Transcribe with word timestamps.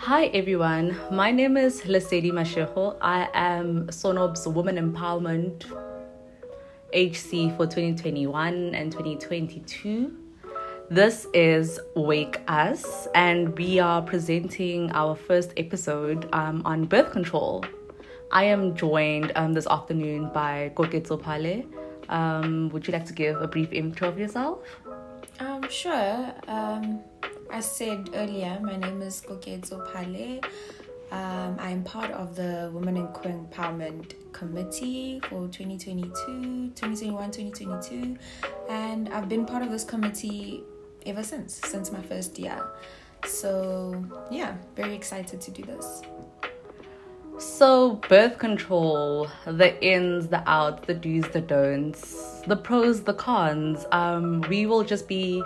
Hi 0.00 0.26
everyone, 0.26 0.96
my 1.10 1.32
name 1.32 1.56
is 1.56 1.82
Lesedi 1.82 2.30
Mashego. 2.30 2.96
I 3.00 3.28
am 3.34 3.90
Sonob's 3.90 4.46
Women 4.46 4.76
Empowerment 4.76 5.64
HC 6.94 7.56
for 7.56 7.66
2021 7.66 8.76
and 8.76 8.92
2022. 8.92 10.16
This 10.88 11.26
is 11.34 11.80
Wake 11.96 12.40
Us, 12.46 13.08
and 13.16 13.58
we 13.58 13.80
are 13.80 14.00
presenting 14.00 14.92
our 14.92 15.16
first 15.16 15.52
episode 15.56 16.28
um, 16.32 16.62
on 16.64 16.84
birth 16.84 17.10
control. 17.10 17.64
I 18.30 18.44
am 18.44 18.76
joined 18.76 19.32
um, 19.34 19.52
this 19.52 19.66
afternoon 19.66 20.30
by 20.32 20.70
Koketso 20.76 21.20
Pale. 21.20 21.64
Um, 22.08 22.68
would 22.70 22.86
you 22.86 22.92
like 22.92 23.04
to 23.06 23.12
give 23.12 23.42
a 23.42 23.48
brief 23.48 23.72
intro 23.72 24.08
of 24.08 24.18
yourself? 24.18 24.60
Um, 25.40 25.68
sure. 25.68 26.32
Um, 26.46 27.00
as 27.50 27.70
said 27.70 28.10
earlier, 28.14 28.58
my 28.62 28.76
name 28.76 29.02
is 29.02 29.20
Koketso 29.20 29.80
Pale. 29.92 30.40
Um, 31.10 31.56
I 31.58 31.70
am 31.70 31.82
part 31.84 32.10
of 32.10 32.36
the 32.36 32.70
Women 32.72 32.98
in 32.98 33.08
Queer 33.08 33.34
Empowerment 33.34 34.12
Committee 34.32 35.20
for 35.20 35.48
2022, 35.48 36.72
2021, 36.74 37.30
2022, 37.30 38.18
and 38.68 39.08
I've 39.08 39.28
been 39.28 39.46
part 39.46 39.62
of 39.62 39.70
this 39.70 39.84
committee 39.84 40.62
ever 41.06 41.22
since, 41.22 41.60
since 41.64 41.90
my 41.90 42.02
first 42.02 42.38
year. 42.38 42.62
So, 43.24 44.04
yeah, 44.30 44.56
very 44.76 44.94
excited 44.94 45.40
to 45.40 45.50
do 45.50 45.62
this. 45.62 46.02
So, 47.38 47.94
birth 48.08 48.38
control, 48.38 49.28
the 49.46 49.82
ins, 49.82 50.28
the 50.28 50.42
outs, 50.48 50.86
the 50.86 50.94
do's, 50.94 51.28
the 51.28 51.40
don'ts, 51.40 52.42
the 52.46 52.56
pros, 52.56 53.02
the 53.02 53.14
cons. 53.14 53.86
Um, 53.92 54.42
we 54.48 54.66
will 54.66 54.84
just 54.84 55.08
be 55.08 55.42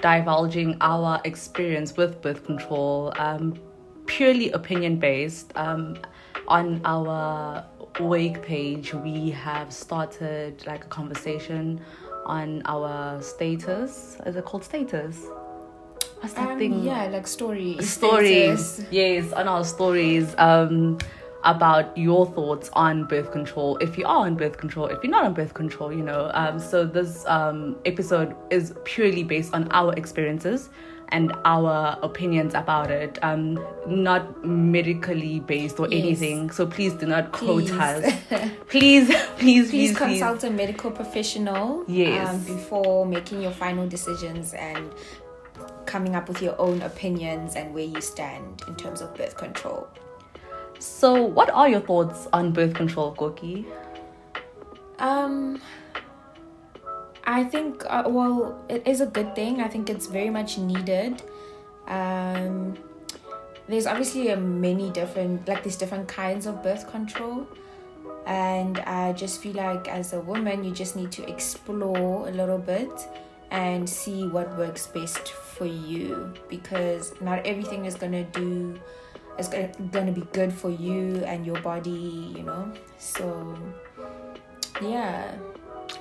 divulging 0.00 0.76
our 0.80 1.20
experience 1.24 1.96
with 1.96 2.20
birth 2.22 2.44
control, 2.44 3.12
um, 3.18 3.58
purely 4.06 4.50
opinion 4.52 4.98
based. 4.98 5.52
Um, 5.56 5.98
on 6.48 6.80
our 6.84 7.64
wake 8.00 8.42
page, 8.42 8.92
we 8.94 9.30
have 9.30 9.72
started 9.72 10.64
like 10.66 10.84
a 10.84 10.88
conversation 10.88 11.80
on 12.26 12.62
our 12.64 13.20
status. 13.22 14.16
Is 14.26 14.36
it 14.36 14.44
called 14.44 14.64
status? 14.64 15.26
What's 16.20 16.34
that 16.34 16.50
um, 16.50 16.58
thing? 16.58 16.84
Yeah, 16.84 17.06
like 17.06 17.26
stories. 17.26 17.88
Stories. 17.88 18.66
Status. 18.66 18.92
Yes, 18.92 19.32
on 19.32 19.48
our 19.48 19.64
stories. 19.64 20.34
Um, 20.36 20.98
about 21.44 21.96
your 21.96 22.26
thoughts 22.26 22.70
on 22.74 23.04
birth 23.04 23.32
control 23.32 23.76
if 23.78 23.96
you 23.96 24.04
are 24.06 24.26
on 24.26 24.34
birth 24.34 24.58
control 24.58 24.86
if 24.86 25.02
you're 25.02 25.10
not 25.10 25.24
on 25.24 25.32
birth 25.32 25.54
control 25.54 25.92
you 25.92 26.02
know 26.02 26.30
um, 26.34 26.58
so 26.58 26.84
this 26.84 27.24
um, 27.26 27.76
episode 27.84 28.34
is 28.50 28.74
purely 28.84 29.22
based 29.22 29.54
on 29.54 29.70
our 29.72 29.94
experiences 29.94 30.68
and 31.12 31.32
our 31.44 31.98
opinions 32.02 32.54
about 32.54 32.90
it 32.90 33.18
um, 33.22 33.58
not 33.86 34.44
medically 34.44 35.40
based 35.40 35.80
or 35.80 35.88
yes. 35.88 36.02
anything 36.04 36.50
so 36.50 36.66
please 36.66 36.92
do 36.94 37.06
not 37.06 37.32
quote 37.32 37.66
please. 37.66 37.72
us 37.72 38.14
please 38.68 39.06
please 39.08 39.16
please, 39.38 39.70
please 39.70 39.96
consult 39.96 40.40
please. 40.40 40.48
a 40.48 40.50
medical 40.50 40.90
professional 40.90 41.84
yes. 41.88 42.28
Um, 42.28 42.56
before 42.56 43.06
making 43.06 43.42
your 43.42 43.52
final 43.52 43.88
decisions 43.88 44.52
and 44.54 44.92
coming 45.86 46.14
up 46.14 46.28
with 46.28 46.40
your 46.40 46.58
own 46.60 46.82
opinions 46.82 47.56
and 47.56 47.74
where 47.74 47.84
you 47.84 48.00
stand 48.00 48.62
in 48.68 48.76
terms 48.76 49.00
of 49.00 49.14
birth 49.14 49.36
control 49.36 49.88
so, 50.80 51.22
what 51.22 51.50
are 51.50 51.68
your 51.68 51.80
thoughts 51.80 52.26
on 52.32 52.52
birth 52.52 52.74
control, 52.74 53.12
Koki? 53.12 53.66
Um, 54.98 55.60
I 57.24 57.44
think, 57.44 57.84
uh, 57.86 58.04
well, 58.06 58.58
it 58.68 58.86
is 58.86 59.02
a 59.02 59.06
good 59.06 59.34
thing. 59.34 59.60
I 59.60 59.68
think 59.68 59.90
it's 59.90 60.06
very 60.06 60.30
much 60.30 60.56
needed. 60.56 61.22
Um, 61.86 62.78
there's 63.68 63.86
obviously 63.86 64.34
many 64.36 64.90
different, 64.90 65.46
like, 65.46 65.62
there's 65.62 65.76
different 65.76 66.08
kinds 66.08 66.46
of 66.46 66.62
birth 66.62 66.90
control. 66.90 67.46
And 68.26 68.78
I 68.80 69.12
just 69.12 69.42
feel 69.42 69.54
like 69.54 69.86
as 69.86 70.14
a 70.14 70.20
woman, 70.20 70.64
you 70.64 70.72
just 70.72 70.96
need 70.96 71.12
to 71.12 71.28
explore 71.28 72.26
a 72.26 72.32
little 72.32 72.58
bit 72.58 72.90
and 73.50 73.88
see 73.88 74.26
what 74.26 74.56
works 74.56 74.86
best 74.86 75.28
for 75.28 75.66
you 75.66 76.32
because 76.48 77.12
not 77.20 77.44
everything 77.46 77.84
is 77.84 77.96
going 77.96 78.12
to 78.12 78.24
do 78.24 78.80
it's 79.40 79.76
going 79.90 80.06
to 80.06 80.12
be 80.12 80.26
good 80.32 80.52
for 80.52 80.70
you 80.70 81.24
and 81.24 81.46
your 81.46 81.60
body 81.60 82.34
you 82.36 82.42
know 82.42 82.70
so 82.98 83.56
yeah 84.80 85.34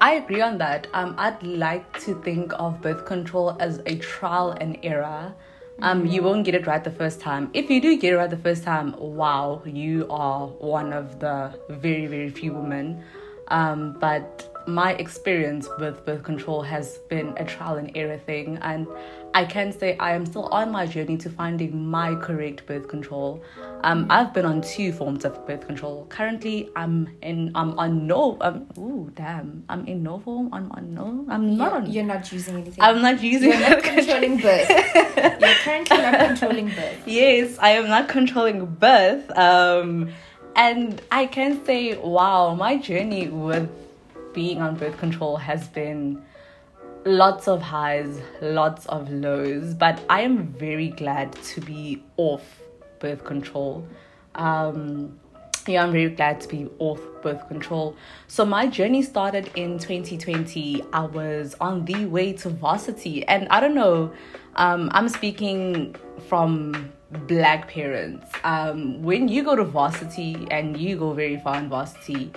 I 0.02 0.14
agree 0.14 0.42
on 0.42 0.58
that. 0.60 0.88
Um, 0.94 1.16
I'd 1.18 1.42
like 1.44 2.00
to 2.02 2.22
think 2.22 2.54
of 2.58 2.82
birth 2.82 3.06
control 3.06 3.58
as 3.60 3.82
a 3.86 3.98
trial 3.98 4.52
and 4.52 4.78
error. 4.84 5.34
Um, 5.82 6.04
mm-hmm. 6.04 6.12
you 6.12 6.24
won't 6.24 6.46
get 6.46 6.56
it 6.56 6.68
right 6.68 6.84
the 6.84 6.92
first 6.92 7.20
time. 7.20 7.50
If 7.54 7.70
you 7.70 7.82
do 7.82 7.98
get 7.98 8.14
it 8.14 8.18
right 8.18 8.30
the 8.30 8.38
first 8.38 8.64
time, 8.64 8.96
wow, 8.98 9.62
you 9.66 10.08
are 10.10 10.48
one 10.48 10.94
of 10.94 11.20
the 11.20 11.60
very, 11.70 12.08
very 12.08 12.30
few 12.30 12.54
women. 12.54 13.04
Um, 13.48 13.98
but 14.00 14.49
my 14.74 14.94
experience 14.94 15.68
with 15.80 16.06
birth 16.06 16.24
control 16.24 16.62
has 16.62 16.98
been 17.10 17.34
a 17.38 17.46
trial 17.46 17.78
and 17.78 17.92
error 17.96 18.18
thing, 18.18 18.58
and 18.62 18.88
I 19.34 19.46
can 19.46 19.72
say 19.72 19.98
I 19.98 20.14
am 20.14 20.26
still 20.26 20.48
on 20.48 20.72
my 20.72 20.86
journey 20.88 21.18
to 21.18 21.30
finding 21.30 21.86
my 21.86 22.16
correct 22.16 22.66
birth 22.66 22.88
control. 22.88 23.44
Um, 23.84 24.08
I've 24.10 24.34
been 24.34 24.46
on 24.46 24.62
two 24.62 24.92
forms 24.92 25.26
of 25.26 25.46
birth 25.46 25.68
control. 25.68 26.06
Currently, 26.10 26.70
I'm 26.76 27.10
in. 27.22 27.52
I'm 27.56 27.78
on 27.78 28.08
no. 28.08 28.38
Um, 28.42 28.68
ooh, 28.78 29.12
damn. 29.16 29.64
I'm 29.70 29.86
in 29.86 30.04
no 30.04 30.20
form. 30.20 30.54
I'm 30.54 30.72
on 30.72 30.94
no. 30.94 31.26
I'm 31.30 31.58
not 31.58 31.72
you're, 31.72 31.82
on. 31.82 31.92
You're 31.92 32.06
not 32.06 32.32
using 32.32 32.56
anything. 32.56 32.84
I'm 32.84 33.02
not 33.02 33.22
using. 33.22 33.50
You're 33.52 33.70
not 33.70 33.84
controlling 33.92 34.38
birth. 34.38 34.70
you're 34.70 35.56
currently 35.64 35.98
not 35.98 36.20
controlling 36.28 36.68
birth. 36.68 36.98
Yes, 37.06 37.58
I 37.60 37.72
am 37.72 37.88
not 37.88 38.08
controlling 38.10 38.66
birth. 38.66 39.30
Um, 39.38 40.10
and 40.56 41.02
I 41.12 41.26
can 41.28 41.64
say, 41.66 41.98
wow, 41.98 42.56
my 42.56 42.78
journey 42.78 43.28
with 43.30 43.70
being 44.34 44.62
on 44.62 44.76
birth 44.76 44.98
control 44.98 45.38
has 45.38 45.68
been 45.68 46.22
lots 47.06 47.48
of 47.48 47.62
highs, 47.62 48.20
lots 48.42 48.86
of 48.88 49.10
lows, 49.10 49.74
but 49.74 50.04
I 50.10 50.22
am 50.22 50.48
very 50.48 50.90
glad 50.90 51.34
to 51.34 51.62
be 51.62 52.04
off 52.18 52.62
birth 53.00 53.24
control. 53.24 53.88
Um, 54.36 55.20
yeah, 55.68 55.84
I'm 55.84 55.92
very 55.92 56.10
glad 56.10 56.42
to 56.42 56.48
be 56.48 56.68
off 56.80 57.00
birth 57.22 57.48
control. 57.48 57.96
So 58.28 58.46
my 58.46 58.68
journey 58.68 59.02
started 59.02 59.52
in 59.56 59.78
2020. 59.78 60.84
I 60.94 61.06
was 61.06 61.56
on 61.62 61.86
the 61.86 62.06
way 62.06 62.34
to 62.34 62.50
varsity, 62.50 63.26
and 63.28 63.48
I 63.50 63.60
don't 63.60 63.76
know. 63.76 64.12
Um, 64.56 64.90
I'm 64.94 65.10
speaking 65.10 65.96
from 66.28 66.92
black 67.28 67.70
parents. 67.70 68.32
Um, 68.44 69.02
when 69.04 69.28
you 69.28 69.44
go 69.44 69.56
to 69.56 69.64
varsity 69.64 70.48
and 70.52 70.78
you 70.78 70.98
go 70.98 71.14
very 71.14 71.38
far 71.38 71.58
in 71.58 71.70
varsity, 71.70 72.32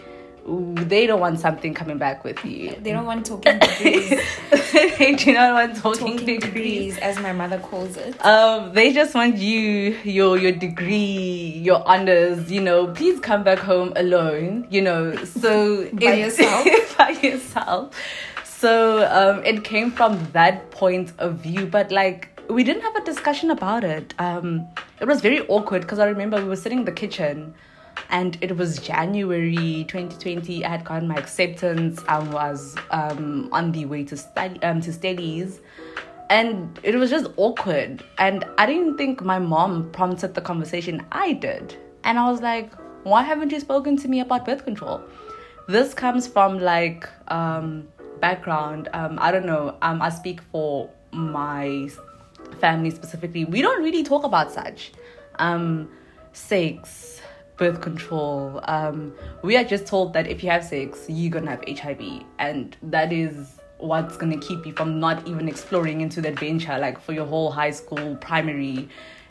they 0.44 1.06
don't 1.06 1.20
want 1.20 1.38
something 1.38 1.72
coming 1.72 1.98
back 1.98 2.25
with 2.25 2.44
you. 2.44 2.75
They 2.80 2.92
don't 2.92 3.06
want 3.06 3.25
talking 3.25 3.58
degrees. 3.58 4.10
they 4.98 5.14
do 5.14 5.32
not 5.34 5.53
want 5.54 5.76
talking, 5.76 6.19
talking 6.19 6.26
degrees. 6.26 6.42
degrees. 6.42 6.98
as 6.98 7.19
my 7.20 7.32
mother 7.32 7.58
calls 7.58 7.97
it. 7.97 8.25
Um, 8.25 8.72
they 8.72 8.92
just 8.92 9.14
want 9.14 9.38
you, 9.38 9.97
your 10.03 10.36
your 10.36 10.53
degree, 10.53 11.60
your 11.62 11.86
honors. 11.86 12.50
You 12.50 12.60
know, 12.60 12.88
please 12.88 13.20
come 13.20 13.44
back 13.44 13.60
home 13.60 13.92
alone. 13.94 14.66
You 14.70 14.82
know, 14.82 15.14
so 15.25 15.88
by 15.92 16.14
yourself. 16.14 16.97
by 16.98 17.10
yourself. 17.10 17.94
So 18.44 19.06
um, 19.10 19.44
it 19.44 19.62
came 19.62 19.92
from 19.92 20.28
that 20.32 20.70
point 20.72 21.12
of 21.19 21.36
view, 21.36 21.66
but 21.66 21.92
like 21.92 22.41
we 22.48 22.64
didn't 22.64 22.82
have 22.82 22.97
a 22.97 23.04
discussion 23.04 23.50
about 23.50 23.84
it. 23.84 24.12
Um, 24.19 24.66
it 25.00 25.06
was 25.06 25.20
very 25.20 25.47
awkward 25.47 25.82
because 25.82 26.00
I 26.00 26.06
remember 26.06 26.38
we 26.38 26.48
were 26.48 26.56
sitting 26.56 26.80
in 26.80 26.84
the 26.84 26.92
kitchen 26.92 27.54
and 28.12 28.37
it 28.43 28.56
was 28.56 28.78
January 28.78 29.84
2020. 29.89 30.65
I 30.65 30.69
had 30.69 30.84
gotten 30.84 31.09
my 31.09 31.15
acceptance 31.15 32.00
and 32.06 32.33
was 32.33 32.77
um, 32.91 33.49
on 33.53 33.73
the 33.73 33.87
way 33.87 34.05
to 34.05 34.17
study 34.17 34.62
um, 34.62 34.83
to 34.83 34.93
studies, 34.93 35.61
and 36.28 36.78
it 36.83 36.95
was 36.95 37.11
just 37.11 37.28
awkward. 37.37 38.05
And 38.19 38.45
I 38.59 38.67
didn't 38.67 38.99
think 38.99 39.22
my 39.22 39.39
mom 39.39 39.91
prompted 39.93 40.34
the 40.34 40.42
conversation. 40.42 41.04
I 41.10 41.33
did, 41.33 41.75
and 42.04 42.19
I 42.19 42.31
was 42.31 42.42
like, 42.42 42.71
"Why 43.04 43.22
haven't 43.22 43.51
you 43.51 43.60
spoken 43.60 43.97
to 43.97 44.09
me 44.09 44.21
about 44.21 44.45
birth 44.45 44.65
control?" 44.65 45.01
This 45.66 45.95
comes 45.95 46.27
from 46.27 46.59
like 46.59 47.09
um, 47.28 47.89
background. 48.21 48.91
Um, 48.92 49.19
I 49.22 49.33
don't 49.33 49.47
know. 49.47 49.78
Um, 49.81 50.03
I 50.03 50.10
speak 50.10 50.42
for 50.53 50.91
my 51.13 51.89
family 52.60 52.91
specifically. 52.91 53.47
We 53.47 53.63
don't 53.63 53.83
really 53.83 54.04
talk 54.04 54.25
about 54.25 54.53
such. 54.53 54.92
Um, 55.36 55.89
sex 56.34 57.22
birth 57.57 57.81
control. 57.81 58.60
Um, 58.65 59.13
we 59.43 59.57
are 59.57 59.65
just 59.65 59.87
told 59.87 60.13
that 60.15 60.27
if 60.27 60.43
you 60.43 60.51
have 60.51 60.65
sex, 60.65 61.07
you're 61.09 61.31
gonna 61.31 61.51
have 61.51 61.65
HIV, 61.66 62.25
and 62.39 62.77
that 62.83 63.13
is 63.13 63.60
what's 63.78 64.16
gonna 64.16 64.39
keep 64.39 64.66
you 64.66 64.72
from 64.72 65.01
not 65.01 65.27
even 65.27 65.49
exploring 65.49 66.01
into 66.01 66.21
the 66.21 66.28
adventure, 66.28 66.78
like 66.78 67.01
for 67.01 67.13
your 67.13 67.27
whole 67.27 67.51
high 67.51 67.71
school, 67.71 68.16
primary. 68.16 68.89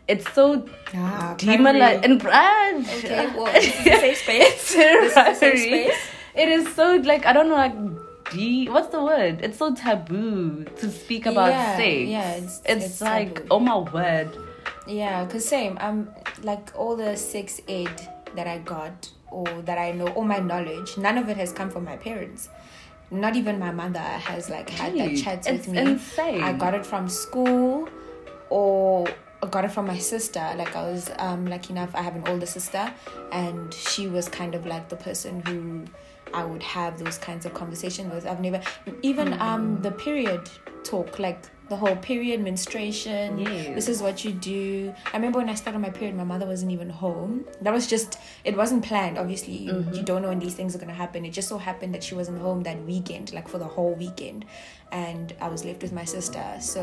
It's 0.08 0.30
so 0.34 0.68
ah, 0.96 1.36
demonized 1.38 2.04
and 2.04 2.20
brand. 2.20 2.88
Okay, 2.88 3.28
well, 3.36 3.52
safe 3.62 4.18
space. 4.18 4.76
it's 4.76 5.40
safe 5.40 5.60
space. 5.60 5.98
It 6.36 6.48
is 6.50 6.74
so 6.76 6.96
like 6.96 7.26
I 7.26 7.34
don't 7.34 7.50
know 7.50 7.56
like 7.56 7.76
de 8.32 8.70
what's 8.70 8.90
the 8.90 9.04
word? 9.04 9.42
It's 9.42 9.58
so 9.58 9.74
taboo 9.74 10.66
to 10.78 10.90
speak 10.90 11.26
about 11.26 11.50
yeah, 11.50 11.78
sex. 11.78 12.10
Yeah, 12.10 12.32
it's, 12.34 12.62
it's, 12.66 12.86
it's 12.86 13.02
like 13.02 13.36
taboo. 13.36 13.48
oh 13.52 13.60
my 13.60 13.78
word 13.78 14.38
Yeah, 14.88 15.26
cause 15.28 15.46
same. 15.46 15.78
I'm 15.80 16.10
like 16.44 16.72
all 16.76 16.96
the 16.96 17.16
sex 17.16 17.62
aid 17.68 17.92
that 18.36 18.48
I 18.48 18.58
got 18.60 19.10
or 19.30 19.46
that 19.64 19.78
I 19.78 19.92
know, 19.92 20.08
all 20.10 20.24
my 20.26 20.40
knowledge, 20.40 20.98
none 20.98 21.18
of 21.18 21.30
it 21.30 21.38
has 21.38 21.54
come 21.54 21.70
from 21.70 21.86
my 21.86 21.98
parents. 21.98 22.50
Not 23.10 23.36
even 23.36 23.60
my 23.60 23.72
mother 23.72 24.00
has 24.00 24.50
like 24.50 24.70
had 24.70 24.98
that 24.98 25.18
chat 25.18 25.46
with 25.50 25.68
me. 25.68 25.80
insane. 25.80 26.42
I 26.44 26.54
got 26.54 26.74
it 26.74 26.86
from 26.86 27.10
school, 27.10 27.90
or 28.50 29.08
I 29.44 29.48
got 29.48 29.66
it 29.66 29.72
from 29.72 29.86
my 29.88 29.98
sister. 29.98 30.40
Like 30.58 30.76
I 30.76 30.90
was 30.90 31.12
um 31.18 31.46
lucky 31.46 31.74
enough, 31.74 31.94
I 31.94 32.02
have 32.02 32.16
an 32.16 32.24
older 32.28 32.46
sister, 32.46 32.92
and 33.32 33.74
she 33.74 34.08
was 34.08 34.30
kind 34.30 34.56
of 34.56 34.66
like 34.66 34.88
the 34.90 34.96
person 34.96 35.42
who 35.46 35.84
I 36.34 36.46
would 36.46 36.64
have 36.64 37.04
those 37.04 37.18
kinds 37.18 37.46
of 37.46 37.54
conversations 37.54 38.14
with. 38.14 38.26
I've 38.26 38.40
never 38.40 38.62
even 39.02 39.34
um 39.42 39.82
the 39.82 39.92
period 39.92 40.50
talk 40.92 41.20
like 41.20 41.42
the 41.72 41.76
whole 41.82 41.96
period 41.96 42.40
menstruation 42.50 43.40
Yes. 43.40 43.76
this 43.78 43.88
is 43.94 44.02
what 44.06 44.26
you 44.26 44.32
do. 44.34 44.94
I 45.14 45.16
remember 45.20 45.38
when 45.42 45.50
i 45.54 45.56
started 45.62 45.80
my 45.80 45.90
period 46.00 46.16
my 46.24 46.28
mother 46.34 46.46
wasn't 46.54 46.72
even 46.78 46.90
home. 47.04 47.46
That 47.66 47.74
was 47.78 47.86
just 47.94 48.10
it 48.50 48.56
wasn't 48.62 48.84
planned 48.90 49.18
obviously. 49.24 49.56
You, 49.68 49.72
Mm-hmm. 49.74 49.94
you 49.98 50.04
don't 50.10 50.22
know 50.24 50.32
when 50.34 50.40
these 50.46 50.54
things 50.60 50.76
are 50.76 50.82
going 50.84 50.94
to 50.96 51.02
happen. 51.06 51.20
It 51.30 51.34
just 51.40 51.48
so 51.54 51.58
happened 51.70 51.92
that 51.96 52.04
she 52.08 52.14
wasn't 52.22 52.40
home 52.48 52.64
that 52.70 52.78
weekend 52.92 53.26
like 53.38 53.48
for 53.54 53.58
the 53.64 53.70
whole 53.76 53.94
weekend. 54.06 54.40
And 55.04 55.26
i 55.46 55.48
was 55.54 55.62
left 55.70 55.82
with 55.86 55.94
my 56.02 56.06
sister. 56.16 56.46
So 56.74 56.82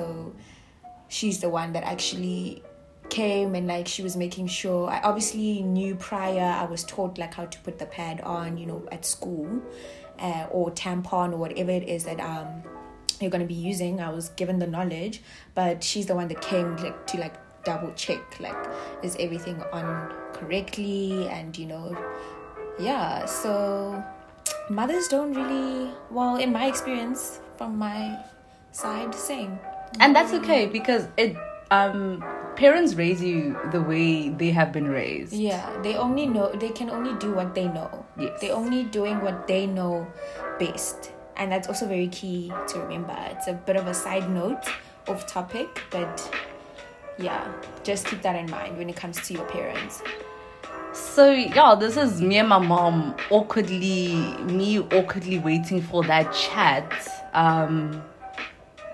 she's 1.09 1.39
the 1.45 1.51
one 1.61 1.73
that 1.75 1.85
actually 1.95 2.63
came 3.11 3.55
and 3.59 3.67
like 3.75 3.87
she 3.95 4.03
was 4.09 4.17
making 4.25 4.47
sure. 4.61 4.83
I 4.97 4.99
obviously 5.11 5.51
knew 5.77 5.93
prior 6.11 6.49
i 6.65 6.67
was 6.75 6.83
taught 6.95 7.15
like 7.23 7.35
how 7.41 7.47
to 7.55 7.59
put 7.67 7.75
the 7.83 7.87
pad 7.99 8.17
on 8.39 8.57
you 8.61 8.67
know 8.71 8.81
at 8.97 9.05
school 9.15 9.49
uh, 10.27 10.47
or 10.57 10.65
tampon 10.83 11.29
or 11.35 11.39
whatever 11.45 11.71
it 11.81 11.87
is 11.97 12.05
that 12.09 12.21
um 12.33 12.49
you're 13.21 13.31
going 13.31 13.41
to 13.41 13.47
be 13.47 13.55
using 13.55 14.01
i 14.01 14.09
was 14.09 14.31
given 14.31 14.59
the 14.59 14.67
knowledge 14.67 15.23
but 15.55 15.83
she's 15.83 16.07
the 16.07 16.15
one 16.15 16.29
that 16.29 16.41
came 16.41 16.77
like 16.77 17.07
to 17.07 17.19
like 17.19 17.35
double 17.65 17.93
check 17.95 18.41
like 18.41 18.57
is 19.03 19.17
everything 19.19 19.61
on 19.73 20.13
correctly 20.33 21.27
and 21.29 21.59
you 21.59 21.67
know 21.67 21.97
yeah 22.79 23.27
so 23.27 24.03
mothers 24.71 25.09
don't 25.09 25.35
really 25.35 25.91
well 26.11 26.37
in 26.37 26.53
my 26.53 26.67
experience 26.67 27.41
from 27.57 27.77
my 27.77 28.17
side 28.71 29.15
same 29.15 29.59
and 30.01 30.15
that's 30.15 30.33
okay 30.33 30.67
because 30.67 31.09
it 31.17 31.37
um 31.71 32.23
parents 32.59 32.95
raise 32.95 33.23
you 33.23 33.57
the 33.71 33.81
way 33.81 34.29
they 34.31 34.51
have 34.51 34.73
been 34.73 34.89
raised 34.89 35.33
Yeah, 35.33 35.81
they 35.83 35.95
only 35.95 36.27
know 36.27 36.51
they 36.53 36.71
can 36.71 36.91
only 36.91 37.15
do 37.19 37.33
what 37.33 37.55
they 37.55 37.69
know. 37.69 38.05
Yes. 38.19 38.41
They're 38.41 38.55
only 38.55 38.83
doing 38.83 39.21
what 39.21 39.47
they 39.47 39.67
know 39.67 40.09
best. 40.59 41.13
And 41.39 41.51
that's 41.53 41.69
also 41.69 41.87
very 41.87 42.09
key 42.09 42.53
to 42.69 42.81
remember. 42.81 43.17
It's 43.31 43.47
a 43.47 43.53
bit 43.55 43.77
of 43.77 43.87
a 43.87 43.95
side 43.95 44.29
note 44.31 44.65
off 45.07 45.27
topic, 45.27 45.83
but 45.91 46.37
yeah, 47.19 47.51
just 47.85 48.07
keep 48.07 48.23
that 48.23 48.37
in 48.37 48.51
mind 48.51 48.77
when 48.77 48.89
it 48.89 48.97
comes 48.97 49.27
to 49.29 49.35
your 49.35 49.45
parents. 49.45 50.03
So 50.93 51.31
yeah, 51.31 51.75
this 51.75 51.97
is 51.97 52.21
me 52.21 52.39
and 52.39 52.49
my 52.49 52.59
mom 52.59 53.15
awkwardly, 53.31 54.15
me 54.45 54.81
awkwardly 54.81 55.39
waiting 55.39 55.81
for 55.81 56.03
that 56.05 56.33
chat. 56.33 56.93
Um, 57.35 58.03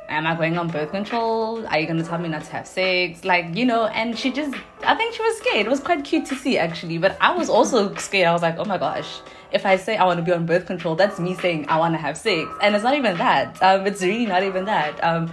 am 0.08 0.26
I 0.26 0.34
going 0.34 0.58
on 0.58 0.68
birth 0.68 0.90
control? 0.90 1.66
Are 1.66 1.78
you 1.78 1.86
gonna 1.86 2.04
tell 2.04 2.18
me 2.18 2.28
not 2.28 2.44
to 2.44 2.50
have 2.52 2.66
sex? 2.66 3.24
Like 3.24 3.54
you 3.54 3.64
know, 3.64 3.86
and 3.86 4.18
she 4.18 4.30
just, 4.32 4.54
I 4.82 4.94
think 4.94 5.14
she 5.14 5.22
was 5.22 5.38
scared. 5.38 5.66
It 5.66 5.70
was 5.70 5.80
quite 5.80 6.04
cute 6.04 6.26
to 6.26 6.34
see 6.34 6.58
actually, 6.58 6.98
but 6.98 7.16
I 7.20 7.34
was 7.34 7.48
also 7.48 7.94
scared. 7.96 8.28
I 8.28 8.32
was 8.32 8.42
like, 8.42 8.58
oh 8.58 8.64
my 8.64 8.78
gosh, 8.78 9.20
if 9.54 9.64
I 9.64 9.76
say 9.76 9.96
I 9.96 10.04
want 10.04 10.18
to 10.18 10.24
be 10.24 10.32
on 10.32 10.44
birth 10.44 10.66
control, 10.66 10.96
that's 10.96 11.18
me 11.20 11.34
saying 11.34 11.66
I 11.68 11.78
want 11.78 11.94
to 11.94 11.98
have 11.98 12.18
sex, 12.18 12.50
and 12.60 12.74
it's 12.74 12.84
not 12.84 12.96
even 12.96 13.16
that. 13.18 13.62
Um, 13.62 13.86
it's 13.86 14.02
really 14.02 14.26
not 14.26 14.42
even 14.42 14.64
that. 14.66 15.02
Um, 15.02 15.30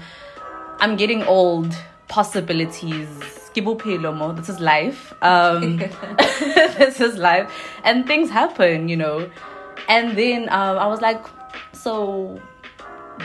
I'm 0.80 0.96
getting 0.96 1.24
old. 1.24 1.76
Possibilities. 2.08 3.08
This 3.54 4.50
is 4.50 4.60
life. 4.60 5.14
Um, 5.22 5.78
this 6.18 7.00
is 7.00 7.18
life, 7.18 7.52
and 7.84 8.06
things 8.06 8.30
happen, 8.30 8.90
you 8.90 8.98
know. 8.98 9.30
And 9.88 10.18
then 10.18 10.44
um, 10.50 10.78
I 10.78 10.88
was 10.88 11.02
like, 11.02 11.26
so 11.74 12.40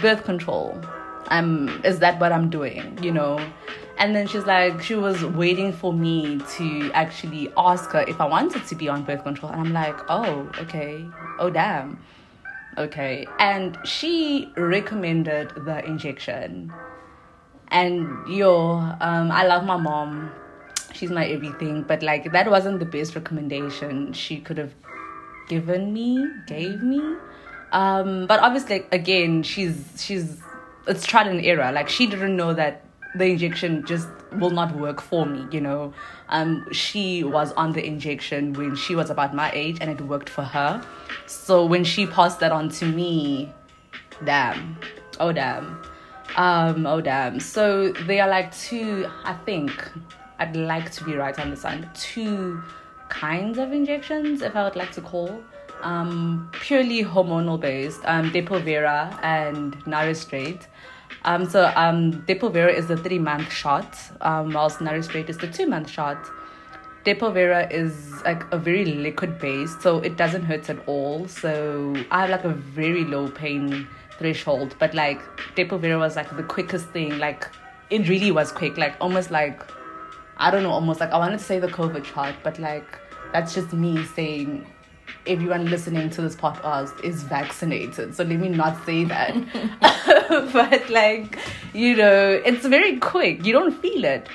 birth 0.00 0.24
control. 0.24 0.80
Um, 1.28 1.80
is 1.84 1.98
that 1.98 2.20
what 2.20 2.32
I'm 2.32 2.48
doing? 2.48 2.98
You 3.02 3.12
know. 3.12 3.40
And 3.98 4.14
then 4.14 4.26
she's 4.26 4.44
like, 4.44 4.82
she 4.82 4.94
was 4.94 5.24
waiting 5.24 5.72
for 5.72 5.92
me 5.92 6.40
to 6.56 6.90
actually 6.92 7.50
ask 7.56 7.90
her 7.90 8.04
if 8.06 8.20
I 8.20 8.26
wanted 8.26 8.66
to 8.66 8.74
be 8.74 8.88
on 8.88 9.04
birth 9.04 9.22
control, 9.22 9.50
and 9.50 9.60
I'm 9.60 9.72
like, 9.72 9.96
oh, 10.08 10.50
okay, 10.60 11.06
oh 11.38 11.48
damn, 11.48 11.98
okay. 12.76 13.26
And 13.38 13.78
she 13.84 14.52
recommended 14.56 15.50
the 15.64 15.82
injection. 15.84 16.72
And 17.68 18.28
yo 18.28 18.74
um 19.00 19.32
i 19.32 19.44
love 19.44 19.64
my 19.64 19.76
mom. 19.76 20.30
She's 20.92 21.10
my 21.10 21.26
everything. 21.26 21.82
But 21.82 22.02
like 22.02 22.30
that 22.32 22.48
wasn't 22.48 22.78
the 22.78 22.86
best 22.86 23.16
recommendation 23.16 24.12
she 24.12 24.38
could 24.40 24.56
have 24.56 24.72
given 25.48 25.92
me 25.92 26.24
gave 26.46 26.80
me. 26.82 27.00
Um 27.72 28.26
but 28.28 28.38
obviously 28.40 28.84
again 28.92 29.42
she's 29.42 29.82
she's 29.98 30.40
it's 30.86 31.04
trial 31.04 31.28
and 31.28 31.44
error. 31.44 31.72
Like 31.72 31.88
she 31.88 32.06
didn't 32.06 32.36
know 32.36 32.54
that 32.54 32.85
the 33.18 33.24
injection 33.24 33.84
just 33.86 34.08
will 34.32 34.50
not 34.50 34.74
work 34.76 35.00
for 35.00 35.24
me 35.26 35.46
you 35.50 35.60
know. 35.60 35.92
Um 36.28 36.66
she 36.72 37.24
was 37.24 37.52
on 37.52 37.72
the 37.72 37.84
injection 37.84 38.52
when 38.52 38.76
she 38.76 38.94
was 38.94 39.10
about 39.10 39.34
my 39.34 39.50
age 39.52 39.78
and 39.80 39.90
it 39.90 40.00
worked 40.00 40.28
for 40.28 40.42
her. 40.42 40.82
So 41.26 41.64
when 41.64 41.84
she 41.84 42.06
passed 42.06 42.40
that 42.40 42.52
on 42.52 42.68
to 42.70 42.86
me 42.86 43.52
damn. 44.24 44.76
Oh 45.20 45.32
damn. 45.32 45.80
Um 46.36 46.86
oh 46.86 47.00
damn. 47.00 47.40
So 47.40 47.92
they 47.92 48.20
are 48.20 48.28
like 48.28 48.54
two 48.54 49.06
i 49.24 49.32
think 49.32 49.70
i'd 50.38 50.56
like 50.56 50.90
to 50.92 51.04
be 51.04 51.14
right 51.14 51.38
on 51.38 51.50
this 51.50 51.64
one. 51.64 51.88
Two 51.94 52.62
kinds 53.08 53.58
of 53.58 53.72
injections 53.72 54.42
if 54.42 54.56
i 54.56 54.64
would 54.64 54.76
like 54.76 54.92
to 54.92 55.00
call. 55.00 55.42
Um 55.82 56.50
purely 56.52 57.04
hormonal 57.04 57.60
based 57.60 58.00
um 58.04 58.30
depo-vera 58.32 59.18
and 59.22 59.76
Nur-Isterate 59.86 60.66
um 61.24 61.48
so 61.48 61.72
um 61.76 62.12
depo-vera 62.26 62.72
is 62.72 62.86
the 62.86 62.96
three 62.96 63.18
month 63.18 63.52
shot 63.52 63.96
um 64.20 64.52
whilst 64.52 64.80
Nur-Isterate 64.80 65.28
is 65.28 65.38
the 65.38 65.48
two 65.48 65.66
month 65.66 65.90
shot 65.90 66.18
Depo-Vera 67.06 67.68
is 67.70 68.20
like 68.24 68.42
a 68.52 68.58
very 68.58 68.84
liquid 68.84 69.38
base, 69.38 69.80
so 69.80 70.00
it 70.00 70.16
doesn't 70.16 70.42
hurt 70.42 70.68
at 70.68 70.76
all. 70.88 71.28
So 71.28 71.94
I 72.10 72.22
have 72.22 72.30
like 72.30 72.42
a 72.42 72.48
very 72.48 73.04
low 73.04 73.28
pain 73.28 73.86
threshold, 74.18 74.74
but 74.80 74.92
like 74.92 75.20
Depo-Vera 75.54 76.00
was 76.00 76.16
like 76.16 76.36
the 76.36 76.42
quickest 76.42 76.88
thing. 76.88 77.16
Like 77.18 77.48
it 77.90 78.08
really 78.08 78.32
was 78.32 78.50
quick, 78.50 78.76
like 78.76 78.96
almost 79.00 79.30
like 79.30 79.62
I 80.36 80.50
don't 80.50 80.64
know, 80.64 80.72
almost 80.72 80.98
like 80.98 81.10
I 81.10 81.18
wanted 81.18 81.38
to 81.38 81.44
say 81.44 81.60
the 81.60 81.68
COVID 81.68 82.04
shot, 82.04 82.34
but 82.42 82.58
like 82.58 82.98
that's 83.32 83.54
just 83.54 83.72
me 83.72 84.04
saying 84.04 84.66
everyone 85.26 85.66
listening 85.70 86.10
to 86.10 86.22
this 86.22 86.36
podcast 86.36 87.04
is 87.04 87.22
vaccinated. 87.22 88.14
So 88.14 88.24
let 88.24 88.38
me 88.38 88.48
not 88.48 88.84
say 88.86 89.04
that. 89.04 89.34
but 90.52 90.90
like, 90.90 91.38
you 91.72 91.96
know, 91.96 92.40
it's 92.44 92.66
very 92.66 92.98
quick. 92.98 93.44
You 93.44 93.52
don't 93.52 93.72
feel 93.80 94.04
it. 94.04 94.28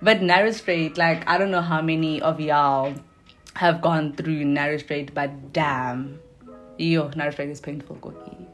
But 0.00 0.22
Nur-Isterate, 0.22 0.98
like 0.98 1.28
I 1.28 1.38
don't 1.38 1.50
know 1.50 1.60
how 1.60 1.80
many 1.80 2.20
of 2.20 2.40
y'all 2.40 2.94
have 3.54 3.80
gone 3.80 4.14
through 4.14 4.44
Nur-Isterate, 4.44 5.14
but 5.14 5.52
damn, 5.52 6.18
yo, 6.76 7.10
Nur-Isterate 7.14 7.50
is 7.50 7.60
painful, 7.60 7.96
Koki. 7.96 8.48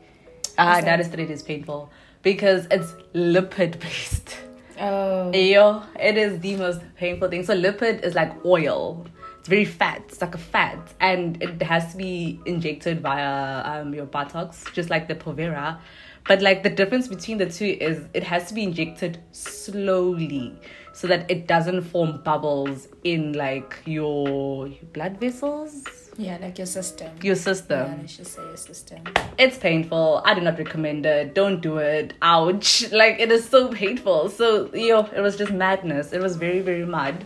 Ah, 0.58 0.80
narrow 0.80 1.04
straight 1.04 1.30
is 1.30 1.42
painful 1.44 1.88
because 2.22 2.66
it's 2.72 2.92
lipid 3.14 3.78
based. 3.78 4.36
Oh, 4.80 5.32
Yo, 5.32 5.84
it 6.00 6.16
is 6.16 6.40
the 6.40 6.56
most 6.56 6.80
painful 6.96 7.28
thing. 7.28 7.44
So 7.44 7.56
lipid 7.56 8.02
is 8.02 8.16
like 8.16 8.44
oil. 8.44 9.06
Very 9.48 9.64
fat. 9.64 10.02
It's 10.08 10.20
like 10.20 10.34
a 10.34 10.38
fat, 10.38 10.78
and 11.00 11.42
it 11.42 11.62
has 11.62 11.92
to 11.92 11.96
be 11.96 12.38
injected 12.44 13.00
via 13.00 13.62
um, 13.80 13.94
your 13.94 14.04
buttocks, 14.06 14.64
just 14.74 14.90
like 14.90 15.08
the 15.08 15.14
Povera. 15.14 15.78
But 16.26 16.42
like 16.42 16.62
the 16.62 16.70
difference 16.70 17.08
between 17.08 17.38
the 17.38 17.48
two 17.48 17.64
is 17.80 18.04
it 18.12 18.22
has 18.24 18.48
to 18.48 18.54
be 18.54 18.62
injected 18.62 19.18
slowly, 19.32 20.52
so 20.92 21.06
that 21.06 21.30
it 21.30 21.46
doesn't 21.46 21.82
form 21.82 22.20
bubbles 22.22 22.88
in 23.04 23.32
like 23.32 23.78
your 23.86 24.68
blood 24.92 25.18
vessels, 25.18 25.84
yeah, 26.18 26.36
like 26.40 26.58
your 26.58 26.66
system. 26.66 27.10
your 27.22 27.34
Yeah, 27.36 27.40
system 27.40 27.98
let's 28.00 28.16
just 28.18 28.34
say 28.34 28.42
your 28.42 28.56
system. 28.56 28.98
it's 29.38 29.56
painful. 29.56 30.20
I 30.26 30.34
do 30.34 30.40
not 30.42 30.58
recommend 30.58 31.06
it. 31.06 31.34
Don't 31.34 31.60
do 31.62 31.78
it. 31.78 32.12
Ouch. 32.20 32.90
Like 32.92 33.18
it 33.20 33.30
is 33.32 33.48
so 33.48 33.68
painful. 33.72 34.28
So 34.28 34.74
yo, 34.74 35.04
it 35.16 35.20
was 35.20 35.36
just 35.38 35.52
madness. 35.52 36.12
It 36.12 36.20
was 36.20 36.36
very, 36.36 36.60
very 36.60 36.84
mad. 36.84 37.24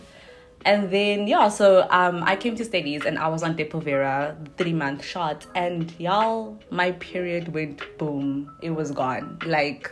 And 0.65 0.89
then 0.91 1.27
yeah, 1.27 1.49
so 1.49 1.87
um 1.89 2.23
I 2.23 2.35
came 2.35 2.55
to 2.55 2.63
studies 2.65 3.05
and 3.05 3.17
I 3.17 3.27
was 3.27 3.43
on 3.43 3.55
Depo-Vera, 3.55 4.37
three 4.57 4.73
month 4.73 5.03
shot, 5.03 5.45
and 5.55 5.93
y'all, 5.99 6.57
my 6.69 6.91
period 6.93 7.53
went 7.53 7.81
boom. 7.97 8.51
It 8.61 8.71
was 8.71 8.91
gone. 8.91 9.39
Like 9.45 9.91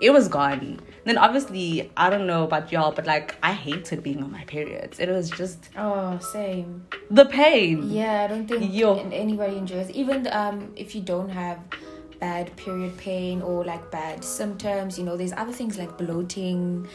it 0.00 0.10
was 0.10 0.28
gone. 0.28 0.80
Then 1.04 1.18
obviously 1.18 1.90
I 1.96 2.10
don't 2.10 2.26
know 2.26 2.44
about 2.44 2.70
y'all, 2.72 2.92
but 2.92 3.06
like 3.06 3.36
I 3.42 3.52
hated 3.52 4.02
being 4.02 4.22
on 4.22 4.30
my 4.32 4.44
periods. 4.44 5.00
It 5.00 5.08
was 5.08 5.30
just 5.30 5.70
Oh, 5.76 6.18
same. 6.18 6.86
the 7.10 7.24
pain. 7.26 7.90
Yeah, 7.90 8.22
I 8.22 8.26
don't 8.26 8.46
think 8.48 8.72
Yo. 8.72 8.98
an- 8.98 9.12
anybody 9.12 9.56
enjoys. 9.56 9.90
Even 9.90 10.28
um, 10.32 10.72
if 10.76 10.94
you 10.94 11.00
don't 11.00 11.28
have 11.30 11.58
bad 12.20 12.54
period 12.56 12.96
pain 12.96 13.42
or 13.42 13.64
like 13.64 13.90
bad 13.90 14.24
symptoms, 14.24 14.96
you 14.98 15.04
know, 15.04 15.16
there's 15.16 15.32
other 15.32 15.52
things 15.52 15.76
like 15.78 15.98
bloating, 15.98 16.86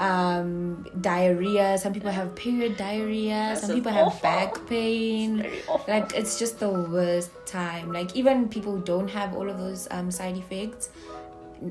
um, 0.00 0.86
diarrhea. 1.00 1.78
Some 1.78 1.92
people 1.92 2.10
have 2.10 2.34
period 2.34 2.76
diarrhea. 2.76 3.34
That's 3.34 3.62
some 3.62 3.74
people 3.74 3.92
have 3.92 4.20
back 4.22 4.66
pain. 4.66 5.46
Awful. 5.68 5.92
Like 5.92 6.14
it's 6.14 6.38
just 6.38 6.58
the 6.60 6.70
worst 6.70 7.30
time. 7.46 7.92
Like 7.92 8.14
even 8.16 8.48
people 8.48 8.76
who 8.76 8.82
don't 8.82 9.08
have 9.08 9.34
all 9.34 9.48
of 9.48 9.58
those 9.58 9.88
um, 9.90 10.10
side 10.10 10.36
effects. 10.36 10.90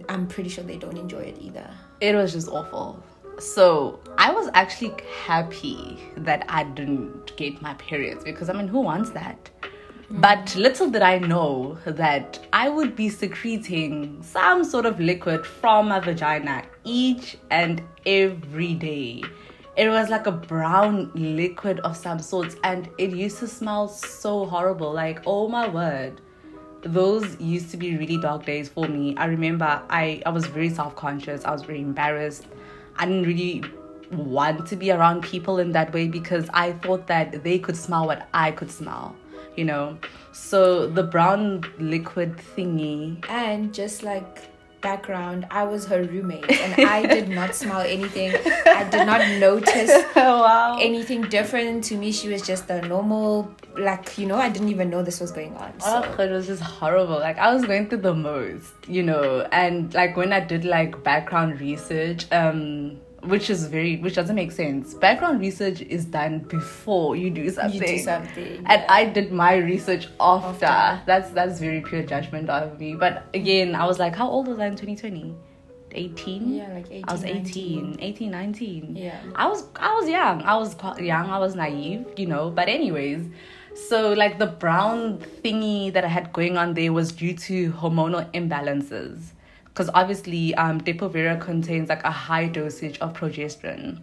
I'm 0.09 0.27
pretty 0.27 0.49
sure 0.49 0.63
they 0.63 0.77
don't 0.77 0.97
enjoy 0.97 1.19
it 1.19 1.37
either. 1.39 1.69
it 2.01 2.15
was 2.15 2.33
just 2.33 2.49
awful. 2.49 3.03
So 3.39 3.99
I 4.17 4.31
was 4.31 4.49
actually 4.53 4.95
happy 5.25 5.99
that 6.17 6.45
I 6.49 6.63
didn't 6.63 7.35
get 7.37 7.61
my 7.61 7.73
periods 7.75 8.23
because 8.23 8.49
I 8.49 8.53
mean, 8.53 8.67
who 8.67 8.79
wants 8.79 9.11
that? 9.11 9.49
But 10.09 10.55
little 10.55 10.89
did 10.89 11.01
I 11.01 11.17
know 11.19 11.77
that 11.85 12.39
I 12.53 12.69
would 12.69 12.95
be 12.95 13.09
secreting 13.09 14.21
some 14.21 14.63
sort 14.63 14.85
of 14.85 14.99
liquid 14.99 15.45
from 15.45 15.89
my 15.89 15.99
vagina 15.99 16.63
each 16.85 17.37
and 17.51 17.83
every 18.05 18.73
day. 18.73 19.23
It 19.75 19.89
was 19.89 20.09
like 20.09 20.25
a 20.25 20.31
brown 20.31 21.11
liquid 21.13 21.81
of 21.81 21.97
some 21.97 22.19
sorts, 22.19 22.55
and 22.63 22.89
it 22.97 23.11
used 23.11 23.39
to 23.39 23.47
smell 23.47 23.89
so 23.89 24.45
horrible. 24.45 24.93
Like, 24.93 25.21
oh 25.25 25.49
my 25.49 25.67
word 25.67 26.21
those 26.85 27.39
used 27.41 27.71
to 27.71 27.77
be 27.77 27.97
really 27.97 28.17
dark 28.17 28.45
days 28.45 28.69
for 28.69 28.87
me. 28.87 29.15
I 29.17 29.25
remember 29.25 29.81
I, 29.89 30.21
I 30.25 30.29
was 30.29 30.45
very 30.45 30.69
self 30.69 30.95
conscious, 30.95 31.43
I 31.43 31.51
was 31.51 31.63
very 31.63 31.81
embarrassed. 31.81 32.45
I 32.97 33.05
didn't 33.05 33.23
really 33.23 33.63
want 34.11 34.67
to 34.67 34.75
be 34.75 34.91
around 34.91 35.23
people 35.23 35.57
in 35.57 35.71
that 35.71 35.91
way 35.93 36.07
because 36.07 36.47
I 36.53 36.73
thought 36.73 37.07
that 37.07 37.43
they 37.43 37.59
could 37.59 37.75
smell 37.75 38.05
what 38.05 38.27
I 38.33 38.51
could 38.51 38.71
smell, 38.71 39.15
you 39.55 39.65
know. 39.65 39.97
So 40.31 40.87
the 40.87 41.03
brown 41.03 41.65
liquid 41.79 42.37
thingy. 42.55 43.25
And 43.29 43.73
just 43.73 44.03
like 44.03 44.54
background, 44.85 45.47
I 45.49 45.63
was 45.63 45.87
her 45.87 46.03
roommate 46.03 46.49
and 46.49 46.85
I 46.85 47.05
did 47.07 47.27
not 47.27 47.55
smell 47.55 47.81
anything. 47.81 48.35
I 48.67 48.87
did 48.89 49.05
not 49.05 49.21
notice 49.39 49.91
wow. 50.15 50.77
anything 50.79 51.23
different. 51.23 51.83
To 51.85 51.97
me, 51.97 52.11
she 52.11 52.27
was 52.29 52.41
just 52.45 52.69
a 52.69 52.81
normal, 52.87 53.51
like, 53.77 54.17
you 54.19 54.27
know, 54.27 54.35
I 54.35 54.49
didn't 54.49 54.69
even 54.69 54.91
know 54.91 55.01
this 55.01 55.19
was 55.19 55.31
going 55.31 55.55
on. 55.57 55.79
So. 55.79 56.03
Oh, 56.17 56.21
it 56.21 56.31
was 56.31 56.45
just 56.45 56.61
horrible. 56.61 57.19
Like 57.19 57.39
I 57.39 57.51
was 57.53 57.65
going 57.65 57.89
through 57.89 58.03
the 58.09 58.13
most, 58.13 58.73
you 58.87 59.01
know, 59.01 59.47
and 59.51 59.91
like 59.93 60.15
when 60.15 60.31
I 60.31 60.39
did 60.39 60.65
like 60.65 61.03
background 61.03 61.59
research, 61.59 62.31
um, 62.31 62.99
which 63.27 63.49
is 63.49 63.67
very, 63.67 63.97
which 63.97 64.15
doesn't 64.15 64.35
make 64.35 64.51
sense. 64.51 64.93
Background 64.93 65.39
research 65.39 65.81
is 65.81 66.05
done 66.05 66.39
before 66.39 67.15
you 67.15 67.29
do 67.29 67.49
something. 67.49 67.81
you 67.81 67.87
do 67.87 67.99
something. 67.99 68.57
And 68.65 68.81
yeah. 68.81 68.85
I 68.89 69.05
did 69.05 69.31
my 69.31 69.55
research 69.55 70.07
after. 70.19 70.65
After. 70.65 71.05
That's 71.05 71.29
that's 71.31 71.59
very 71.59 71.81
pure 71.81 72.03
judgment 72.03 72.49
of 72.49 72.79
me. 72.79 72.95
But 72.95 73.25
again, 73.33 73.75
I 73.75 73.85
was 73.85 73.99
like, 73.99 74.15
how 74.15 74.29
old 74.29 74.47
was 74.47 74.59
I 74.59 74.67
in 74.67 74.75
2020? 74.75 75.35
18? 75.91 76.53
Yeah, 76.53 76.73
like 76.73 76.87
18. 76.91 77.05
I 77.07 77.11
was 77.11 77.23
19. 77.23 77.93
18, 77.93 77.97
18, 77.99 78.31
19. 78.31 78.95
Yeah. 78.95 79.19
I 79.35 79.47
was 79.47 79.63
I 79.75 79.93
was 79.93 80.09
young. 80.09 80.41
I 80.41 80.57
was 80.57 80.75
young. 80.99 81.29
I 81.29 81.39
was 81.39 81.55
naive, 81.55 82.05
you 82.17 82.25
know. 82.27 82.49
But 82.49 82.67
anyways, 82.67 83.25
so 83.89 84.13
like 84.13 84.39
the 84.39 84.47
brown 84.47 85.19
thingy 85.43 85.91
that 85.93 86.03
I 86.03 86.07
had 86.07 86.31
going 86.33 86.57
on 86.57 86.73
there 86.73 86.93
was 86.93 87.11
due 87.11 87.35
to 87.35 87.71
hormonal 87.73 88.31
imbalances. 88.33 89.31
Because 89.75 89.89
obviously, 89.93 90.55
um, 90.55 90.79
Depo-Vera 90.79 91.35
contains 91.35 91.89
like 91.89 92.01
a 92.05 92.11
high 92.11 92.47
dosage 92.47 92.97
of 92.99 93.11
progesterone, 93.11 93.99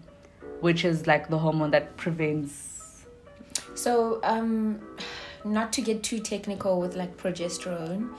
which 0.60 0.84
is 0.84 1.06
like 1.06 1.30
the 1.30 1.38
hormone 1.38 1.70
that 1.70 1.96
prevents. 1.96 3.06
So, 3.74 4.20
um, 4.22 4.82
not 5.46 5.72
to 5.72 5.80
get 5.80 6.02
too 6.02 6.18
technical 6.18 6.78
with 6.78 6.94
like 6.94 7.16
progesterone, 7.16 8.10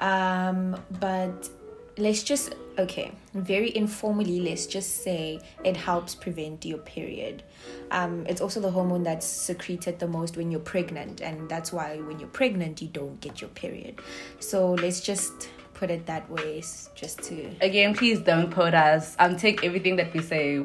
um, 0.00 0.76
but 0.98 1.48
let's 1.96 2.24
just 2.24 2.56
okay, 2.76 3.12
very 3.34 3.76
informally, 3.76 4.40
let's 4.40 4.66
just 4.66 5.04
say 5.04 5.38
it 5.64 5.76
helps 5.76 6.16
prevent 6.16 6.64
your 6.64 6.78
period. 6.78 7.44
Um, 7.92 8.24
it's 8.26 8.40
also 8.40 8.58
the 8.58 8.70
hormone 8.70 9.04
that's 9.04 9.26
secreted 9.26 10.00
the 10.00 10.08
most 10.08 10.36
when 10.36 10.50
you're 10.50 10.60
pregnant, 10.60 11.20
and 11.20 11.48
that's 11.48 11.72
why 11.72 11.98
when 11.98 12.18
you're 12.18 12.28
pregnant 12.30 12.82
you 12.82 12.88
don't 12.88 13.20
get 13.20 13.40
your 13.40 13.50
period. 13.50 14.00
So 14.40 14.72
let's 14.72 15.00
just 15.00 15.50
put 15.80 15.90
it 15.90 16.04
that 16.06 16.30
way, 16.30 16.62
just 16.94 17.22
to 17.22 17.50
Again, 17.62 17.94
please 17.94 18.20
don't 18.20 18.52
quote 18.52 18.74
us. 18.74 19.16
Um, 19.18 19.36
take 19.36 19.64
everything 19.64 19.96
that 19.96 20.12
we 20.12 20.20
say 20.20 20.64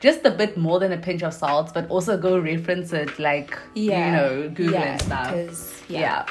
just 0.00 0.24
a 0.26 0.30
bit 0.30 0.56
more 0.56 0.80
than 0.80 0.92
a 0.92 0.98
pinch 0.98 1.22
of 1.22 1.32
salt, 1.32 1.72
but 1.72 1.88
also 1.88 2.18
go 2.18 2.38
reference 2.38 2.92
it 2.92 3.18
like 3.18 3.56
you 3.74 3.90
know, 3.90 4.50
Google 4.52 4.72
yeah, 4.72 4.92
and 4.92 5.02
stuff. 5.02 5.84
yeah. 5.88 6.00
yeah. 6.00 6.26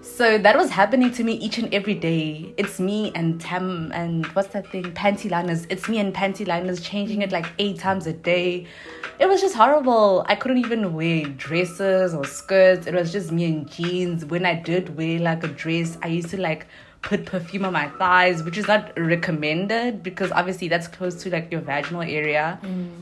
So 0.00 0.38
that 0.38 0.56
was 0.56 0.70
happening 0.70 1.10
to 1.12 1.24
me 1.24 1.32
each 1.32 1.58
and 1.58 1.72
every 1.74 1.94
day. 1.94 2.54
It's 2.56 2.78
me 2.78 3.10
and 3.14 3.40
Tam 3.40 3.90
and 3.92 4.24
what's 4.28 4.48
that 4.54 4.70
thing? 4.70 4.84
Panty 4.92 5.30
liners. 5.30 5.66
It's 5.68 5.88
me 5.88 5.98
and 5.98 6.14
panty 6.14 6.46
liners 6.46 6.80
changing 6.80 7.22
it 7.22 7.32
like 7.32 7.46
eight 7.58 7.78
times 7.80 8.06
a 8.06 8.12
day. 8.12 8.66
It 9.18 9.26
was 9.26 9.40
just 9.40 9.56
horrible. 9.56 10.24
I 10.28 10.36
couldn't 10.36 10.58
even 10.58 10.94
wear 10.94 11.24
dresses 11.24 12.14
or 12.14 12.24
skirts. 12.24 12.86
It 12.86 12.94
was 12.94 13.12
just 13.12 13.32
me 13.32 13.44
in 13.46 13.66
jeans. 13.66 14.24
When 14.24 14.46
I 14.46 14.54
did 14.54 14.96
wear 14.96 15.18
like 15.18 15.42
a 15.42 15.48
dress, 15.48 15.98
I 16.02 16.08
used 16.08 16.30
to 16.30 16.40
like 16.40 16.66
put 17.06 17.24
perfume 17.24 17.64
on 17.64 17.72
my 17.72 17.88
thighs, 17.98 18.42
which 18.42 18.58
is 18.58 18.66
not 18.66 18.92
recommended 18.98 20.02
because 20.02 20.32
obviously 20.32 20.68
that's 20.68 20.88
close 20.88 21.14
to 21.22 21.30
like 21.30 21.50
your 21.52 21.60
vaginal 21.60 22.02
area, 22.02 22.58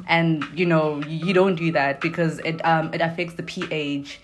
and 0.06 0.44
you 0.54 0.66
know 0.66 1.02
you 1.08 1.32
don't 1.32 1.56
do 1.56 1.73
that 1.73 2.00
because 2.00 2.38
it 2.40 2.64
um 2.64 2.92
it 2.92 3.00
affects 3.00 3.34
the 3.34 3.42
pH 3.42 4.20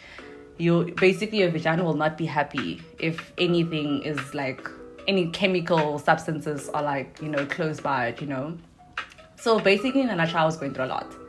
you 0.58 0.92
basically 1.00 1.38
your 1.38 1.50
vagina 1.50 1.82
will 1.82 1.94
not 1.94 2.18
be 2.18 2.26
happy 2.26 2.82
if 2.98 3.32
anything 3.38 4.02
is 4.02 4.34
like 4.34 4.68
any 5.08 5.26
chemical 5.30 5.98
substances 5.98 6.68
are 6.68 6.82
like 6.82 7.18
you 7.22 7.28
know 7.28 7.46
close 7.46 7.80
by 7.80 8.08
it 8.08 8.20
you 8.20 8.26
know? 8.26 8.56
So 9.36 9.58
basically 9.58 10.02
in 10.02 10.10
a 10.10 10.16
nutshell 10.16 10.42
i 10.42 10.44
was 10.44 10.58
going 10.58 10.74
through 10.74 10.84
a 10.84 10.92
lot 10.96 11.19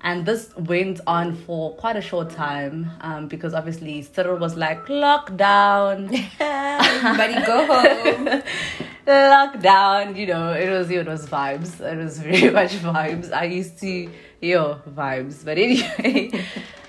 and 0.00 0.24
this 0.24 0.54
went 0.56 1.00
on 1.06 1.34
for 1.34 1.74
quite 1.74 1.96
a 1.96 2.00
short 2.00 2.30
time 2.30 2.90
um, 3.00 3.26
because 3.26 3.52
obviously 3.52 4.02
Cyril 4.02 4.38
was 4.38 4.56
like 4.56 4.86
lockdown. 4.86 6.12
Everybody 6.40 7.34
go 7.44 7.66
home. 7.66 8.42
lockdown 9.06 10.14
you 10.16 10.26
know 10.26 10.52
it 10.52 10.68
was 10.70 10.90
it 10.90 11.06
was 11.06 11.26
vibes. 11.26 11.80
It 11.80 11.96
was 11.96 12.18
very 12.28 12.50
much 12.50 12.72
vibes. 12.76 13.32
I 13.32 13.44
used 13.44 13.78
to 13.78 14.08
yo 14.40 14.80
vibes. 14.88 15.44
But 15.44 15.58
anyway. 15.58 16.30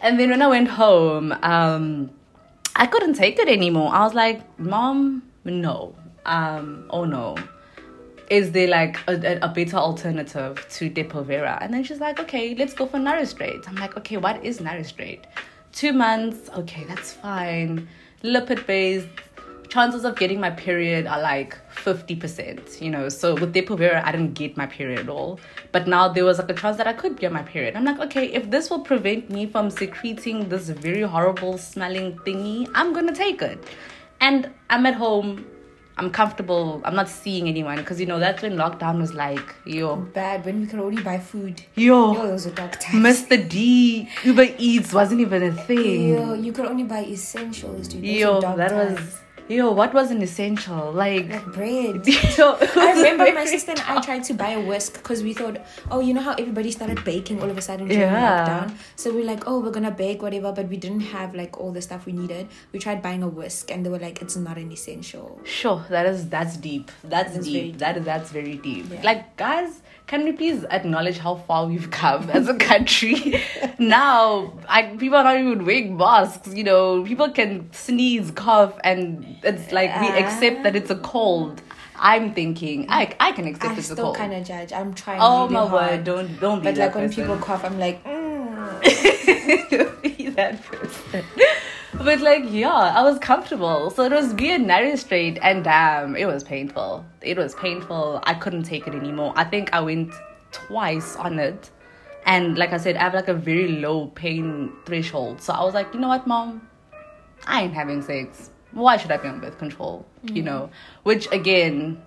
And 0.01 0.19
then 0.19 0.29
when 0.29 0.41
i 0.41 0.47
went 0.47 0.69
home 0.69 1.33
um 1.43 2.11
i 2.75 2.85
couldn't 2.85 3.15
take 3.15 3.39
it 3.39 3.47
anymore. 3.47 3.91
I 3.93 4.03
was 4.03 4.13
like 4.13 4.59
mom 4.59 5.23
no. 5.45 5.95
Um 6.25 6.85
oh 6.91 7.05
no 7.05 7.35
is 8.29 8.51
there 8.51 8.67
like 8.67 8.97
a, 9.07 9.39
a, 9.41 9.47
better 9.47 9.77
alternative 9.77 10.65
to 10.69 10.89
Depo-Vera? 10.89 11.57
And 11.61 11.73
then 11.73 11.83
she's 11.83 11.99
like, 11.99 12.19
okay, 12.19 12.55
let's 12.55 12.73
go 12.73 12.85
for 12.85 12.99
Nur-Isterate. 12.99 13.67
I'm 13.67 13.75
like, 13.75 13.97
okay, 13.97 14.17
what 14.17 14.43
is 14.45 14.61
Nur-Isterate? 14.61 15.23
Two 15.71 15.93
months, 15.93 16.49
okay, 16.55 16.83
that's 16.83 17.13
fine. 17.13 17.87
Lipid 18.23 18.65
based, 18.67 19.07
chances 19.69 20.03
of 20.03 20.15
getting 20.15 20.39
my 20.39 20.49
period 20.49 21.07
are 21.07 21.21
like 21.21 21.57
50%, 21.73 22.81
you 22.81 22.89
know. 22.91 23.09
So 23.09 23.33
with 23.35 23.53
Depo-Vera, 23.53 24.01
I 24.05 24.11
didn't 24.11 24.33
get 24.33 24.57
my 24.57 24.65
period 24.65 24.99
at 24.99 25.09
all. 25.09 25.39
But 25.71 25.87
now 25.87 26.07
there 26.07 26.25
was 26.25 26.37
like 26.37 26.49
a 26.49 26.53
chance 26.53 26.77
that 26.77 26.87
I 26.87 26.93
could 26.93 27.19
get 27.19 27.31
my 27.31 27.43
period. 27.43 27.75
I'm 27.75 27.85
like, 27.85 27.99
okay, 27.99 28.25
if 28.27 28.49
this 28.51 28.69
will 28.69 28.81
prevent 28.81 29.29
me 29.29 29.45
from 29.47 29.69
secreting 29.69 30.49
this 30.49 30.69
very 30.69 31.01
horrible 31.01 31.57
smelling 31.57 32.17
thingy, 32.19 32.69
I'm 32.75 32.93
gonna 32.93 33.15
take 33.15 33.41
it. 33.41 33.63
And 34.21 34.51
I'm 34.69 34.85
at 34.85 34.95
home 34.95 35.45
I'm 35.99 36.11
comfortable. 36.11 36.81
I'm 36.85 36.95
not 36.95 37.09
seeing 37.09 37.49
anyone 37.49 37.77
because 37.77 37.99
you 37.99 38.05
know 38.05 38.19
that's 38.19 38.41
when 38.41 38.53
lockdown 38.55 38.99
was 38.99 39.13
like, 39.13 39.53
yo, 39.65 39.97
Bad 39.97 40.45
when 40.45 40.61
we 40.61 40.65
could 40.65 40.79
only 40.79 41.03
buy 41.03 41.19
food. 41.19 41.61
Yo, 41.75 42.13
yo, 42.13 42.27
those 42.27 42.45
were 42.45 42.53
dark 42.53 42.79
times. 42.79 43.03
Mr. 43.05 43.49
D, 43.49 44.07
Uber 44.23 44.47
Eats 44.57 44.93
wasn't 44.93 45.19
even 45.19 45.43
a 45.43 45.51
thing. 45.51 46.09
Yo, 46.13 46.33
you 46.35 46.53
could 46.53 46.67
only 46.67 46.83
buy 46.83 47.03
essentials, 47.03 47.89
dude. 47.89 48.01
Those 48.03 48.09
Yo, 48.09 48.39
that 48.39 48.69
times. 48.69 48.99
was 48.99 49.19
yo. 49.49 49.71
What 49.71 49.93
was 49.93 50.11
an 50.11 50.21
essential? 50.21 50.91
Like, 50.93 51.29
like 51.29 51.45
bread. 51.51 52.07
yo, 52.37 52.53
it 52.55 52.77
I 52.77 52.93
remember 52.95 53.33
my 53.33 53.45
sister 53.45 53.71
and 53.71 53.81
I 53.81 53.99
tried 54.01 54.23
to 54.25 54.33
buy 54.33 54.51
a 54.51 54.61
whisk 54.61 54.93
because 54.93 55.23
we 55.23 55.33
thought, 55.33 55.57
oh, 55.91 55.99
you 55.99 56.13
know 56.13 56.21
how 56.21 56.33
everybody 56.33 56.71
started 56.71 57.03
baking 57.03 57.41
all 57.41 57.49
of 57.49 57.57
a 57.57 57.61
sudden 57.61 57.87
during 57.87 58.01
Yeah. 58.01 58.45
lockdown. 58.45 58.75
So 58.95 59.11
we 59.13 59.21
are 59.21 59.25
like, 59.25 59.47
oh, 59.47 59.59
we're 59.59 59.71
gonna 59.71 59.91
bake 59.91 60.21
whatever, 60.21 60.51
but 60.51 60.69
we 60.69 60.77
didn't 60.77 61.01
have 61.01 61.35
like 61.35 61.59
all 61.59 61.71
the 61.71 61.81
stuff 61.81 62.05
we 62.05 62.13
needed. 62.13 62.47
We 62.71 62.79
tried 62.79 63.01
buying 63.01 63.23
a 63.23 63.27
whisk, 63.27 63.71
and 63.71 63.85
they 63.85 63.89
were 63.89 63.99
like, 63.99 64.21
it's 64.21 64.35
not 64.35 64.57
an 64.57 64.71
essential. 64.71 65.39
Sure, 65.43 65.83
that 65.89 66.05
is 66.05 66.29
that's 66.29 66.55
deep. 66.57 66.91
That's 67.03 67.31
That 67.33 67.39
is 67.39 67.45
deep. 67.45 67.63
deep. 67.63 67.77
That 67.79 67.97
is 67.97 68.05
that's 68.05 68.31
very 68.31 68.55
deep. 68.55 68.85
Yeah. 68.91 69.01
Like 69.03 69.35
guys, 69.37 69.81
can 70.09 70.23
we 70.23 70.31
please 70.31 70.65
acknowledge 70.71 71.19
how 71.19 71.35
far 71.35 71.67
we've 71.67 71.91
come 71.91 72.31
as 72.31 72.47
a 72.47 72.55
country? 72.55 73.43
now, 73.77 74.51
I 74.67 74.81
people 74.97 75.19
are 75.19 75.23
not 75.23 75.37
even 75.37 75.65
wearing 75.65 75.97
masks. 75.97 76.51
You 76.51 76.63
know, 76.63 77.03
people 77.03 77.29
can 77.29 77.71
sneeze, 77.73 78.31
cough, 78.31 78.75
and 78.83 79.37
it's 79.43 79.71
like 79.71 80.01
we 80.01 80.07
accept 80.07 80.63
that 80.63 80.75
it's 80.75 80.89
a 80.89 80.95
cold. 80.95 81.61
I'm 81.95 82.33
thinking 82.33 82.87
I 82.89 83.13
I 83.19 83.33
can 83.33 83.45
accept 83.45 83.75
I 83.75 83.77
it's 83.77 83.91
a 83.91 83.95
cold. 83.95 84.15
I 84.15 84.17
still 84.17 84.27
kind 84.29 84.33
of 84.33 84.47
judge. 84.47 84.73
I'm 84.73 84.95
trying. 84.95 85.19
oh 85.21 85.43
really 85.43 85.53
my 85.53 85.67
hard. 85.67 85.73
word! 85.73 86.03
Don't 86.05 86.39
don't 86.39 86.59
be 86.61 86.63
But 86.63 86.77
like 86.77 86.95
when 86.95 87.11
people 87.11 87.37
cough, 87.37 87.63
I'm 87.63 87.77
like, 87.77 88.03
mm. 88.05 88.81
be 90.01 90.29
that 90.29 90.63
person. 90.63 91.23
But 91.93 92.21
like, 92.21 92.43
yeah, 92.47 92.69
I 92.69 93.01
was 93.01 93.17
comfortable. 93.19 93.89
So 93.89 94.03
it 94.03 94.11
was 94.11 94.31
and 94.31 94.67
Nur-Isterate, 94.67 95.39
and 95.41 95.63
damn, 95.63 96.15
it 96.15 96.25
was 96.25 96.43
painful. 96.43 97.05
It 97.21 97.37
was 97.37 97.55
painful. 97.55 98.21
I 98.23 98.35
couldn't 98.35 98.63
take 98.63 98.87
it 98.87 98.93
anymore. 98.93 99.33
I 99.35 99.43
think 99.43 99.73
I 99.73 99.81
went 99.81 100.13
twice 100.51 101.15
on 101.15 101.39
it. 101.39 101.69
And 102.25 102.57
like 102.57 102.73
I 102.73 102.77
said, 102.77 102.95
I 102.95 103.03
have 103.03 103.13
like 103.13 103.27
a 103.27 103.33
very 103.33 103.69
low 103.79 104.07
pain 104.07 104.71
threshold. 104.85 105.41
So 105.41 105.53
I 105.53 105.63
was 105.63 105.73
like, 105.73 105.93
you 105.93 105.99
know 105.99 106.09
what, 106.09 106.27
mom? 106.27 106.67
I 107.47 107.63
ain't 107.63 107.73
having 107.73 108.01
sex. 108.01 108.51
Why 108.71 108.97
should 108.97 109.11
I 109.11 109.17
be 109.17 109.27
on 109.27 109.39
birth 109.39 109.57
control? 109.57 110.05
You 110.23 110.43
know, 110.43 110.69
which 111.03 111.31
again, 111.31 112.01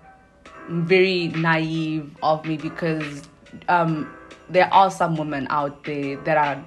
very 0.69 1.27
naive 1.29 2.15
of 2.23 2.45
me 2.45 2.57
because 2.57 3.27
um, 3.67 4.13
there 4.49 4.73
are 4.73 4.89
some 4.89 5.15
women 5.15 5.47
out 5.49 5.83
there 5.83 6.15
that 6.23 6.37
are 6.37 6.65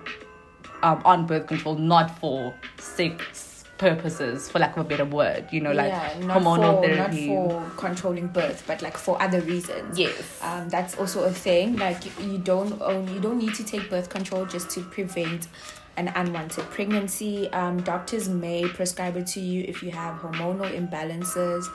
um, 0.87 1.03
on 1.05 1.27
birth 1.27 1.47
control 1.47 1.75
not 1.75 2.17
for 2.19 2.55
sex 2.79 3.65
purposes, 3.79 4.49
for 4.49 4.59
lack 4.59 4.77
of 4.77 4.87
a 4.87 4.89
better 4.89 5.05
word. 5.05 5.47
You 5.51 5.61
know, 5.61 5.73
like 5.73 5.89
yeah, 5.89 6.13
hormonal 6.21 6.81
for, 6.81 6.89
therapy. 6.89 7.29
Not 7.29 7.49
for 7.49 7.71
controlling 7.77 8.29
birth, 8.29 8.65
but 8.67 8.83
like 8.83 8.97
for 8.97 9.21
other 9.21 9.41
reasons. 9.41 9.99
Yes. 9.99 10.41
Um, 10.43 10.69
that's 10.69 10.97
also 10.97 11.25
a 11.25 11.33
thing. 11.33 11.77
Like 11.77 12.05
you, 12.07 12.31
you 12.31 12.39
don't 12.39 12.81
own, 12.81 13.13
you 13.13 13.21
don't 13.21 13.39
need 13.39 13.55
to 13.55 13.65
take 13.65 13.91
birth 13.91 14.09
control 14.09 14.47
just 14.47 14.71
to 14.71 14.83
prevent 14.83 15.49
an 15.97 16.09
unwanted 16.15 16.65
pregnancy. 16.71 17.51
Um, 17.53 17.83
doctors 17.83 18.29
may 18.29 18.69
prescribe 18.69 19.17
it 19.17 19.27
to 19.29 19.41
you 19.41 19.65
if 19.67 19.83
you 19.83 19.91
have 19.91 20.21
hormonal 20.21 20.71
imbalances. 20.71 21.67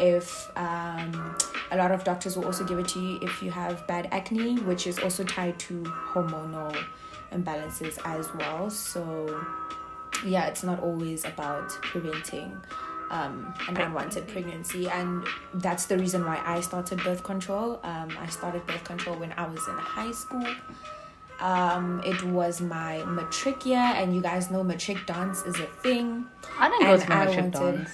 If 0.00 0.50
um, 0.56 1.36
a 1.70 1.76
lot 1.76 1.90
of 1.90 2.02
doctors 2.04 2.36
will 2.36 2.46
also 2.46 2.64
give 2.64 2.78
it 2.78 2.88
to 2.88 3.00
you 3.00 3.18
if 3.20 3.42
you 3.42 3.50
have 3.50 3.86
bad 3.86 4.08
acne, 4.10 4.60
which 4.60 4.86
is 4.86 4.98
also 5.00 5.24
tied 5.24 5.58
to 5.60 5.82
hormonal 5.82 6.74
imbalances 7.34 7.98
as 8.04 8.32
well. 8.34 8.70
So 8.70 9.44
yeah, 10.24 10.46
it's 10.46 10.62
not 10.62 10.80
always 10.80 11.24
about 11.24 11.68
preventing 11.82 12.56
um, 13.10 13.52
an 13.68 13.76
unwanted 13.76 14.26
pregnancy, 14.28 14.88
and 14.88 15.24
that's 15.54 15.86
the 15.86 15.98
reason 15.98 16.24
why 16.24 16.40
I 16.44 16.60
started 16.60 17.02
birth 17.04 17.22
control. 17.22 17.80
Um, 17.82 18.08
I 18.18 18.26
started 18.28 18.66
birth 18.66 18.84
control 18.84 19.16
when 19.16 19.32
I 19.36 19.46
was 19.46 19.66
in 19.68 19.74
high 19.74 20.12
school. 20.12 20.46
Um, 21.40 22.00
it 22.06 22.22
was 22.22 22.60
my 22.60 23.04
matric 23.04 23.66
year, 23.66 23.78
and 23.78 24.14
you 24.14 24.22
guys 24.22 24.50
know 24.50 24.62
matric 24.62 25.04
dance 25.06 25.42
is 25.42 25.56
a 25.60 25.66
thing. 25.82 26.26
I 26.58 26.68
didn't 26.70 26.86
go 26.86 26.92
and 26.94 27.02
to 27.02 27.12
I 27.12 27.26
wanted- 27.26 27.52
dance. 27.52 27.90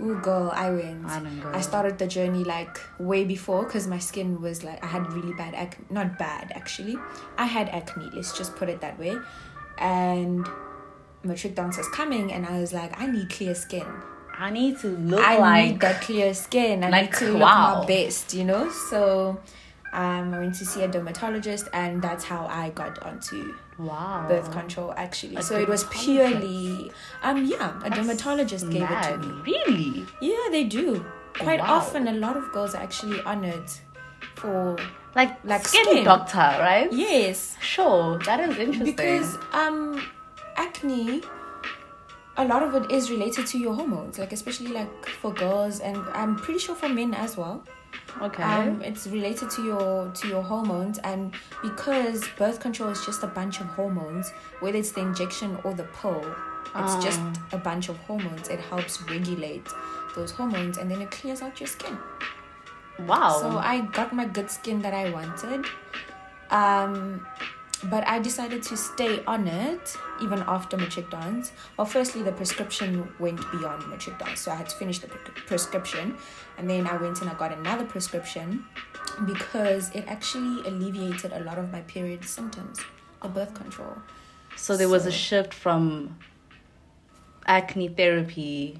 Ooh, 0.00 0.18
girl, 0.20 0.52
I 0.54 0.70
went. 0.70 1.06
I. 1.06 1.22
I 1.54 1.60
started 1.62 1.98
the 1.98 2.06
journey 2.06 2.44
like 2.44 2.78
way 2.98 3.24
before 3.24 3.64
because 3.64 3.86
my 3.86 3.98
skin 3.98 4.42
was 4.42 4.62
like 4.62 4.82
I 4.84 4.88
had 4.88 5.10
really 5.12 5.32
bad 5.34 5.54
acne. 5.54 5.86
Not 5.90 6.18
bad 6.18 6.52
actually. 6.54 6.96
I 7.38 7.46
had 7.46 7.68
acne. 7.70 8.10
Let's 8.12 8.36
just 8.36 8.56
put 8.56 8.68
it 8.68 8.80
that 8.82 8.98
way. 8.98 9.16
And 9.78 10.46
matric 11.22 11.54
dance 11.54 11.78
was 11.78 11.88
coming, 11.88 12.32
and 12.32 12.46
I 12.46 12.60
was 12.60 12.72
like, 12.72 13.00
I 13.00 13.06
need 13.06 13.30
clear 13.30 13.54
skin. 13.54 13.86
I 14.38 14.50
need 14.50 14.78
to 14.80 14.88
look 14.88 15.20
I 15.20 15.38
like 15.38 15.70
need 15.72 15.80
that 15.80 16.02
clear 16.02 16.34
skin. 16.34 16.84
I 16.84 16.90
like, 16.90 17.10
need 17.10 17.18
to 17.20 17.32
look 17.32 17.40
my 17.40 17.84
best, 17.86 18.34
you 18.34 18.44
know. 18.44 18.70
So, 18.90 19.40
um, 19.94 20.34
I 20.34 20.40
went 20.40 20.54
to 20.56 20.66
see 20.66 20.82
a 20.82 20.88
dermatologist, 20.88 21.68
and 21.72 22.02
that's 22.02 22.24
how 22.24 22.46
I 22.46 22.68
got 22.70 23.02
onto 23.02 23.54
wow 23.78 24.26
birth 24.28 24.50
control. 24.52 24.92
Actually, 24.96 25.36
A 25.36 25.42
so 25.42 25.56
it 25.58 25.68
was 25.68 25.84
purely, 25.84 26.90
um, 27.22 27.44
yeah, 27.44 27.72
a 27.84 27.90
dermatologist 27.90 28.70
gave 28.70 28.88
it 28.90 29.02
to 29.02 29.18
me. 29.18 29.42
Really? 29.52 30.06
Yeah, 30.20 30.48
they 30.50 30.64
do. 30.64 31.04
Quite 31.38 31.60
Wow. 31.60 31.76
often, 31.78 32.08
a 32.08 32.12
lot 32.12 32.36
of 32.36 32.50
girls 32.52 32.74
are 32.74 32.82
actually 32.82 33.20
honored 33.22 33.70
for 34.36 34.76
Like 35.14 35.36
Like 35.44 35.66
skin, 35.68 35.84
skin. 35.84 36.04
doctor, 36.04 36.38
right? 36.60 36.92
yes, 36.92 37.56
Sure, 37.60 38.18
that 38.20 38.40
is 38.40 38.56
interesting. 38.58 38.96
because 38.96 39.38
um, 39.52 40.00
acne. 40.56 41.22
A 42.38 42.44
lot 42.44 42.62
of 42.62 42.74
it 42.74 42.90
is 42.92 43.10
related 43.10 43.46
to 43.46 43.58
your 43.58 43.74
hormones, 43.74 44.18
like 44.18 44.30
especially 44.32 44.68
like 44.68 45.06
for 45.06 45.32
girls, 45.32 45.80
and 45.80 45.96
I'm 46.12 46.36
pretty 46.36 46.58
sure 46.60 46.74
for 46.74 46.86
men 46.88 47.14
as 47.14 47.34
well. 47.36 47.64
Okay, 48.22 48.42
Um, 48.42 48.82
it's 48.82 49.06
related 49.06 49.50
to 49.50 49.62
your 49.64 50.10
to 50.10 50.28
your 50.28 50.42
hormones, 50.42 50.98
and 50.98 51.32
because 51.62 52.24
birth 52.38 52.60
control 52.60 52.90
is 52.90 53.04
just 53.04 53.22
a 53.22 53.26
bunch 53.26 53.60
of 53.60 53.66
hormones, 53.66 54.30
whether 54.60 54.78
it's 54.78 54.92
the 54.92 55.00
injection 55.00 55.58
or 55.64 55.72
the 55.74 55.84
pill, 56.00 56.24
it's 56.76 56.96
just 57.04 57.20
Ah. 57.20 57.32
a 57.52 57.58
bunch 57.58 57.88
of 57.88 57.96
hormones. 58.06 58.48
It 58.48 58.60
helps 58.60 59.00
regulate 59.02 59.66
those 60.14 60.30
hormones, 60.32 60.78
and 60.78 60.90
then 60.90 61.00
it 61.02 61.10
clears 61.10 61.42
out 61.42 61.60
your 61.60 61.68
skin. 61.68 61.96
wow. 63.06 63.38
So 63.40 63.58
I 63.58 63.80
got 63.92 64.14
my 64.14 64.24
good 64.24 64.50
skin 64.50 64.80
that 64.82 64.94
I 64.94 65.10
wanted. 65.10 65.66
Um, 66.50 67.26
but 67.84 68.06
I 68.06 68.18
decided 68.18 68.62
to 68.64 68.76
stay 68.76 69.22
on 69.26 69.46
it 69.46 69.96
even 70.22 70.40
after 70.46 70.76
matric 70.76 71.10
dance. 71.10 71.52
Well, 71.76 71.86
firstly, 71.86 72.22
the 72.22 72.32
prescription 72.32 73.08
went 73.18 73.40
beyond 73.52 73.86
matric 73.88 74.18
dance, 74.18 74.40
so 74.40 74.50
I 74.50 74.54
had 74.56 74.68
to 74.68 74.76
finish 74.76 74.98
the 74.98 75.08
pre- 75.08 75.42
prescription, 75.46 76.16
and 76.58 76.68
then 76.70 76.86
I 76.86 76.96
went 76.96 77.20
and 77.20 77.30
I 77.30 77.34
got 77.34 77.52
another 77.52 77.84
prescription 77.84 78.64
because 79.26 79.90
it 79.94 80.04
actually 80.08 80.66
alleviated 80.66 81.32
a 81.32 81.40
lot 81.40 81.58
of 81.58 81.70
my 81.70 81.80
period 81.82 82.24
symptoms, 82.24 82.78
the 83.22 83.28
birth 83.28 83.54
control. 83.54 83.94
So 84.56 84.76
there 84.76 84.88
was 84.88 85.06
a 85.06 85.12
shift 85.12 85.52
from 85.52 86.16
acne 87.46 87.88
therapy, 87.88 88.78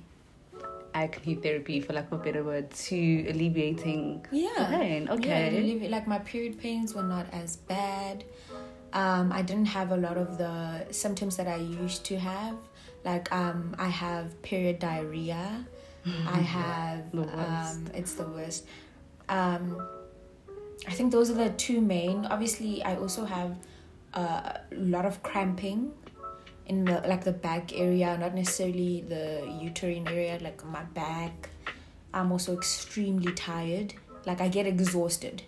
acne 0.95 1.35
therapy 1.35 1.81
for 1.81 1.93
lack 1.93 2.11
of 2.11 2.21
a 2.21 2.25
better 2.25 2.43
word, 2.43 2.71
to 2.71 3.27
alleviating 3.29 4.27
Yeah. 4.33 4.67
pain. 4.71 5.09
Okay. 5.11 5.49
it 5.49 5.65
allevi- 5.65 5.91
like 5.91 6.07
my 6.07 6.19
period 6.19 6.59
pains 6.59 6.95
were 6.95 7.03
not 7.03 7.27
as 7.33 7.57
bad. 7.57 8.25
Um, 8.97 9.31
I 9.31 9.43
didn't 9.43 9.67
have 9.67 9.93
a 9.93 9.97
lot 9.97 10.17
of 10.17 10.39
the 10.39 10.87
symptoms 10.91 11.37
that 11.37 11.47
I 11.47 11.57
used 11.57 12.07
to 12.07 12.19
have. 12.19 12.57
Like 13.05 13.31
um, 13.31 13.77
I 13.79 13.89
have 13.89 14.41
period 14.41 14.79
diarrhea. 14.79 15.67
I 16.27 16.39
have 16.39 17.13
The 17.13 17.23
um, 17.39 17.85
it's 17.93 18.15
the 18.15 18.25
worst. 18.25 18.65
Um, 19.29 19.87
I 20.89 20.93
think 20.93 21.13
those 21.13 21.31
are 21.31 21.35
the 21.35 21.51
two 21.51 21.83
main. 21.83 22.25
Obviously, 22.25 22.83
I 22.85 22.97
also 22.97 23.27
have 23.27 23.59
a 24.15 24.61
lot 24.73 25.05
of 25.05 25.23
cramping 25.23 25.93
in 26.65 26.87
the 26.87 27.03
like 27.07 27.23
the 27.23 27.33
back 27.33 27.77
area, 27.79 28.17
not 28.17 28.35
necessarily 28.35 29.03
the 29.03 29.45
uterine 29.61 30.09
area, 30.09 30.39
like 30.41 30.65
my 30.65 30.85
back. 30.95 31.51
I'm 32.15 32.33
also 32.33 32.55
extremely 32.55 33.33
tired. 33.35 33.93
Like 34.25 34.41
I 34.41 34.49
get 34.49 34.67
exhausted. 34.67 35.43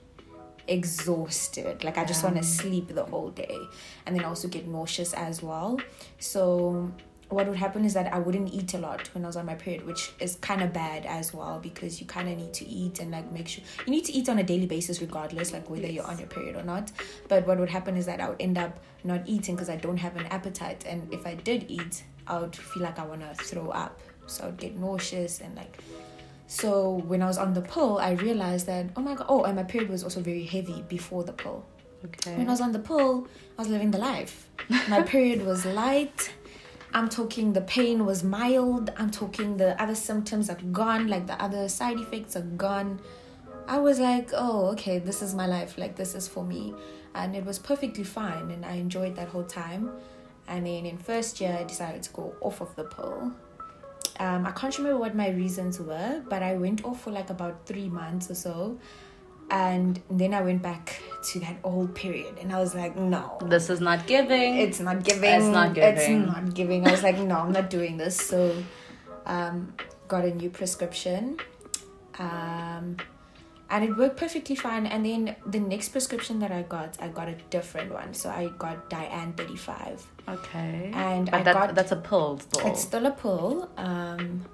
Exhausted. 0.68 1.82
Like 1.82 1.98
I 1.98 2.04
just 2.04 2.22
want 2.22 2.36
to 2.36 2.42
sleep 2.42 2.94
the 2.94 3.04
whole 3.04 3.30
day. 3.30 3.58
And 4.06 4.14
then 4.14 4.24
also 4.24 4.48
get 4.48 4.68
nauseous 4.68 5.12
as 5.14 5.42
well. 5.42 5.80
So 6.18 6.92
what 7.30 7.46
would 7.46 7.58
happen 7.58 7.84
is 7.84 7.92
that 7.94 8.12
I 8.12 8.18
wouldn't 8.18 8.54
eat 8.54 8.72
a 8.74 8.78
lot 8.78 9.08
when 9.14 9.24
I 9.24 9.26
was 9.26 9.36
on 9.36 9.44
my 9.44 9.54
period, 9.54 9.86
which 9.86 10.12
is 10.18 10.36
kind 10.36 10.62
of 10.62 10.72
bad 10.72 11.04
as 11.04 11.34
well 11.34 11.58
because 11.62 12.00
you 12.00 12.06
kind 12.06 12.28
of 12.28 12.38
need 12.38 12.54
to 12.54 12.66
eat 12.66 13.00
and 13.00 13.10
like 13.10 13.30
make 13.30 13.48
sure 13.48 13.62
you 13.86 13.90
need 13.90 14.06
to 14.06 14.12
eat 14.12 14.28
on 14.28 14.38
a 14.38 14.42
daily 14.42 14.66
basis, 14.66 15.00
regardless, 15.00 15.52
like 15.52 15.68
whether 15.68 15.86
you're 15.86 16.06
on 16.06 16.18
your 16.18 16.28
period 16.28 16.56
or 16.56 16.62
not. 16.62 16.90
But 17.28 17.46
what 17.46 17.58
would 17.58 17.68
happen 17.68 17.96
is 17.96 18.06
that 18.06 18.20
I 18.20 18.30
would 18.30 18.40
end 18.40 18.56
up 18.56 18.78
not 19.04 19.22
eating 19.26 19.56
because 19.56 19.68
I 19.68 19.76
don't 19.76 19.98
have 19.98 20.16
an 20.16 20.26
appetite, 20.26 20.84
and 20.86 21.12
if 21.12 21.26
I 21.26 21.34
did 21.34 21.66
eat, 21.68 22.02
I 22.26 22.40
would 22.40 22.56
feel 22.56 22.82
like 22.82 22.98
I 22.98 23.04
want 23.04 23.20
to 23.20 23.34
throw 23.44 23.70
up, 23.70 24.00
so 24.26 24.44
I 24.44 24.46
would 24.46 24.58
get 24.58 24.76
nauseous 24.76 25.40
and 25.40 25.54
like. 25.54 25.82
So 26.48 27.02
when 27.06 27.22
I 27.22 27.26
was 27.26 27.36
on 27.36 27.52
the 27.52 27.60
pill, 27.60 27.98
I 27.98 28.12
realized 28.12 28.66
that 28.66 28.86
oh 28.96 29.02
my 29.02 29.14
god, 29.14 29.26
oh, 29.28 29.44
and 29.44 29.54
my 29.54 29.62
period 29.62 29.90
was 29.90 30.02
also 30.02 30.20
very 30.20 30.44
heavy 30.44 30.82
before 30.88 31.22
the 31.22 31.32
pill. 31.32 31.64
Okay. 32.04 32.36
When 32.36 32.48
I 32.48 32.50
was 32.50 32.62
on 32.62 32.72
the 32.72 32.78
pill, 32.78 33.28
I 33.58 33.62
was 33.62 33.68
living 33.68 33.90
the 33.90 33.98
life. 33.98 34.48
My 34.88 35.02
period 35.14 35.44
was 35.44 35.66
light. 35.66 36.32
I'm 36.94 37.10
talking 37.10 37.52
the 37.52 37.60
pain 37.60 38.06
was 38.06 38.24
mild. 38.24 38.90
I'm 38.96 39.10
talking 39.10 39.58
the 39.58 39.80
other 39.80 39.94
symptoms 39.94 40.48
are 40.48 40.56
gone, 40.72 41.06
like 41.06 41.26
the 41.26 41.40
other 41.42 41.68
side 41.68 41.98
effects 41.98 42.34
are 42.34 42.42
gone. 42.42 43.00
I 43.66 43.76
was 43.78 44.00
like, 44.00 44.30
oh, 44.32 44.68
okay, 44.68 44.98
this 44.98 45.20
is 45.20 45.34
my 45.34 45.46
life. 45.46 45.76
Like, 45.76 45.94
this 45.96 46.14
is 46.14 46.26
for 46.26 46.42
me. 46.42 46.72
And 47.14 47.36
it 47.36 47.44
was 47.44 47.58
perfectly 47.58 48.04
fine. 48.04 48.50
And 48.50 48.64
I 48.64 48.76
enjoyed 48.76 49.14
that 49.16 49.28
whole 49.28 49.44
time. 49.44 49.90
And 50.46 50.66
then 50.66 50.86
in 50.86 50.96
first 50.96 51.38
year, 51.42 51.54
I 51.60 51.64
decided 51.64 52.02
to 52.04 52.12
go 52.14 52.34
off 52.40 52.62
of 52.62 52.74
the 52.76 52.84
pill. 52.84 53.30
Um, 54.18 54.46
I 54.46 54.50
can't 54.50 54.76
remember 54.78 54.98
what 54.98 55.14
my 55.14 55.28
reasons 55.30 55.78
were, 55.80 56.22
but 56.28 56.42
I 56.42 56.54
went 56.56 56.84
off 56.84 57.02
for 57.02 57.10
like 57.10 57.30
about 57.30 57.66
three 57.66 57.88
months 57.88 58.30
or 58.30 58.34
so. 58.34 58.78
And 59.50 60.00
then 60.10 60.34
I 60.34 60.42
went 60.42 60.62
back 60.62 61.00
to 61.30 61.40
that 61.40 61.56
old 61.64 61.94
period. 61.94 62.36
And 62.40 62.52
I 62.52 62.58
was 62.58 62.74
like, 62.74 62.96
no, 62.96 63.38
this 63.46 63.70
is 63.70 63.80
not 63.80 64.06
giving. 64.06 64.58
it's 64.58 64.80
not 64.80 65.04
giving. 65.04 65.30
It's 65.30 65.46
not 65.46 65.72
giving. 65.74 66.22
It's 66.22 66.26
not 66.26 66.54
giving. 66.54 66.86
I 66.86 66.90
was 66.90 67.02
like, 67.02 67.18
no, 67.18 67.36
I'm 67.36 67.52
not 67.52 67.70
doing 67.70 67.96
this. 67.96 68.16
So, 68.16 68.54
um, 69.24 69.72
got 70.08 70.24
a 70.24 70.34
new 70.34 70.50
prescription, 70.50 71.38
um, 72.18 72.96
and 73.70 73.84
it 73.84 73.96
worked 73.96 74.16
perfectly 74.18 74.56
fine. 74.56 74.86
And 74.86 75.04
then 75.04 75.36
the 75.46 75.60
next 75.60 75.90
prescription 75.90 76.38
that 76.40 76.50
I 76.50 76.62
got, 76.62 76.96
I 77.00 77.08
got 77.08 77.28
a 77.28 77.34
different 77.50 77.92
one. 77.92 78.14
So 78.14 78.30
I 78.30 78.48
got 78.58 78.90
Diane 78.90 79.32
35, 79.34 80.06
okay. 80.28 80.90
and 80.94 81.30
but 81.30 81.40
I 81.40 81.42
that, 81.42 81.54
got 81.54 81.74
that's 81.74 81.92
a 81.92 81.96
pull 81.96 82.38
still. 82.38 82.66
it's 82.66 82.82
still 82.82 83.06
a 83.06 83.10
pull. 83.10 83.68
Um, 83.76 84.44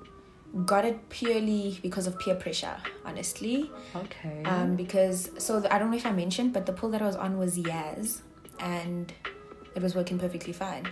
got 0.65 0.85
it 0.85 1.09
purely 1.09 1.79
because 1.83 2.07
of 2.07 2.19
peer 2.19 2.37
pressure, 2.37 2.77
honestly. 3.05 3.71
okay. 3.97 4.43
Um, 4.45 4.77
because 4.77 5.31
so 5.39 5.61
the, 5.61 5.73
I 5.75 5.79
don't 5.79 5.91
know 5.91 5.97
if 5.97 6.07
I 6.07 6.13
mentioned, 6.13 6.53
but 6.53 6.67
the 6.67 6.73
pull 6.73 6.91
that 6.91 7.03
I 7.03 7.07
was 7.07 7.17
on 7.17 7.39
was 7.39 7.59
Yaz, 7.59 8.21
and 8.61 9.13
it 9.75 9.83
was 9.83 9.95
working 9.95 10.19
perfectly 10.19 10.53
fine. 10.53 10.87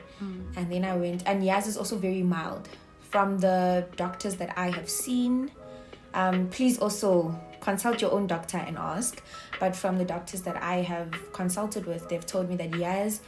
And 0.57 0.71
then 0.71 0.85
I 0.85 0.97
went, 0.97 1.23
and 1.27 1.43
Yaz 1.43 1.67
is 1.67 1.77
also 1.77 1.97
very 1.97 2.23
mild. 2.23 2.69
From 3.11 3.39
the 3.39 3.87
doctors 3.97 4.37
that 4.37 4.57
I 4.57 4.71
have 4.71 4.89
seen, 4.89 5.51
um, 6.15 6.49
please 6.49 6.79
also 6.79 7.39
consult 7.61 8.01
your 8.01 8.11
own 8.13 8.27
doctor 8.27 8.59
and 8.59 8.77
ask. 8.77 9.23
But 9.61 9.77
from 9.77 9.99
the 9.99 10.05
doctors 10.05 10.43
that 10.43 10.57
I 10.63 10.77
have 10.83 11.33
consulted 11.33 11.87
with, 11.87 12.09
they've 12.09 12.27
told 12.27 12.49
me 12.49 12.57
that 12.57 12.73
Yaz 12.73 13.21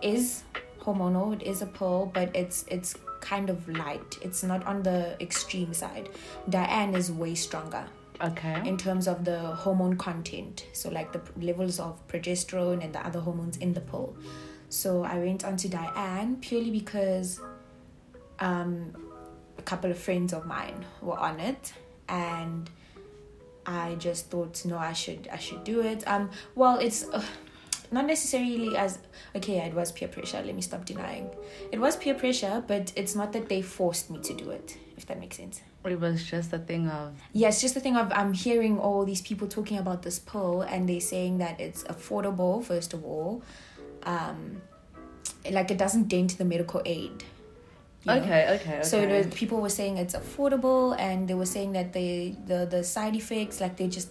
is 0.00 0.44
hormonal. 0.84 1.32
It 1.34 1.42
is 1.42 1.62
a 1.62 1.66
pill, 1.66 2.10
but 2.12 2.34
it's 2.34 2.64
it's 2.68 2.94
kind 3.20 3.50
of 3.50 3.68
light. 3.68 4.18
It's 4.22 4.42
not 4.42 4.64
on 4.66 4.82
the 4.82 5.16
extreme 5.20 5.72
side. 5.74 6.10
Diane 6.50 6.94
is 6.94 7.10
way 7.10 7.34
stronger 7.34 7.84
Okay. 8.20 8.60
in 8.68 8.76
terms 8.76 9.08
of 9.08 9.24
the 9.24 9.38
hormone 9.40 9.96
content. 9.96 10.66
So 10.72 10.90
like 10.90 11.12
the 11.12 11.20
levels 11.40 11.80
of 11.80 12.06
progesterone 12.08 12.84
and 12.84 12.94
the 12.94 13.04
other 13.04 13.20
hormones 13.20 13.56
in 13.58 13.72
the 13.72 13.80
pill. 13.80 14.14
So 14.68 15.04
I 15.04 15.18
went 15.18 15.44
on 15.44 15.56
to 15.58 15.68
Diane 15.68 16.36
purely 16.40 16.70
because 16.70 17.40
um, 18.40 18.92
a 19.58 19.62
couple 19.62 19.90
of 19.90 19.98
friends 19.98 20.32
of 20.32 20.46
mine 20.46 20.84
were 21.00 21.18
on 21.18 21.40
it 21.40 21.72
and 22.08 22.68
I 23.66 23.94
just 23.94 24.30
thought 24.30 24.62
no 24.66 24.76
I 24.76 24.92
should 24.92 25.28
I 25.32 25.38
should 25.38 25.64
do 25.64 25.80
it. 25.80 26.06
Um 26.06 26.30
well 26.54 26.78
it's 26.78 27.08
uh, 27.08 27.22
not 27.92 28.06
necessarily 28.06 28.76
as 28.76 28.98
okay 29.34 29.58
it 29.58 29.74
was 29.74 29.92
peer 29.92 30.08
pressure 30.08 30.42
let 30.44 30.54
me 30.54 30.62
stop 30.62 30.84
denying 30.84 31.28
it 31.72 31.78
was 31.78 31.96
peer 31.96 32.14
pressure 32.14 32.62
but 32.66 32.92
it's 32.96 33.14
not 33.14 33.32
that 33.32 33.48
they 33.48 33.62
forced 33.62 34.10
me 34.10 34.18
to 34.18 34.34
do 34.34 34.50
it 34.50 34.76
if 34.96 35.06
that 35.06 35.18
makes 35.20 35.36
sense 35.36 35.60
It 35.84 36.00
was 36.00 36.24
just 36.24 36.50
a 36.52 36.58
thing 36.58 36.88
of 36.88 37.12
yeah, 37.34 37.48
it's 37.48 37.60
just 37.60 37.74
the 37.74 37.80
thing 37.80 37.96
of 37.96 38.10
I'm 38.14 38.32
hearing 38.32 38.78
all 38.78 39.04
these 39.04 39.20
people 39.20 39.46
talking 39.48 39.76
about 39.76 40.00
this 40.02 40.18
pill 40.18 40.62
and 40.62 40.88
they're 40.88 40.98
saying 41.00 41.38
that 41.38 41.60
it's 41.60 41.84
affordable, 41.84 42.64
first 42.64 42.94
of 42.94 43.04
all. 43.04 43.42
Um, 44.04 44.62
like 45.50 45.70
it 45.70 45.76
doesn't 45.76 46.08
dent 46.08 46.38
the 46.38 46.44
medical 46.44 46.80
aid. 46.86 47.24
you 48.02 48.06
know? 48.06 48.14
okay, 48.16 48.40
okay, 48.54 48.76
okay. 48.78 48.82
So 48.82 48.96
the 49.04 49.28
people 49.28 49.60
were 49.60 49.68
saying 49.80 49.98
it's 49.98 50.14
affordable 50.14 50.98
and 50.98 51.28
they 51.28 51.34
were 51.34 51.50
saying 51.56 51.72
that 51.72 51.92
they 51.92 52.34
the 52.46 52.64
the 52.64 52.82
side 52.82 53.14
effects 53.14 53.60
like 53.60 53.76
they 53.76 53.88
just 53.88 54.08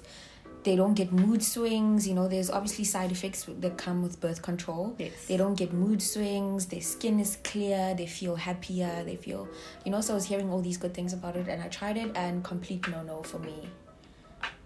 they 0.64 0.76
don't 0.76 0.94
get 0.94 1.12
mood 1.12 1.44
swings. 1.44 2.08
You 2.08 2.14
know, 2.14 2.28
there's 2.28 2.50
obviously 2.50 2.86
side 2.86 3.12
effects 3.12 3.46
that 3.48 3.78
come 3.78 4.02
with 4.02 4.20
birth 4.20 4.42
control. 4.42 4.96
Yes. 4.98 5.26
They 5.28 5.38
don't 5.38 5.56
get 5.56 5.74
mood 5.74 6.02
swings. 6.02 6.66
Their 6.68 6.82
skin 6.82 7.20
is 7.20 7.38
clear. 7.44 7.94
They 7.96 8.06
feel 8.08 8.36
happier. 8.36 9.04
They 9.06 9.16
feel, 9.16 9.48
you 9.86 9.92
know. 9.92 10.02
So 10.02 10.14
I 10.14 10.16
was 10.16 10.26
hearing 10.26 10.50
all 10.52 10.62
these 10.62 10.78
good 10.78 10.94
things 10.94 11.14
about 11.14 11.36
it, 11.36 11.48
and 11.48 11.62
I 11.62 11.68
tried 11.68 11.98
it, 11.98 12.12
and 12.16 12.44
complete 12.44 12.88
no 12.90 13.04
no 13.04 13.22
for 13.24 13.40
me. 13.40 13.70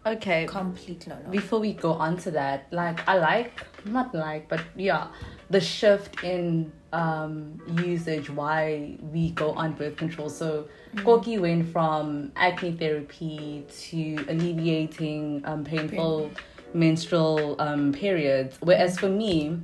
okay. 0.06 0.46
Complete 0.46 1.08
no 1.08 1.18
no. 1.24 1.30
Before 1.30 1.60
we 1.60 1.74
go 1.74 1.94
on 1.94 2.18
to 2.18 2.32
that, 2.32 2.68
like 2.72 3.08
I 3.08 3.18
like 3.18 3.66
not 3.86 4.14
like, 4.14 4.48
but 4.50 4.62
yeah, 4.76 5.08
the 5.50 5.62
shift 5.62 6.24
in 6.24 6.72
um 6.94 7.62
usage 7.84 8.30
why 8.30 8.98
we 9.12 9.32
go 9.32 9.52
on 9.52 9.74
birth 9.74 9.98
control. 9.98 10.30
So 10.30 10.68
Koki 11.04 11.38
went 11.38 11.72
from 11.72 12.32
acne 12.36 12.72
therapy 12.72 13.66
to 13.90 14.26
alleviating 14.30 15.42
um 15.46 15.64
painful 15.64 16.32
menstrual 16.74 17.60
um 17.62 17.92
periods. 17.94 18.58
Whereas 18.62 18.98
for 19.00 19.10
me, 19.10 19.60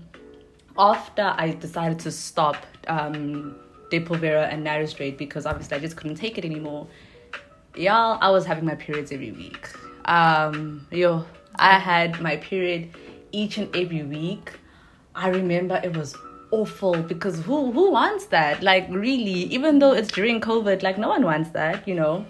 after 0.77 1.33
I 1.37 1.51
decided 1.51 1.99
to 1.99 2.11
stop 2.11 2.57
um 2.87 3.55
Depo-Vera 3.91 4.47
and 4.47 4.63
Nur-Isterate 4.63 5.17
because 5.17 5.45
obviously 5.45 5.77
I 5.77 5.79
just 5.79 5.95
couldn't 5.95 6.15
take 6.15 6.37
it 6.39 6.45
anymore. 6.45 6.87
Y'all, 7.75 8.17
I 8.21 8.31
was 8.31 8.45
having 8.45 8.65
my 8.65 8.75
periods 8.75 9.11
every 9.11 9.31
week. 9.31 9.69
Um, 10.05 10.87
yo, 10.91 11.25
I 11.55 11.77
had 11.77 12.19
my 12.19 12.37
period 12.37 12.89
each 13.31 13.57
and 13.57 13.73
every 13.75 14.03
week. 14.03 14.51
I 15.15 15.29
remember 15.29 15.79
it 15.83 15.95
was 15.95 16.15
awful 16.51 17.01
because 17.01 17.39
who 17.41 17.71
who 17.71 17.91
wants 17.91 18.25
that? 18.27 18.63
Like 18.63 18.87
really, 18.89 19.43
even 19.57 19.79
though 19.79 19.93
it's 19.93 20.11
during 20.11 20.41
COVID, 20.41 20.83
like 20.83 20.97
no 20.97 21.09
one 21.09 21.23
wants 21.23 21.49
that, 21.51 21.87
you 21.87 21.95
know. 21.95 22.25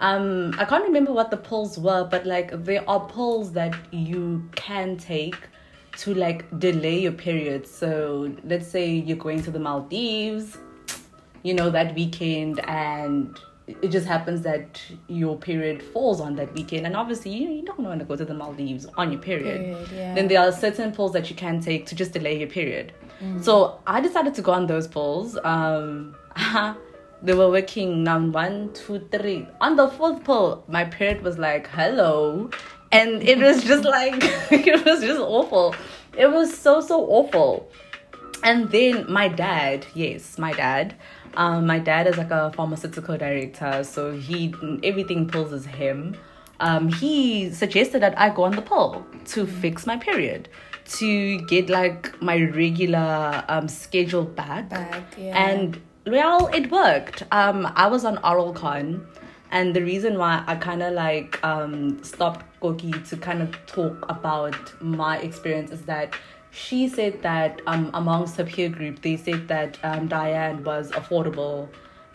Um, 0.00 0.54
I 0.58 0.64
can't 0.64 0.84
remember 0.84 1.12
what 1.12 1.30
the 1.30 1.36
pills 1.36 1.78
were, 1.78 2.04
but 2.04 2.26
like 2.26 2.64
there 2.64 2.84
are 2.88 3.06
pills 3.08 3.52
that 3.52 3.74
you 3.92 4.48
can 4.56 4.96
take 4.96 5.36
to 5.98 6.14
like 6.14 6.58
delay 6.58 6.98
your 7.00 7.12
period. 7.12 7.66
So 7.66 8.34
let's 8.44 8.66
say 8.66 8.90
you're 8.90 9.16
going 9.16 9.42
to 9.42 9.50
the 9.50 9.60
Maldives, 9.60 10.58
you 11.42 11.54
know, 11.54 11.70
that 11.70 11.94
weekend 11.94 12.60
and 12.68 13.38
it 13.66 13.88
just 13.88 14.06
happens 14.06 14.42
that 14.42 14.82
your 15.08 15.36
period 15.36 15.82
falls 15.82 16.20
on 16.20 16.34
that 16.36 16.52
weekend 16.54 16.86
and 16.86 16.96
obviously 16.96 17.30
you, 17.30 17.48
you 17.50 17.62
don't 17.62 17.78
want 17.78 18.00
to 18.00 18.04
go 18.04 18.16
to 18.16 18.24
the 18.24 18.34
Maldives 18.34 18.86
on 18.96 19.12
your 19.12 19.20
period. 19.20 19.60
Period, 19.60 19.88
yeah. 19.94 20.14
Then 20.14 20.28
there 20.28 20.40
are 20.40 20.52
certain 20.52 20.92
pills 20.92 21.12
that 21.12 21.30
you 21.30 21.36
can 21.36 21.60
take 21.60 21.86
to 21.86 21.94
just 21.94 22.12
delay 22.12 22.38
your 22.38 22.48
period. 22.48 22.92
So 23.40 23.78
I 23.86 24.00
decided 24.00 24.34
to 24.34 24.42
go 24.42 24.50
on 24.52 24.66
those 24.66 24.88
pills. 24.88 25.38
Um 25.44 26.16
they 27.22 27.34
were 27.34 27.50
working 27.50 28.08
on 28.08 28.32
one, 28.32 28.72
two, 28.72 29.06
three. 29.12 29.46
On 29.60 29.76
the 29.76 29.88
fourth 29.88 30.24
pill, 30.24 30.64
my 30.66 30.84
period 30.84 31.22
was 31.22 31.38
like, 31.38 31.68
hello. 31.68 32.50
And 32.90 33.22
it 33.22 33.38
was 33.38 33.62
just 33.70 33.84
like 33.84 34.16
it 34.50 34.84
was 34.84 35.00
just 35.00 35.20
awful. 35.20 35.74
It 36.16 36.30
was 36.30 36.56
so 36.56 36.80
so 36.80 37.06
awful. 37.06 37.70
And 38.42 38.70
then 38.70 39.10
my 39.10 39.28
dad, 39.28 39.86
yes, 39.94 40.36
my 40.36 40.52
dad. 40.52 40.96
Um, 41.36 41.66
my 41.66 41.78
dad 41.78 42.06
is 42.06 42.16
like 42.16 42.30
a 42.30 42.52
pharmaceutical 42.52 43.16
director, 43.16 43.84
so 43.84 44.12
he 44.12 44.54
everything 44.82 45.28
pills 45.28 45.52
is 45.52 45.64
him. 45.64 46.16
Um, 46.60 46.88
he 46.88 47.50
suggested 47.50 48.02
that 48.02 48.18
I 48.18 48.30
go 48.30 48.44
on 48.44 48.52
the 48.52 48.62
pill 48.62 49.04
to 49.26 49.46
fix 49.46 49.86
my 49.86 49.96
period, 49.96 50.48
to 50.98 51.38
get 51.46 51.68
like 51.68 52.20
my 52.22 52.42
regular 52.42 53.44
um 53.48 53.68
schedule 53.68 54.24
back. 54.24 54.68
Back, 54.68 55.02
yeah. 55.18 55.50
And 55.50 55.80
well, 56.06 56.48
it 56.48 56.70
worked. 56.70 57.22
Um, 57.32 57.70
I 57.76 57.86
was 57.86 58.04
on 58.04 58.16
Oralcon, 58.18 59.04
and 59.50 59.74
the 59.74 59.82
reason 59.82 60.18
why 60.18 60.44
I 60.46 60.56
kind 60.56 60.82
of 60.82 60.92
like 60.92 61.42
um 61.44 62.02
stopped 62.04 62.44
Koki 62.60 62.92
to 62.92 63.16
kind 63.16 63.42
of 63.42 63.54
talk 63.66 64.04
about 64.08 64.80
my 64.82 65.18
experience 65.18 65.70
is 65.70 65.82
that 65.82 66.14
she 66.52 66.86
said 66.86 67.22
that 67.22 67.60
um 67.66 67.90
amongst 67.94 68.36
her 68.36 68.44
peer 68.44 68.68
group 68.68 69.00
they 69.02 69.16
said 69.16 69.48
that 69.48 69.78
um 69.82 70.06
Diane 70.06 70.62
was 70.62 70.90
affordable, 70.92 71.68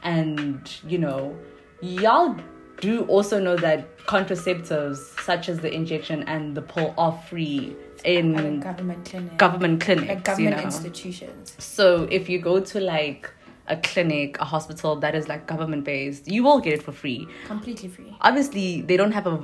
and 0.03 0.71
you 0.87 0.97
know, 0.97 1.37
y'all 1.81 2.35
do 2.79 3.03
also 3.05 3.39
know 3.39 3.55
that 3.55 3.97
contraceptives 4.05 4.97
such 5.21 5.49
as 5.49 5.59
the 5.59 5.73
injection 5.73 6.23
and 6.23 6.55
the 6.55 6.61
pill 6.61 6.93
are 6.97 7.19
free 7.27 7.75
in 8.05 8.59
government 8.59 9.05
clinic. 9.05 9.37
government 9.37 9.81
clinics. 9.81 10.07
Like 10.07 10.23
government 10.23 10.55
you 10.55 10.61
know? 10.61 10.65
institutions. 10.67 11.55
So 11.57 12.07
if 12.11 12.29
you 12.29 12.39
go 12.39 12.59
to 12.59 12.79
like 12.79 13.31
a 13.67 13.77
clinic, 13.77 14.39
a 14.39 14.45
hospital 14.45 14.95
that 14.97 15.15
is 15.15 15.27
like 15.27 15.47
government 15.47 15.83
based, 15.83 16.27
you 16.27 16.43
will 16.43 16.59
get 16.59 16.73
it 16.73 16.83
for 16.83 16.91
free. 16.91 17.27
Completely 17.47 17.89
free. 17.89 18.15
Obviously, 18.21 18.81
they 18.81 18.95
don't 18.95 19.11
have 19.11 19.27
a 19.27 19.35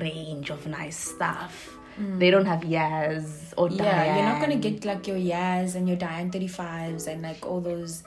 range 0.00 0.50
of 0.50 0.66
nice 0.66 0.96
stuff. 0.96 1.76
They 1.98 2.30
don't 2.30 2.46
have 2.46 2.60
Yaz 2.60 3.52
or 3.56 3.68
Mm. 3.68 3.78
Yeah, 3.78 4.16
you're 4.16 4.24
not 4.26 4.40
gonna 4.40 4.56
get 4.56 4.84
like 4.84 5.06
your 5.06 5.16
Yaz 5.16 5.74
and 5.74 5.86
your 5.88 5.96
Diane 5.96 6.30
35s 6.30 7.06
and 7.06 7.22
like 7.22 7.44
all 7.46 7.60
those. 7.60 8.02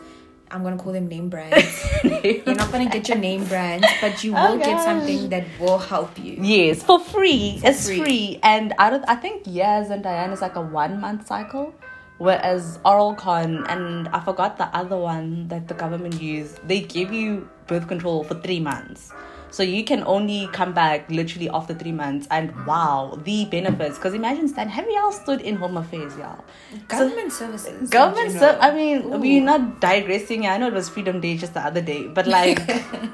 I'm 0.50 0.64
gonna 0.64 0.78
call 0.78 0.94
them 0.94 1.08
name 1.08 1.28
brands. 1.30 1.66
you're 2.24 2.56
not 2.56 2.72
gonna 2.72 2.90
get 2.90 3.08
your 3.10 3.18
name 3.18 3.44
brands, 3.46 3.86
but 4.00 4.24
you 4.24 4.32
will 4.34 4.56
Oh, 4.56 4.58
get 4.58 4.80
something 4.82 5.28
that 5.30 5.46
will 5.60 5.78
help 5.78 6.18
you. 6.18 6.38
Yes, 6.42 6.84
for 6.84 7.00
free. 7.00 7.60
it's 7.64 7.86
free. 7.86 8.00
free. 8.02 8.40
And 8.44 8.74
I 8.80 8.90
don't 8.90 9.04
I 9.08 9.16
think 9.16 9.44
Yaz 9.44 9.90
and 9.92 10.04
Diane 10.04 10.32
is 10.32 10.42
like 10.42 10.56
a 10.56 10.62
one 10.62 11.02
month 11.02 11.28
cycle. 11.28 11.74
Whereas 12.18 12.80
Oralcon 12.84 13.66
and 13.70 14.08
I 14.10 14.20
forgot 14.22 14.58
the 14.58 14.66
other 14.76 14.98
one 14.98 15.50
that 15.50 15.68
the 15.68 15.76
government 15.76 16.20
used, 16.22 16.66
they 16.68 16.80
give 16.82 17.14
you 17.14 17.48
birth 17.68 17.88
control 17.88 18.24
for 18.24 18.34
three 18.42 18.60
months. 18.60 19.12
So 19.58 19.64
you 19.64 19.84
can 19.84 20.04
only 20.04 20.48
come 20.54 20.72
back 20.72 21.10
literally 21.10 21.50
after 21.50 21.74
three 21.74 21.92
months 21.92 22.28
and 22.30 22.54
wow, 22.68 23.20
the 23.24 23.46
benefits. 23.46 23.98
Because 23.98 24.14
imagine 24.14 24.48
Stan, 24.48 24.70
have 24.70 24.88
y'all 24.88 25.12
stood 25.12 25.42
in 25.42 25.56
home 25.56 25.78
affairs, 25.78 26.16
y'all? 26.16 26.46
Government 26.88 27.34
services. 27.34 27.82
in 27.82 27.88
Government, 27.88 28.40
I 28.40 28.72
mean, 28.72 29.02
Ooh. 29.02 29.18
we're 29.18 29.42
not 29.42 29.82
digressing. 29.82 30.46
I 30.46 30.58
know 30.60 30.68
it 30.68 30.76
was 30.76 30.90
Freedom 30.90 31.20
Day 31.20 31.38
just 31.38 31.56
the 31.56 31.62
other 31.62 31.82
day, 31.82 32.06
but 32.06 32.28
like, 32.38 32.60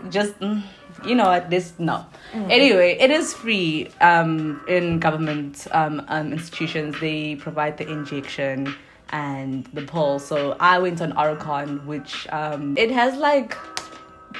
just 0.09 0.37
mm, 0.41 0.61
you 1.05 1.15
know 1.15 1.27
what? 1.27 1.49
This 1.49 1.75
no. 1.79 2.05
Mm. 2.33 2.51
Anyway, 2.51 2.97
it 2.99 3.09
is 3.09 3.33
free 3.33 3.87
um, 4.01 4.59
in 4.67 4.99
government 4.99 5.65
um, 5.71 6.03
um, 6.09 6.33
institutions. 6.33 6.99
They 6.99 7.37
provide 7.37 7.77
the 7.77 7.89
injection 7.89 8.75
and 9.11 9.65
the 9.71 9.83
pill. 9.83 10.19
So 10.19 10.57
I 10.59 10.79
went 10.79 11.01
on 11.01 11.13
Oralcon, 11.13 11.85
which 11.85 12.27
um, 12.33 12.77
it 12.77 12.91
has 12.91 13.15
like 13.15 13.55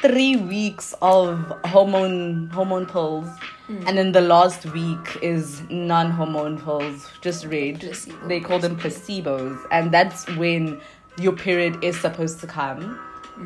three 0.02 0.36
weeks 0.36 0.94
of 1.02 1.40
hormone 1.66 2.50
hormone 2.50 2.86
pills. 2.86 3.28
Mm. 3.70 3.88
And 3.88 3.98
then 3.98 4.12
the 4.12 4.22
last 4.22 4.66
week 4.68 5.18
is 5.22 5.62
non-hormone 5.70 6.60
pills, 6.60 7.10
just 7.22 7.46
red. 7.46 7.80
Placebo. 7.80 8.28
They 8.28 8.40
call 8.42 8.60
them 8.60 8.78
placebos, 8.78 9.58
and 9.72 9.92
that's 9.92 10.28
when 10.36 10.82
your 11.20 11.34
period 11.34 11.84
is 11.84 12.00
supposed 12.00 12.40
to 12.42 12.48
come. 12.48 13.00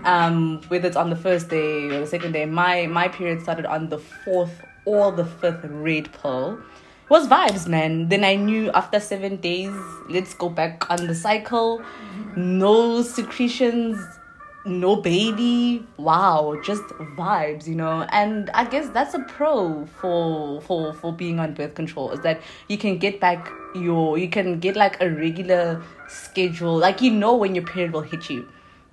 Um, 0.04 0.62
whether 0.68 0.88
it's 0.88 0.98
on 0.98 1.10
the 1.10 1.16
first 1.16 1.48
day 1.50 1.86
or 1.86 2.02
the 2.02 2.08
second 2.08 2.34
day. 2.34 2.46
My 2.46 2.88
my 2.88 3.08
period 3.08 3.42
started 3.42 3.66
on 3.66 3.90
the 3.90 4.00
fourth 4.00 4.62
or 4.86 5.12
the 5.12 5.26
fifth 5.26 5.64
red 5.66 6.12
pill. 6.22 6.60
Was 7.10 7.28
vibes, 7.28 7.68
man. 7.68 8.10
Then 8.10 8.26
I 8.26 8.36
knew 8.36 8.70
after 8.72 9.00
seven 9.00 9.38
days, 9.38 9.74
let's 10.10 10.34
go 10.34 10.50
back 10.50 10.90
on 10.92 11.08
the 11.08 11.16
cycle. 11.16 11.82
No 12.36 13.02
secretions. 13.02 13.98
No 14.66 14.96
baby? 14.96 15.86
Wow 15.98 16.60
just 16.64 16.84
vibes 17.18 17.68
you 17.68 17.76
know? 17.76 18.08
And 18.12 18.50
i 18.52 18.66
guess 18.66 18.90
that's 18.90 19.14
a 19.14 19.20
pro 19.20 19.86
for 19.86 20.62
for 20.62 20.94
for 20.94 21.14
being 21.14 21.40
on 21.40 21.54
birth 21.54 21.76
control 21.76 22.12
is 22.12 22.20
that 22.22 22.42
you 22.68 22.78
can 22.78 22.98
get 22.98 23.20
back 23.20 23.52
your 23.76 24.18
you 24.18 24.30
can 24.30 24.60
get 24.60 24.76
like 24.76 25.02
a 25.02 25.10
regular 25.10 25.82
schedule. 26.08 26.78
Like 26.78 27.02
you 27.02 27.12
know 27.12 27.36
when 27.36 27.56
your 27.56 27.66
period 27.66 27.94
will 27.94 28.02
hit 28.02 28.30
you. 28.30 28.48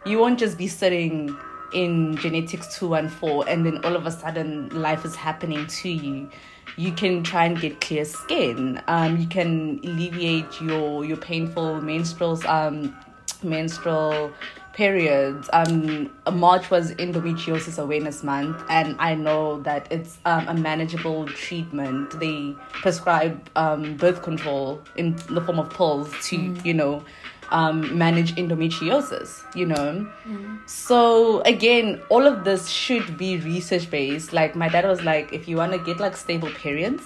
You 0.06 0.18
won't 0.18 0.38
just 0.38 0.58
be 0.58 0.68
sitting 0.68 1.36
in 1.72 2.16
genetics 2.16 2.78
214 2.78 3.52
and 3.52 3.66
then 3.66 3.84
all 3.84 3.96
of 3.96 4.06
a 4.06 4.10
sudden 4.10 4.68
life 4.68 5.04
is 5.04 5.14
happening 5.14 5.66
to 5.66 5.88
you. 5.88 6.30
You 6.76 6.92
can 6.92 7.22
try 7.22 7.46
and 7.46 7.60
get 7.60 7.80
clear 7.80 8.04
skin. 8.04 8.80
Um 8.86 9.16
you 9.16 9.26
can 9.26 9.80
alleviate 9.82 10.60
your 10.60 11.04
your 11.04 11.16
painful 11.16 11.80
menstruals 11.80 12.44
um 12.44 12.96
menstrual 13.42 14.32
periods. 14.74 15.48
Um, 15.52 16.10
March 16.32 16.70
was 16.70 16.92
Endometriosis 16.96 17.78
Awareness 17.78 18.22
Month, 18.22 18.62
and 18.68 18.96
I 18.98 19.14
know 19.14 19.60
that 19.62 19.86
it's 19.90 20.18
um, 20.24 20.48
a 20.48 20.54
manageable 20.54 21.26
treatment. 21.26 22.18
They 22.20 22.54
prescribe 22.72 23.48
um, 23.56 23.96
birth 23.96 24.22
control 24.22 24.82
in 24.96 25.16
the 25.30 25.40
form 25.40 25.58
of 25.58 25.70
pills 25.70 26.10
to, 26.28 26.36
mm. 26.36 26.64
you 26.64 26.74
know, 26.74 27.04
um, 27.50 27.96
manage 27.96 28.34
endometriosis, 28.34 29.44
you 29.54 29.66
know. 29.66 30.06
Mm. 30.26 30.68
So 30.68 31.40
again, 31.42 32.00
all 32.08 32.26
of 32.26 32.44
this 32.44 32.68
should 32.68 33.16
be 33.16 33.38
research 33.38 33.90
based. 33.90 34.32
Like 34.32 34.56
my 34.56 34.68
dad 34.68 34.84
was 34.84 35.02
like, 35.02 35.32
if 35.32 35.48
you 35.48 35.56
want 35.56 35.72
to 35.72 35.78
get 35.78 36.00
like 36.00 36.16
stable 36.16 36.50
periods, 36.50 37.02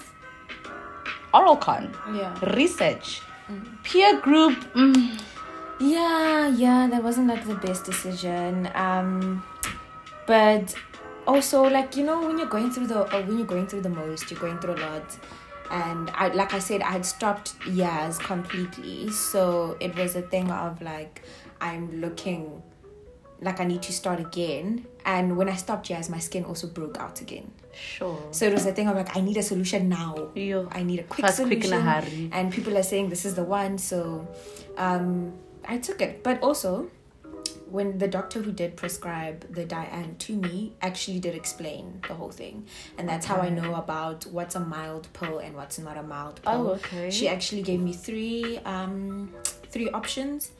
Oralcon, 1.34 1.94
yeah, 2.16 2.32
research, 2.56 3.20
mm. 3.50 3.82
peer 3.82 4.18
group. 4.20 4.54
Mm, 4.74 5.20
yeah, 5.80 6.48
yeah, 6.48 6.88
that 6.88 7.02
wasn't 7.02 7.28
like 7.28 7.46
the 7.46 7.54
best 7.54 7.84
decision. 7.84 8.70
Um, 8.74 9.44
but 10.26 10.74
also 11.26 11.62
like 11.62 11.96
you 11.96 12.04
know 12.04 12.26
when 12.26 12.38
you're 12.38 12.48
going 12.48 12.70
through 12.70 12.86
the 12.86 13.00
uh, 13.14 13.22
when 13.22 13.38
you're 13.38 13.46
going 13.46 13.66
through 13.66 13.82
the 13.82 13.88
most, 13.88 14.30
you're 14.30 14.40
going 14.40 14.58
through 14.58 14.74
a 14.74 14.80
lot. 14.80 15.18
And 15.70 16.10
I, 16.14 16.28
like 16.28 16.54
I 16.54 16.58
said, 16.58 16.80
I 16.80 16.92
had 16.92 17.04
stopped 17.04 17.58
Yaz 17.60 18.18
completely. 18.18 19.10
So 19.10 19.76
it 19.80 19.94
was 19.96 20.16
a 20.16 20.22
thing 20.22 20.50
of 20.50 20.80
like, 20.80 21.22
I'm 21.60 22.00
looking 22.00 22.62
like 23.40 23.60
I 23.60 23.64
need 23.64 23.82
to 23.82 23.92
start 23.92 24.18
again. 24.18 24.86
And 25.04 25.36
when 25.36 25.48
I 25.48 25.56
stopped 25.56 25.90
Yaz, 25.90 26.08
my 26.08 26.18
skin 26.18 26.44
also 26.44 26.66
broke 26.66 26.98
out 26.98 27.20
again. 27.20 27.50
Sure. 27.72 28.18
So 28.30 28.46
it 28.46 28.52
was 28.52 28.66
a 28.66 28.72
thing 28.72 28.88
of 28.88 28.96
like, 28.96 29.14
I 29.16 29.20
need 29.20 29.36
a 29.36 29.42
solution 29.42 29.88
now. 29.88 30.30
Yeah. 30.34 30.64
I 30.70 30.82
need 30.82 31.00
a 31.00 31.04
quick 31.04 31.26
Fast, 31.26 31.36
solution. 31.36 31.82
Quick 31.82 32.30
and 32.32 32.52
people 32.52 32.76
are 32.76 32.82
saying 32.82 33.10
this 33.10 33.24
is 33.24 33.34
the 33.34 33.44
one. 33.44 33.78
So, 33.78 34.26
um, 34.76 35.34
I 35.68 35.78
took 35.78 36.00
it. 36.00 36.24
But 36.24 36.42
also, 36.42 36.90
when 37.70 37.98
the 37.98 38.08
doctor 38.08 38.40
who 38.42 38.50
did 38.50 38.76
prescribe 38.76 39.52
the 39.52 39.64
Diane 39.64 40.16
to 40.20 40.34
me 40.34 40.72
actually 40.80 41.20
did 41.20 41.34
explain 41.34 42.00
the 42.08 42.14
whole 42.14 42.30
thing. 42.30 42.66
And 42.96 43.08
that's 43.08 43.26
how 43.26 43.36
I 43.36 43.50
know 43.50 43.74
about 43.74 44.24
what's 44.26 44.54
a 44.54 44.60
mild 44.60 45.08
pill 45.12 45.38
and 45.38 45.54
what's 45.54 45.78
not 45.78 45.96
a 45.96 46.02
mild 46.02 46.40
pill. 46.42 46.52
Oh, 46.52 46.68
okay. 46.74 47.10
She 47.10 47.28
actually 47.28 47.62
gave 47.62 47.80
me 47.80 47.92
three 47.92 48.58
um 48.64 49.32
three 49.44 49.90
options 49.90 50.52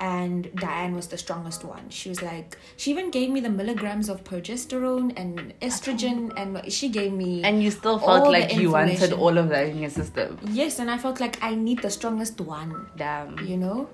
and 0.00 0.52
Diane 0.56 0.94
was 0.96 1.06
the 1.06 1.18
strongest 1.18 1.64
one. 1.64 1.88
She 1.88 2.08
was 2.08 2.22
like, 2.22 2.58
she 2.76 2.90
even 2.90 3.10
gave 3.10 3.30
me 3.30 3.40
the 3.40 3.50
milligrams 3.50 4.08
of 4.08 4.24
progesterone 4.24 5.12
and 5.16 5.54
estrogen, 5.60 6.32
and 6.36 6.72
she 6.72 6.88
gave 6.88 7.12
me. 7.12 7.44
And 7.44 7.62
you 7.62 7.70
still 7.70 8.00
felt 8.00 8.28
like 8.28 8.52
you 8.56 8.72
wanted 8.72 9.12
all 9.12 9.38
of 9.38 9.48
that 9.50 9.68
in 9.68 9.78
your 9.78 9.90
system. 9.90 10.40
Yes, 10.50 10.80
and 10.80 10.90
I 10.90 10.98
felt 10.98 11.20
like 11.20 11.40
I 11.40 11.54
need 11.54 11.82
the 11.82 11.90
strongest 11.90 12.40
one. 12.40 12.88
Damn. 12.96 13.46
You 13.46 13.56
know? 13.56 13.88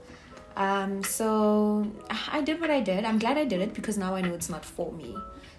Um, 0.59 1.05
so 1.05 1.87
I 2.33 2.41
did 2.41 2.61
what 2.61 2.69
I 2.69 2.81
did. 2.81 3.05
I'm 3.05 3.21
glad 3.21 3.39
I 3.39 3.45
did 3.45 3.61
it 3.61 3.75
because 3.75 3.97
now 3.97 4.17
I 4.17 4.21
know 4.21 4.35
it's 4.35 4.51
not 4.51 4.65
for 4.65 4.93
me. 4.93 5.17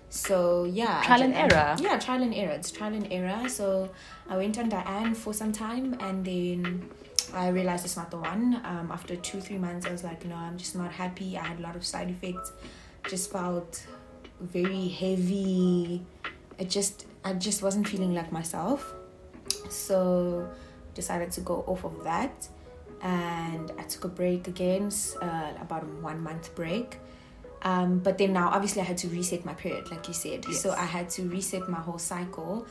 So 0.09 0.65
yeah, 0.65 1.01
trial 1.05 1.21
and 1.21 1.33
error. 1.33 1.77
Yeah, 1.79 1.97
trial 1.97 2.21
and 2.21 2.35
error. 2.35 2.51
It's 2.51 2.69
trial 2.69 2.93
and 2.93 3.07
error. 3.09 3.47
So 3.47 3.89
I 4.27 4.35
went 4.35 4.59
on 4.59 4.67
Diane 4.67 5.15
for 5.15 5.33
some 5.33 5.53
time, 5.53 5.95
and 6.01 6.25
then 6.25 6.89
I 7.33 7.47
realized 7.47 7.85
it's 7.85 7.95
not 7.95 8.11
the 8.11 8.17
one. 8.17 8.59
Um, 8.65 8.91
after 8.91 9.15
two 9.15 9.39
three 9.39 9.57
months, 9.57 9.85
I 9.85 9.91
was 9.91 10.03
like, 10.03 10.25
no, 10.25 10.35
I'm 10.35 10.57
just 10.57 10.75
not 10.75 10.91
happy. 10.91 11.37
I 11.37 11.45
had 11.45 11.59
a 11.59 11.61
lot 11.61 11.77
of 11.77 11.85
side 11.85 12.09
effects. 12.09 12.51
Just 13.07 13.31
felt 13.31 13.85
very 14.41 14.89
heavy. 14.89 16.03
It 16.57 16.69
just 16.69 17.05
I 17.23 17.33
just 17.33 17.63
wasn't 17.63 17.87
feeling 17.87 18.13
like 18.13 18.33
myself. 18.33 18.93
So 19.69 20.49
decided 20.93 21.31
to 21.31 21.41
go 21.41 21.63
off 21.67 21.85
of 21.85 22.03
that 22.03 22.49
and 23.01 23.71
I 23.77 23.83
took 23.83 24.03
a 24.05 24.09
break 24.09 24.47
again, 24.47 24.91
uh, 25.21 25.53
about 25.61 25.83
a 25.83 25.87
one 26.01 26.21
month 26.21 26.53
break. 26.55 26.99
Um, 27.61 27.99
but 27.99 28.17
then 28.17 28.33
now, 28.33 28.49
obviously, 28.49 28.81
I 28.81 28.85
had 28.85 28.97
to 28.99 29.07
reset 29.09 29.45
my 29.45 29.53
period, 29.53 29.91
like 29.91 30.07
you 30.07 30.13
said. 30.13 30.45
Yes. 30.47 30.61
So 30.61 30.71
I 30.71 30.85
had 30.85 31.09
to 31.11 31.23
reset 31.23 31.67
my 31.67 31.79
whole 31.79 31.97
cycle, 31.97 32.65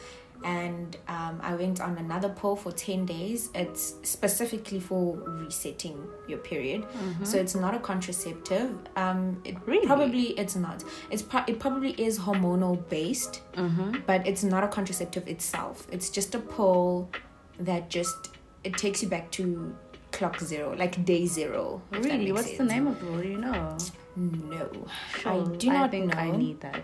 and 0.45 0.97
um, 1.09 1.41
I 1.43 1.55
went 1.55 1.81
on 1.81 1.99
another 1.99 2.31
pill 2.31 2.57
for 2.57 2.73
ten 2.73 3.05
days. 3.05 3.51
It's 3.55 3.97
specifically 4.03 4.81
for 4.81 5.17
resetting 5.17 6.07
your 6.27 6.39
period, 6.39 6.83
mm-hmm. 6.83 7.25
so 7.25 7.37
it's 7.39 7.55
not 7.55 7.75
a 7.75 7.79
contraceptive. 7.79 8.79
Um, 8.97 9.43
it 9.45 9.57
really? 9.67 9.87
probably 9.87 10.29
it's 10.39 10.57
not. 10.57 10.85
It's 11.11 11.23
pro- 11.23 11.45
it 11.47 11.59
probably 11.59 11.91
is 12.01 12.19
hormonal 12.19 12.89
based, 12.89 13.43
mm-hmm. 13.55 13.99
but 14.07 14.27
it's 14.27 14.43
not 14.43 14.65
a 14.65 14.69
contraceptive 14.69 15.29
itself. 15.29 15.87
It's 15.93 16.09
just 16.09 16.35
a 16.35 16.39
pill 16.39 17.11
that 17.59 17.91
just 17.91 18.31
it 18.65 18.77
takes 18.77 19.03
you 19.03 19.09
back 19.09 19.31
to 19.33 19.77
clock 20.13 20.41
zero, 20.41 20.75
like 20.77 21.05
day 21.05 21.27
zero. 21.27 21.83
Really? 21.91 22.33
What's 22.33 22.47
sense. 22.47 22.59
the 22.59 22.65
name 22.65 22.87
of 22.87 23.03
it? 23.03 23.23
Do 23.23 23.29
you 23.29 23.39
know? 23.39 23.77
No, 24.17 24.87
sure. 25.19 25.33
I 25.33 25.57
do 25.57 25.69
not 25.69 25.85
I 25.85 25.89
think 25.89 26.15
know, 26.15 26.21
I 26.21 26.31
need 26.31 26.61
that. 26.61 26.83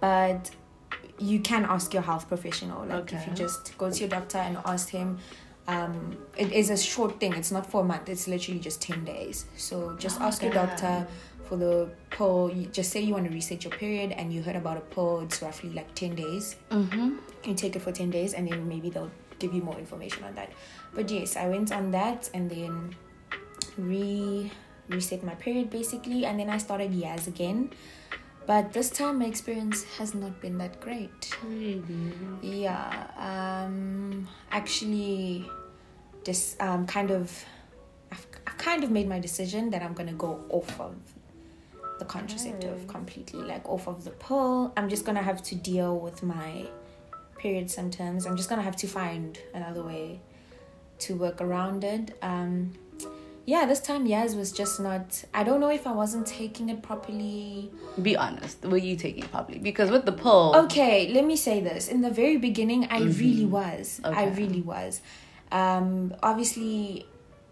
But 0.00 0.50
you 1.18 1.40
can 1.40 1.64
ask 1.64 1.92
your 1.94 2.02
health 2.02 2.28
professional. 2.28 2.84
Like 2.86 3.12
okay. 3.12 3.16
if 3.16 3.26
you 3.26 3.32
just 3.32 3.76
go 3.78 3.90
to 3.90 3.98
your 3.98 4.08
doctor 4.08 4.38
and 4.38 4.58
ask 4.64 4.90
him. 4.90 5.18
Um, 5.68 6.16
it 6.36 6.52
is 6.52 6.70
a 6.70 6.76
short 6.76 7.18
thing. 7.18 7.34
It's 7.34 7.50
not 7.50 7.68
for 7.68 7.80
a 7.80 7.84
month. 7.84 8.08
It's 8.08 8.28
literally 8.28 8.60
just 8.60 8.80
ten 8.80 9.04
days. 9.04 9.46
So 9.56 9.96
just 9.98 10.20
oh, 10.20 10.26
ask 10.26 10.40
your 10.40 10.52
doctor 10.52 11.08
for 11.44 11.56
the 11.56 11.90
pill. 12.10 12.52
You 12.54 12.66
just 12.66 12.92
say 12.92 13.00
you 13.00 13.14
want 13.14 13.26
to 13.26 13.32
reset 13.32 13.64
your 13.64 13.72
period, 13.72 14.12
and 14.12 14.32
you 14.32 14.42
heard 14.42 14.54
about 14.54 14.76
a 14.76 14.80
pill. 14.80 15.20
It's 15.20 15.42
roughly 15.42 15.70
like 15.70 15.92
ten 15.96 16.14
days. 16.14 16.54
Mm-hmm. 16.70 17.16
You 17.44 17.54
take 17.54 17.74
it 17.74 17.82
for 17.82 17.90
ten 17.90 18.10
days, 18.10 18.32
and 18.32 18.46
then 18.46 18.68
maybe 18.68 18.90
they'll 18.90 19.10
give 19.38 19.52
you 19.52 19.62
more 19.62 19.78
information 19.78 20.24
on 20.24 20.34
that. 20.34 20.50
But 20.96 21.10
yes, 21.10 21.36
I 21.36 21.46
went 21.46 21.70
on 21.72 21.90
that 21.90 22.30
and 22.32 22.50
then 22.50 22.96
re 23.76 24.50
reset 24.88 25.22
my 25.22 25.34
period 25.34 25.68
basically, 25.68 26.24
and 26.24 26.40
then 26.40 26.48
I 26.48 26.56
started 26.56 26.90
Yaz 26.92 27.26
again. 27.26 27.70
But 28.46 28.72
this 28.72 28.88
time 28.88 29.18
my 29.18 29.26
experience 29.26 29.84
has 29.98 30.14
not 30.14 30.40
been 30.40 30.56
that 30.58 30.80
great. 30.80 31.36
Really? 31.44 31.82
Yeah. 32.40 33.08
Um. 33.18 34.26
Actually, 34.50 35.50
just 36.24 36.60
um 36.62 36.86
kind 36.86 37.10
of. 37.10 37.44
I've, 38.10 38.26
I've 38.46 38.56
kind 38.56 38.82
of 38.82 38.90
made 38.90 39.08
my 39.08 39.18
decision 39.18 39.68
that 39.70 39.82
I'm 39.82 39.92
gonna 39.92 40.14
go 40.14 40.44
off 40.48 40.80
of 40.80 40.94
the 41.98 42.04
contraceptive 42.06 42.86
completely, 42.86 43.40
like 43.40 43.68
off 43.68 43.86
of 43.86 44.04
the 44.04 44.12
pill. 44.12 44.72
I'm 44.78 44.88
just 44.88 45.04
gonna 45.04 45.22
have 45.22 45.42
to 45.44 45.54
deal 45.56 45.98
with 45.98 46.22
my 46.22 46.68
period 47.36 47.70
symptoms. 47.70 48.24
I'm 48.24 48.36
just 48.36 48.48
gonna 48.48 48.62
have 48.62 48.76
to 48.76 48.86
find 48.86 49.38
another 49.52 49.82
way 49.82 50.20
to 51.00 51.14
work 51.14 51.40
around 51.40 51.84
it. 51.84 52.16
Um, 52.22 52.72
yeah, 53.46 53.64
this 53.64 53.80
time 53.80 54.06
Yaz 54.08 54.36
was 54.36 54.50
just 54.50 54.80
not. 54.80 55.24
I 55.32 55.44
don't 55.44 55.60
know 55.60 55.70
if 55.70 55.86
I 55.86 55.92
wasn't 55.92 56.26
taking 56.26 56.68
it 56.68 56.82
properly. 56.82 57.70
Be 58.02 58.16
honest, 58.16 58.64
were 58.64 58.76
you 58.76 58.96
taking 58.96 59.22
it 59.22 59.30
properly? 59.30 59.60
Because 59.60 59.88
with 59.88 60.04
the 60.04 60.12
pill. 60.12 60.52
Okay, 60.56 61.12
let 61.12 61.24
me 61.24 61.36
say 61.36 61.60
this. 61.60 61.86
In 61.86 62.00
the 62.00 62.10
very 62.10 62.38
beginning, 62.38 62.86
I 62.90 63.00
mm-hmm. 63.00 63.20
really 63.20 63.46
was. 63.46 64.00
Okay. 64.04 64.18
I 64.18 64.28
really 64.30 64.62
was. 64.62 65.00
Um, 65.52 66.12
obviously, 66.24 67.06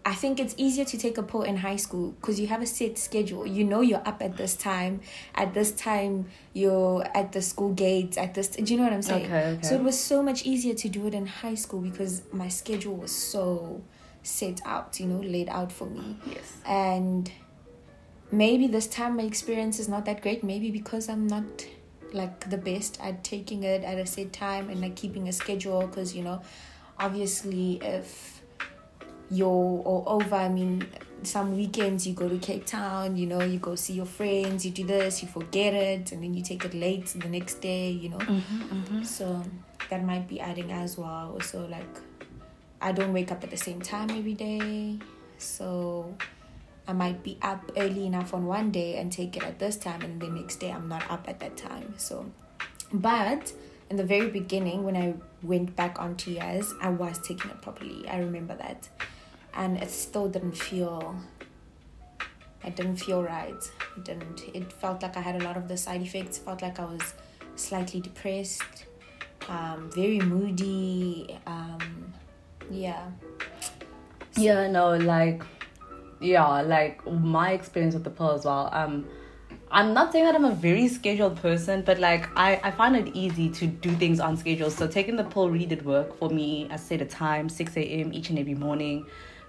I 0.07 0.13
think 0.13 0.39
it's 0.39 0.53
easier 0.55 0.85
to 0.85 0.97
take 0.99 1.17
a 1.17 1.23
poll 1.23 1.41
in 1.41 1.57
high 1.57 1.77
school 1.77 2.11
because 2.11 2.39
you 2.39 2.45
have 2.45 2.61
a 2.61 2.67
set 2.67 2.99
schedule. 2.99 3.47
You 3.47 3.63
know 3.63 3.81
you're 3.81 4.07
up 4.07 4.21
at 4.21 4.37
this 4.37 4.55
time. 4.55 5.01
At 5.33 5.55
this 5.55 5.71
time, 5.71 6.27
you're 6.53 7.03
at 7.17 7.31
the 7.31 7.41
school 7.41 7.73
gates. 7.73 8.15
At 8.15 8.35
this, 8.35 8.49
do 8.49 8.63
you 8.63 8.77
know 8.77 8.83
what 8.83 8.93
I'm 8.93 9.01
saying? 9.01 9.25
Okay, 9.25 9.47
okay. 9.53 9.67
So 9.67 9.73
it 9.73 9.81
was 9.81 9.99
so 9.99 10.21
much 10.21 10.45
easier 10.45 10.75
to 10.75 10.89
do 10.89 11.07
it 11.07 11.15
in 11.15 11.25
high 11.25 11.55
school 11.55 11.81
because 11.81 12.21
my 12.31 12.49
schedule 12.49 12.95
was 12.95 13.11
so 13.11 13.81
set 14.21 14.61
out. 14.63 14.99
You 14.99 15.07
know, 15.07 15.21
laid 15.21 15.49
out 15.49 15.71
for 15.71 15.87
me. 15.87 16.17
Yes. 16.27 16.53
And 16.67 17.31
maybe 18.31 18.67
this 18.67 18.85
time 18.85 19.17
my 19.17 19.23
experience 19.23 19.79
is 19.79 19.89
not 19.89 20.05
that 20.05 20.21
great. 20.21 20.43
Maybe 20.43 20.69
because 20.69 21.09
I'm 21.09 21.25
not 21.25 21.65
like 22.13 22.47
the 22.51 22.59
best 22.59 22.99
at 23.01 23.23
taking 23.23 23.63
it 23.63 23.83
at 23.83 23.97
a 23.97 24.05
set 24.05 24.33
time 24.33 24.69
and 24.69 24.81
like 24.81 24.95
keeping 24.95 25.27
a 25.27 25.33
schedule. 25.33 25.81
Because 25.87 26.15
you 26.15 26.21
know, 26.21 26.43
obviously, 26.99 27.79
if 27.81 28.34
you're 29.29 29.47
all 29.47 30.03
over. 30.05 30.35
I 30.35 30.49
mean, 30.49 30.87
some 31.23 31.55
weekends 31.55 32.05
you 32.05 32.13
go 32.13 32.29
to 32.29 32.37
Cape 32.37 32.65
Town, 32.65 33.17
you 33.17 33.25
know, 33.25 33.41
you 33.41 33.57
go 33.57 33.75
see 33.75 33.93
your 33.93 34.05
friends, 34.05 34.65
you 34.65 34.71
do 34.71 34.85
this, 34.85 35.21
you 35.21 35.27
forget 35.27 35.73
it, 35.73 36.11
and 36.11 36.23
then 36.23 36.33
you 36.33 36.43
take 36.43 36.63
it 36.65 36.73
late 36.73 37.07
the 37.07 37.27
next 37.27 37.55
day, 37.55 37.89
you 37.89 38.09
know. 38.09 38.17
Mm-hmm, 38.17 38.61
mm-hmm. 38.61 39.03
So 39.03 39.43
that 39.89 40.03
might 40.03 40.27
be 40.27 40.39
adding 40.39 40.71
as 40.71 40.97
well. 40.97 41.31
Also, 41.33 41.67
like, 41.67 41.99
I 42.81 42.91
don't 42.91 43.13
wake 43.13 43.31
up 43.31 43.43
at 43.43 43.49
the 43.49 43.57
same 43.57 43.81
time 43.81 44.11
every 44.11 44.35
day. 44.35 44.99
So 45.37 46.15
I 46.87 46.93
might 46.93 47.23
be 47.23 47.37
up 47.41 47.71
early 47.75 48.05
enough 48.05 48.33
on 48.33 48.45
one 48.45 48.69
day 48.71 48.97
and 48.97 49.11
take 49.11 49.35
it 49.35 49.43
at 49.43 49.57
this 49.57 49.75
time, 49.75 50.01
and 50.01 50.21
the 50.21 50.29
next 50.29 50.57
day 50.57 50.71
I'm 50.71 50.87
not 50.87 51.09
up 51.09 51.27
at 51.27 51.39
that 51.39 51.57
time. 51.57 51.95
So, 51.97 52.31
but 52.93 53.51
in 53.89 53.97
the 53.97 54.03
very 54.03 54.29
beginning, 54.29 54.83
when 54.83 54.95
I 54.95 55.15
went 55.41 55.75
back 55.75 55.99
on 55.99 56.15
two 56.15 56.35
Yaz, 56.35 56.71
I 56.81 56.89
was 56.89 57.19
taking 57.19 57.49
it 57.49 57.61
properly. 57.61 58.07
I 58.07 58.19
remember 58.19 58.55
that, 58.55 58.87
and 59.55 59.77
it 59.77 59.89
still 59.89 60.27
didn't 60.27 60.57
feel. 60.57 61.15
It 62.63 62.75
didn't 62.75 62.97
feel 62.97 63.23
right. 63.23 63.53
It 63.97 64.05
didn't. 64.05 64.41
It 64.53 64.71
felt 64.71 65.03
like 65.03 65.17
I 65.17 65.21
had 65.21 65.41
a 65.41 65.43
lot 65.43 65.55
of 65.55 65.67
the 65.67 65.77
side 65.77 66.01
effects. 66.01 66.37
Felt 66.37 66.61
like 66.61 66.79
I 66.79 66.85
was 66.85 67.13
slightly 67.55 68.01
depressed, 68.01 68.85
um, 69.47 69.89
very 69.93 70.19
moody. 70.19 71.37
Um, 71.45 72.13
yeah. 72.69 73.09
Yeah, 74.37 74.69
no, 74.69 74.95
like, 74.97 75.43
yeah, 76.19 76.61
like 76.61 77.05
my 77.09 77.51
experience 77.51 77.93
with 77.93 78.03
the 78.03 78.09
pill 78.09 78.31
as 78.31 78.45
well. 78.45 78.69
Um, 78.73 79.05
I'm 79.71 79.93
not 79.93 80.11
saying 80.11 80.25
that 80.25 80.35
I'm 80.35 80.45
a 80.45 80.51
very 80.51 80.87
scheduled 80.87 81.37
person, 81.37 81.81
but 81.81 81.99
like 81.99 82.27
I, 82.37 82.59
I 82.63 82.71
find 82.71 82.95
it 82.95 83.15
easy 83.15 83.49
to 83.49 83.67
do 83.67 83.91
things 83.91 84.19
on 84.19 84.37
schedule. 84.37 84.69
So 84.69 84.87
taking 84.87 85.15
the 85.15 85.23
pill 85.23 85.49
really 85.49 85.65
did 85.65 85.85
work 85.85 86.17
for 86.17 86.29
me. 86.29 86.67
I 86.69 86.75
set 86.75 87.01
a 87.01 87.05
time, 87.05 87.49
6 87.49 87.77
a.m. 87.77 88.13
each 88.13 88.29
and 88.29 88.39
every 88.39 88.55
morning. 88.55 89.05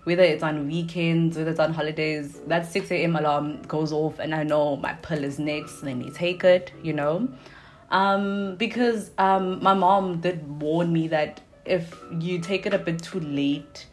Whether 0.07 0.23
it's 0.23 0.45
on 0.45 0.69
weekends, 0.69 1.37
whether 1.37 1.51
it's 1.51 1.59
on 1.59 1.75
holidays, 1.75 2.41
that 2.47 2.71
6 2.71 2.93
a.m. 2.93 3.17
alarm 3.17 3.63
goes 3.63 3.93
off 3.93 4.21
and 4.21 4.33
I 4.33 4.45
know 4.45 4.77
my 4.77 4.93
pill 4.95 5.25
is 5.25 5.41
next. 5.41 5.83
Let 5.83 5.97
me 5.97 6.11
take 6.11 6.45
it, 6.45 6.73
you 6.81 6.93
know? 6.93 7.29
Um, 7.91 8.55
because 8.55 9.11
um, 9.19 9.61
my 9.63 9.75
mom 9.75 10.21
did 10.21 10.61
warn 10.61 10.93
me 10.93 11.09
that 11.09 11.41
if 11.65 11.93
you 12.21 12.39
take 12.39 12.67
it 12.67 12.73
a 12.73 12.79
bit 12.79 13.03
too 13.03 13.19
late, 13.19 13.87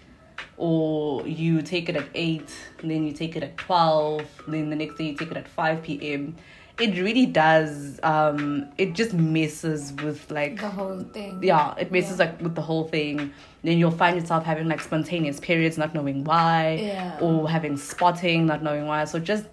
or 0.58 1.28
you 1.28 1.64
take 1.64 1.90
it 1.90 1.96
at 1.96 2.08
8 2.14 2.48
then 2.84 3.08
you 3.08 3.12
take 3.12 3.36
it 3.36 3.42
at 3.42 3.58
12 3.58 4.44
then 4.48 4.70
the 4.70 4.76
next 4.76 4.98
day 4.98 5.06
you 5.06 5.16
take 5.16 5.32
it 5.32 5.38
at 5.38 5.48
5 5.48 5.82
p.m 5.82 6.36
it 6.80 6.98
really 7.00 7.26
does 7.26 8.00
um 8.04 8.68
it 8.78 8.94
just 8.94 9.14
messes 9.14 9.94
with 10.04 10.30
like 10.32 10.60
the 10.60 10.70
whole 10.70 11.00
thing. 11.14 11.40
Yeah 11.42 11.76
it 11.78 11.92
messes 11.92 12.20
yeah. 12.20 12.26
like 12.26 12.42
with 12.42 12.56
the 12.56 12.62
whole 12.62 12.88
thing. 12.88 13.32
Then 13.64 13.78
you'll 13.78 13.92
find 13.92 14.20
yourself 14.20 14.44
having 14.44 14.68
like 14.68 14.82
spontaneous 14.82 15.40
periods 15.40 15.78
not 15.78 15.94
knowing 15.94 16.24
why 16.24 16.80
yeah. 16.82 17.18
or 17.22 17.50
having 17.50 17.78
spotting 17.78 18.46
not 18.48 18.64
knowing 18.64 18.88
why. 18.88 19.06
So 19.06 19.20
just 19.20 19.46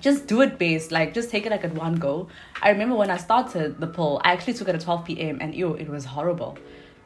just 0.00 0.26
do 0.26 0.40
it 0.40 0.58
based 0.58 0.90
like 0.90 1.14
just 1.14 1.30
take 1.30 1.46
it 1.46 1.50
like 1.50 1.64
at 1.64 1.74
one 1.74 1.96
go. 1.96 2.28
I 2.62 2.70
remember 2.70 2.94
when 2.94 3.10
i 3.10 3.16
started 3.16 3.80
the 3.80 3.86
pill 3.86 4.20
i 4.24 4.32
actually 4.32 4.52
took 4.52 4.68
it 4.68 4.74
at 4.74 4.82
12 4.82 5.04
p.m 5.06 5.38
and 5.40 5.54
ew 5.54 5.74
it 5.74 5.88
was 5.88 6.04
horrible 6.04 6.58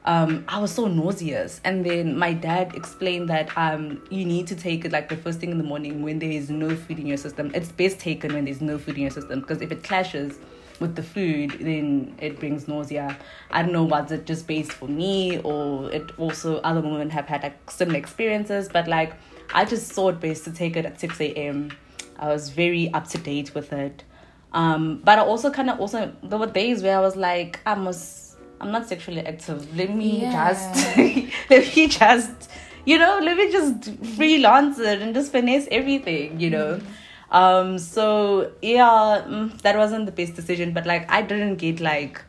um, 0.05 0.45
I 0.49 0.59
was 0.59 0.71
so 0.71 0.87
nauseous. 0.87 1.61
And 1.65 1.85
then 1.85 2.19
my 2.19 2.35
dad 2.35 2.75
explained 2.75 3.29
that 3.31 3.57
um, 3.57 4.03
you 4.11 4.25
need 4.25 4.47
to 4.49 4.57
take 4.57 4.85
it 4.85 4.93
like 4.93 5.09
the 5.09 5.17
first 5.17 5.41
thing 5.41 5.51
in 5.51 5.59
the 5.59 5.65
morning 5.65 6.03
when 6.03 6.19
there 6.19 6.31
is 6.31 6.51
no 6.51 6.75
food 6.77 6.99
in 6.99 7.07
your 7.07 7.17
system. 7.17 7.51
It's 7.55 7.73
best 7.73 7.99
taken 7.99 8.35
when 8.35 8.45
there's 8.45 8.61
no 8.61 8.79
food 8.79 8.97
in 8.97 9.03
your 9.03 9.11
system 9.11 9.41
because 9.41 9.63
if 9.63 9.73
it 9.73 9.83
clashes 9.83 10.39
with 10.81 10.97
the 10.97 11.03
food, 11.03 11.53
then 11.61 12.15
it 12.21 12.39
brings 12.39 12.69
nausea. 12.69 13.17
I 13.51 13.63
don't 13.63 13.73
know, 13.73 13.85
was 13.85 14.13
it 14.13 14.27
just 14.27 14.47
based 14.47 14.73
for 14.73 14.89
me 14.89 15.39
or 15.39 15.91
it 15.91 16.19
also 16.19 16.59
other 16.59 16.81
women 16.81 17.09
have 17.11 17.27
had 17.27 17.43
like 17.43 17.71
similar 17.71 17.99
experiences, 17.99 18.69
but 18.69 18.87
like 18.87 19.15
I 19.55 19.65
just 19.65 19.93
saw 19.93 20.11
it 20.11 20.21
best 20.21 20.45
to 20.45 20.53
take 20.53 20.77
it 20.77 20.85
at 20.85 21.01
6 21.01 21.21
a.m. 21.21 21.71
I 22.19 22.29
was 22.29 22.51
very 22.51 22.93
up 22.93 23.09
to 23.09 23.19
date 23.19 23.55
with 23.55 23.73
it. 23.73 24.05
Um, 24.53 25.01
but 25.03 25.19
I 25.19 25.23
also 25.23 25.51
kind 25.51 25.71
of 25.71 25.81
also, 25.81 26.13
there 26.23 26.39
were 26.39 26.47
days 26.47 26.83
where 26.83 26.97
I 26.97 27.01
was 27.01 27.17
like, 27.17 27.59
I 27.67 27.75
must 27.75 28.24
I'm 28.61 28.73
not 28.73 28.89
sexually 28.89 29.21
active. 29.27 29.77
Let 29.77 29.95
me 29.95 30.23
yeah. 30.23 30.53
just 30.53 30.97
let 31.51 31.77
me 31.77 31.89
just 31.89 32.51
you 32.85 32.99
know, 32.99 33.19
let 33.23 33.37
me 33.37 33.51
just 33.51 33.95
freelance 34.17 34.79
it 34.79 35.01
and 35.01 35.15
just 35.15 35.33
finesse 35.33 35.67
everything, 35.71 36.39
you 36.39 36.51
know. 36.51 36.79
Mm. 36.79 36.87
Um, 37.35 37.79
so 37.79 38.53
yeah, 38.63 39.25
mm, 39.27 39.61
that 39.63 39.77
wasn't 39.77 40.07
the 40.07 40.13
best 40.13 40.35
decision, 40.35 40.73
but 40.73 40.87
like 40.87 41.11
I 41.11 41.23
didn't 41.23 41.57
get 41.57 41.81
like 41.81 42.23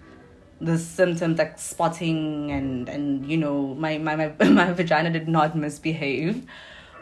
the 0.61 0.77
symptoms 0.77 1.37
like 1.37 1.59
spotting 1.59 2.49
and 2.49 2.87
and 2.87 3.29
you 3.29 3.37
know 3.37 3.75
my 3.75 3.97
my 3.97 4.15
my, 4.15 4.27
my 4.49 4.71
vagina 4.71 5.11
did 5.11 5.27
not 5.27 5.55
misbehave, 5.55 6.45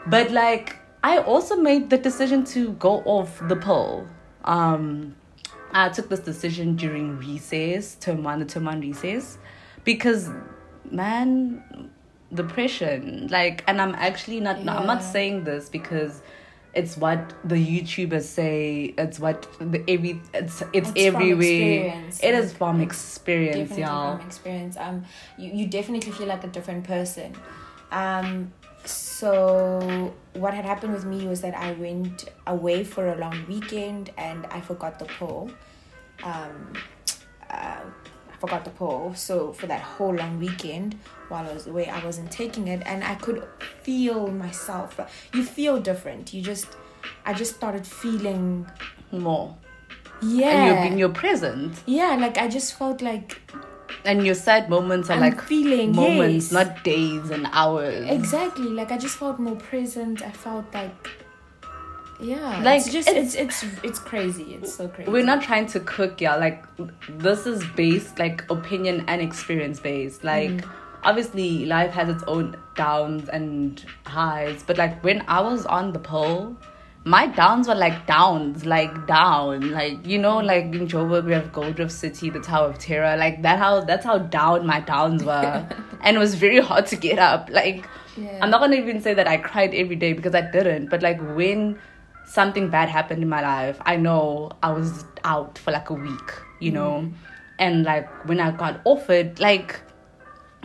but 0.06 0.30
like 0.32 0.76
I 1.02 1.18
also 1.18 1.56
made 1.56 1.90
the 1.90 1.98
decision 1.98 2.44
to 2.46 2.72
go 2.72 3.02
off 3.04 3.40
the 3.48 3.56
pill. 3.56 4.08
Um, 4.44 5.16
I 5.74 5.88
took 5.88 6.08
this 6.08 6.20
decision 6.20 6.76
during 6.76 7.18
recess, 7.18 7.96
term 7.96 8.22
one, 8.22 8.38
the 8.38 8.44
term 8.44 8.64
one 8.64 8.80
recess, 8.80 9.38
because 9.84 10.30
man, 10.90 11.90
depression. 12.32 13.28
Like, 13.30 13.64
and 13.66 13.80
I'm 13.80 13.94
actually 13.96 14.40
not. 14.40 14.58
Yeah. 14.58 14.64
No, 14.64 14.72
I'm 14.72 14.86
not 14.86 15.02
saying 15.02 15.44
this 15.44 15.68
because 15.68 16.22
it's 16.74 16.96
what 16.96 17.34
the 17.44 17.56
YouTubers 17.56 18.22
say. 18.22 18.94
It's 18.96 19.18
what 19.18 19.46
the 19.58 19.82
every. 19.88 20.20
It's 20.32 20.62
it's, 20.72 20.90
it's 20.90 20.92
everywhere. 20.96 22.04
It 22.22 22.34
is 22.34 22.52
from 22.52 22.80
experience, 22.80 23.76
y'all. 23.76 24.18
From 24.18 24.26
experience, 24.26 24.76
um, 24.76 25.04
you 25.36 25.50
you 25.52 25.66
definitely 25.66 26.12
feel 26.12 26.28
like 26.28 26.44
a 26.44 26.48
different 26.48 26.84
person. 26.84 27.34
Um, 27.90 28.52
so 29.18 30.12
what 30.32 30.54
had 30.54 30.64
happened 30.64 30.92
with 30.92 31.04
me 31.04 31.28
was 31.28 31.40
that 31.42 31.54
I 31.54 31.70
went 31.72 32.24
away 32.48 32.82
for 32.82 33.12
a 33.12 33.16
long 33.16 33.46
weekend 33.46 34.10
and 34.18 34.44
I 34.46 34.60
forgot 34.60 34.98
the 34.98 35.04
pill. 35.04 35.50
Um, 36.24 36.72
uh, 37.48 37.84
I 38.32 38.36
forgot 38.40 38.64
the 38.64 38.72
pill. 38.72 39.12
So 39.14 39.52
for 39.52 39.68
that 39.68 39.80
whole 39.80 40.12
long 40.12 40.40
weekend, 40.40 40.98
while 41.28 41.48
I 41.48 41.52
was 41.52 41.68
away, 41.68 41.88
I 41.88 42.04
wasn't 42.04 42.32
taking 42.32 42.66
it, 42.66 42.82
and 42.86 43.04
I 43.04 43.14
could 43.14 43.46
feel 43.82 44.32
myself. 44.32 44.98
You 45.32 45.44
feel 45.44 45.80
different. 45.80 46.34
You 46.34 46.42
just, 46.42 46.66
I 47.24 47.34
just 47.34 47.54
started 47.54 47.86
feeling 47.86 48.66
more. 49.12 49.56
Yeah, 50.22 50.48
and 50.48 50.66
you're 50.66 50.82
being 50.82 50.98
your 50.98 51.10
present. 51.10 51.80
Yeah, 51.86 52.16
like 52.16 52.36
I 52.36 52.48
just 52.48 52.74
felt 52.74 53.00
like 53.00 53.40
and 54.04 54.24
your 54.24 54.34
sad 54.34 54.68
moments 54.68 55.10
are 55.10 55.14
I'm 55.14 55.20
like 55.20 55.40
feeling 55.40 55.94
moments, 55.94 56.46
yes. 56.46 56.52
not 56.52 56.84
days 56.84 57.30
and 57.30 57.46
hours. 57.52 58.08
Exactly. 58.08 58.68
Like 58.68 58.92
I 58.92 58.98
just 58.98 59.16
felt 59.16 59.38
more 59.38 59.56
present. 59.56 60.22
I 60.22 60.30
felt 60.30 60.66
like 60.72 61.10
yeah 62.20 62.62
like 62.62 62.80
it's 62.80 62.92
just 62.92 63.08
it's, 63.08 63.34
it's 63.34 63.62
it's 63.62 63.74
it's 63.82 63.98
crazy 63.98 64.54
it's 64.54 64.72
so 64.72 64.86
crazy 64.88 65.10
we're 65.10 65.24
not 65.24 65.42
trying 65.42 65.66
to 65.66 65.80
cook 65.80 66.20
yeah 66.20 66.36
like 66.36 66.64
this 67.08 67.44
is 67.46 67.64
based 67.74 68.18
like 68.18 68.48
opinion 68.50 69.04
and 69.08 69.20
experience 69.20 69.80
based 69.80 70.22
like 70.22 70.50
mm. 70.50 70.70
obviously 71.02 71.66
life 71.66 71.90
has 71.90 72.08
its 72.08 72.22
own 72.28 72.56
downs 72.76 73.28
and 73.28 73.84
highs 74.06 74.62
but 74.62 74.78
like 74.78 75.02
when 75.02 75.24
i 75.26 75.40
was 75.40 75.66
on 75.66 75.92
the 75.92 75.98
pole 75.98 76.56
my 77.04 77.26
downs 77.26 77.68
were 77.68 77.74
like 77.74 78.06
downs, 78.06 78.64
like 78.64 79.06
down, 79.06 79.70
like 79.72 80.06
you 80.06 80.18
know, 80.18 80.38
like 80.38 80.64
in 80.64 80.88
Joburg 80.88 81.26
we 81.26 81.32
have 81.32 81.52
Gold 81.52 81.78
Reef 81.78 81.90
City, 81.90 82.30
the 82.30 82.40
Tower 82.40 82.68
of 82.68 82.78
Terror, 82.78 83.16
like 83.16 83.42
that. 83.42 83.58
How 83.58 83.80
that's 83.80 84.04
how 84.06 84.18
down 84.18 84.66
my 84.66 84.80
downs 84.80 85.22
were, 85.22 85.68
and 86.02 86.16
it 86.16 86.18
was 86.18 86.34
very 86.34 86.60
hard 86.60 86.86
to 86.86 86.96
get 86.96 87.18
up. 87.18 87.50
Like 87.50 87.86
yeah. 88.16 88.38
I'm 88.40 88.50
not 88.50 88.60
gonna 88.60 88.76
even 88.76 89.02
say 89.02 89.12
that 89.12 89.28
I 89.28 89.36
cried 89.36 89.74
every 89.74 89.96
day 89.96 90.14
because 90.14 90.34
I 90.34 90.50
didn't, 90.50 90.88
but 90.88 91.02
like 91.02 91.20
when 91.36 91.78
something 92.26 92.70
bad 92.70 92.88
happened 92.88 93.22
in 93.22 93.28
my 93.28 93.42
life, 93.42 93.76
I 93.82 93.96
know 93.96 94.52
I 94.62 94.72
was 94.72 95.04
out 95.24 95.58
for 95.58 95.72
like 95.72 95.90
a 95.90 95.94
week, 95.94 96.32
you 96.58 96.72
know, 96.72 97.04
mm. 97.04 97.12
and 97.58 97.84
like 97.84 98.08
when 98.26 98.40
I 98.40 98.50
got 98.50 98.80
offered, 98.84 99.40
like 99.40 99.78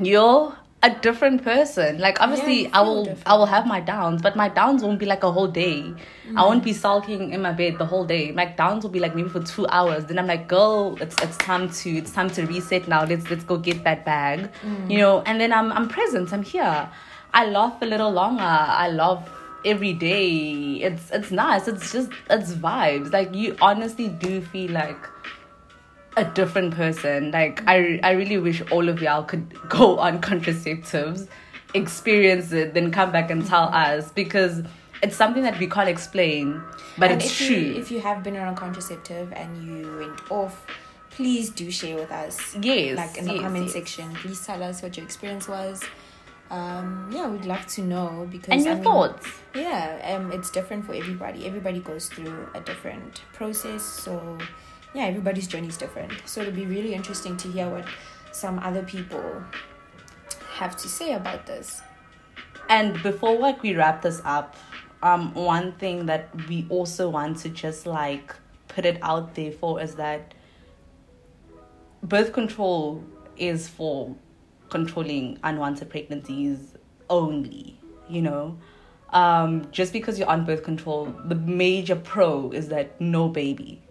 yo, 0.02 0.54
a 0.82 0.89
different 0.89 1.44
person. 1.44 2.00
Like 2.00 2.22
obviously 2.22 2.63
yeah, 2.63 2.70
I 2.74 2.82
will 2.82 3.04
different. 3.06 3.28
I 3.28 3.36
will 3.36 3.46
have 3.46 3.65
my 3.65 3.80
downs, 3.82 4.22
but 4.22 4.36
my 4.36 4.48
downs 4.48 4.82
won't 4.82 5.00
be 5.00 5.06
like 5.06 5.24
a 5.24 5.32
whole 5.32 5.48
day. 5.48 5.82
Mm-hmm. 5.82 6.38
I 6.38 6.46
won't 6.46 6.63
be 6.63 6.74
sulking 6.74 7.34
in 7.34 7.42
my 7.42 7.52
bed 7.52 7.78
the 7.78 7.86
whole 7.86 8.06
day. 8.06 8.32
My 8.32 8.46
downs 8.46 8.84
will 8.84 8.92
be 8.92 9.00
like 9.00 9.15
maybe 9.15 9.30
for 9.30 9.42
two 9.42 9.68
hours. 9.68 10.06
Then 10.06 10.18
I'm 10.18 10.28
like, 10.28 10.48
girl, 10.48 10.98
it's 11.02 11.22
it's 11.22 11.38
time 11.38 11.70
to 11.70 11.89
it's 11.89 12.12
time 12.12 12.30
to 12.32 12.46
reset 12.46 12.88
now. 12.88 13.04
Let's 13.04 13.30
let's 13.30 13.44
go 13.44 13.58
get 13.58 13.84
that 13.84 14.06
bag. 14.06 14.52
Mm-hmm. 14.62 14.92
You 14.92 14.98
know, 15.00 15.22
and 15.22 15.42
then 15.42 15.52
I'm 15.52 15.72
I'm 15.74 15.89
present, 15.89 16.32
I'm 16.32 16.44
here. 16.44 16.89
I 17.34 17.46
laugh 17.46 17.82
a 17.82 17.86
little 17.86 18.12
longer. 18.12 18.44
I 18.44 18.89
love 18.89 19.30
every 19.65 19.94
day. 19.94 20.76
It's 20.82 21.12
it's 21.12 21.32
nice. 21.32 21.68
It's 21.68 21.92
just 21.92 22.10
it's 22.30 22.54
vibes. 22.54 23.12
Like 23.12 23.36
you 23.36 23.58
honestly 23.62 24.08
do 24.08 24.42
feel 24.42 24.72
like 24.72 24.98
a 26.19 26.34
different 26.34 26.75
person. 26.75 27.32
Like 27.32 27.63
I 27.67 27.99
I 28.03 28.12
really 28.12 28.38
wish 28.38 28.62
all 28.71 28.89
of 28.89 29.01
y'all 29.01 29.23
could 29.23 29.53
go 29.69 29.99
on 29.99 30.21
contraceptives, 30.21 31.27
experience 31.73 32.52
it, 32.52 32.73
then 32.73 32.91
come 32.91 33.12
back 33.12 33.31
and 33.31 33.46
tell 33.46 33.69
us 33.69 34.12
because 34.12 34.63
it's 35.02 35.15
something 35.15 35.44
that 35.44 35.58
we 35.60 35.67
can't 35.67 35.89
explain, 35.89 36.62
but 36.98 37.12
and 37.12 37.21
it's 37.21 37.31
if 37.31 37.48
true. 37.48 37.56
You, 37.56 37.75
if 37.75 37.91
you 37.91 38.02
have 38.02 38.23
been 38.23 38.35
on 38.35 38.54
a 38.54 38.58
contraceptive 38.58 39.31
and 39.33 39.65
you 39.65 39.98
went 39.98 40.31
off, 40.31 40.65
please 41.10 41.50
do 41.50 41.71
share 41.71 41.96
with 41.96 42.12
us. 42.12 42.56
Yes, 42.62 42.98
like 42.98 43.17
in 43.17 43.25
the 43.25 43.33
yes, 43.33 43.41
comment 43.41 43.65
yes. 43.65 43.73
section. 43.73 44.13
Please 44.15 44.46
tell 44.46 44.62
us 44.62 44.81
what 44.81 44.98
your 44.98 45.06
experience 45.06 45.48
was. 45.48 45.83
Um, 46.52 47.12
yeah, 47.13 47.29
we'd 47.29 47.46
love 47.46 47.67
to 47.67 47.83
know 47.83 48.27
because 48.29 48.52
and 48.52 48.63
your 48.63 48.71
I 48.71 48.75
mean, 48.75 48.83
thoughts. 48.83 49.27
Yeah, 49.54 50.15
um, 50.15 50.31
it's 50.31 50.50
different 50.50 50.85
for 50.85 50.94
everybody. 50.94 51.46
Everybody 51.46 51.79
goes 51.79 52.08
through 52.08 52.50
a 52.56 52.60
different 52.60 53.21
process, 53.33 53.83
so 53.83 54.37
yeah, 54.94 55.04
everybody's 55.04 55.48
journey 55.48 55.67
is 55.67 55.77
different. 55.77 56.13
So 56.25 56.42
it'll 56.42 56.54
be 56.54 56.65
really 56.65 56.94
interesting 56.94 57.37
to 57.37 57.48
hear 57.48 57.69
what 57.69 57.85
some 58.31 58.60
other 58.60 58.83
people 58.83 59.44
have 60.54 60.75
to 60.77 60.87
say 60.90 61.13
about 61.13 61.46
this. 61.46 61.81
And 62.69 63.02
before 63.02 63.37
like 63.37 63.62
we 63.63 63.75
wrap 63.75 64.02
this 64.02 64.21
up, 64.25 64.56
um 65.02 65.33
one 65.33 65.71
thing 65.73 66.06
that 66.08 66.29
we 66.50 66.65
also 66.69 67.10
want 67.10 67.37
to 67.37 67.50
just 67.50 67.85
like 67.85 68.35
put 68.67 68.85
it 68.85 68.98
out 69.02 69.35
there 69.35 69.52
for 69.52 69.81
is 69.81 69.96
that 69.96 70.33
birth 72.04 72.33
control 72.33 73.04
is 73.37 73.67
for 73.67 74.15
controlling 74.69 75.40
unwanted 75.44 75.90
pregnancies 75.90 76.75
only, 77.10 77.77
you 78.08 78.21
know. 78.21 78.58
Um, 79.12 79.67
just 79.71 79.92
because 79.92 80.19
you're 80.19 80.29
on 80.29 80.46
birth 80.46 80.63
control, 80.63 81.13
the 81.25 81.35
major 81.35 81.96
pro 81.96 82.52
is 82.52 82.67
that 82.69 83.00
no 83.02 83.27
baby. 83.27 83.81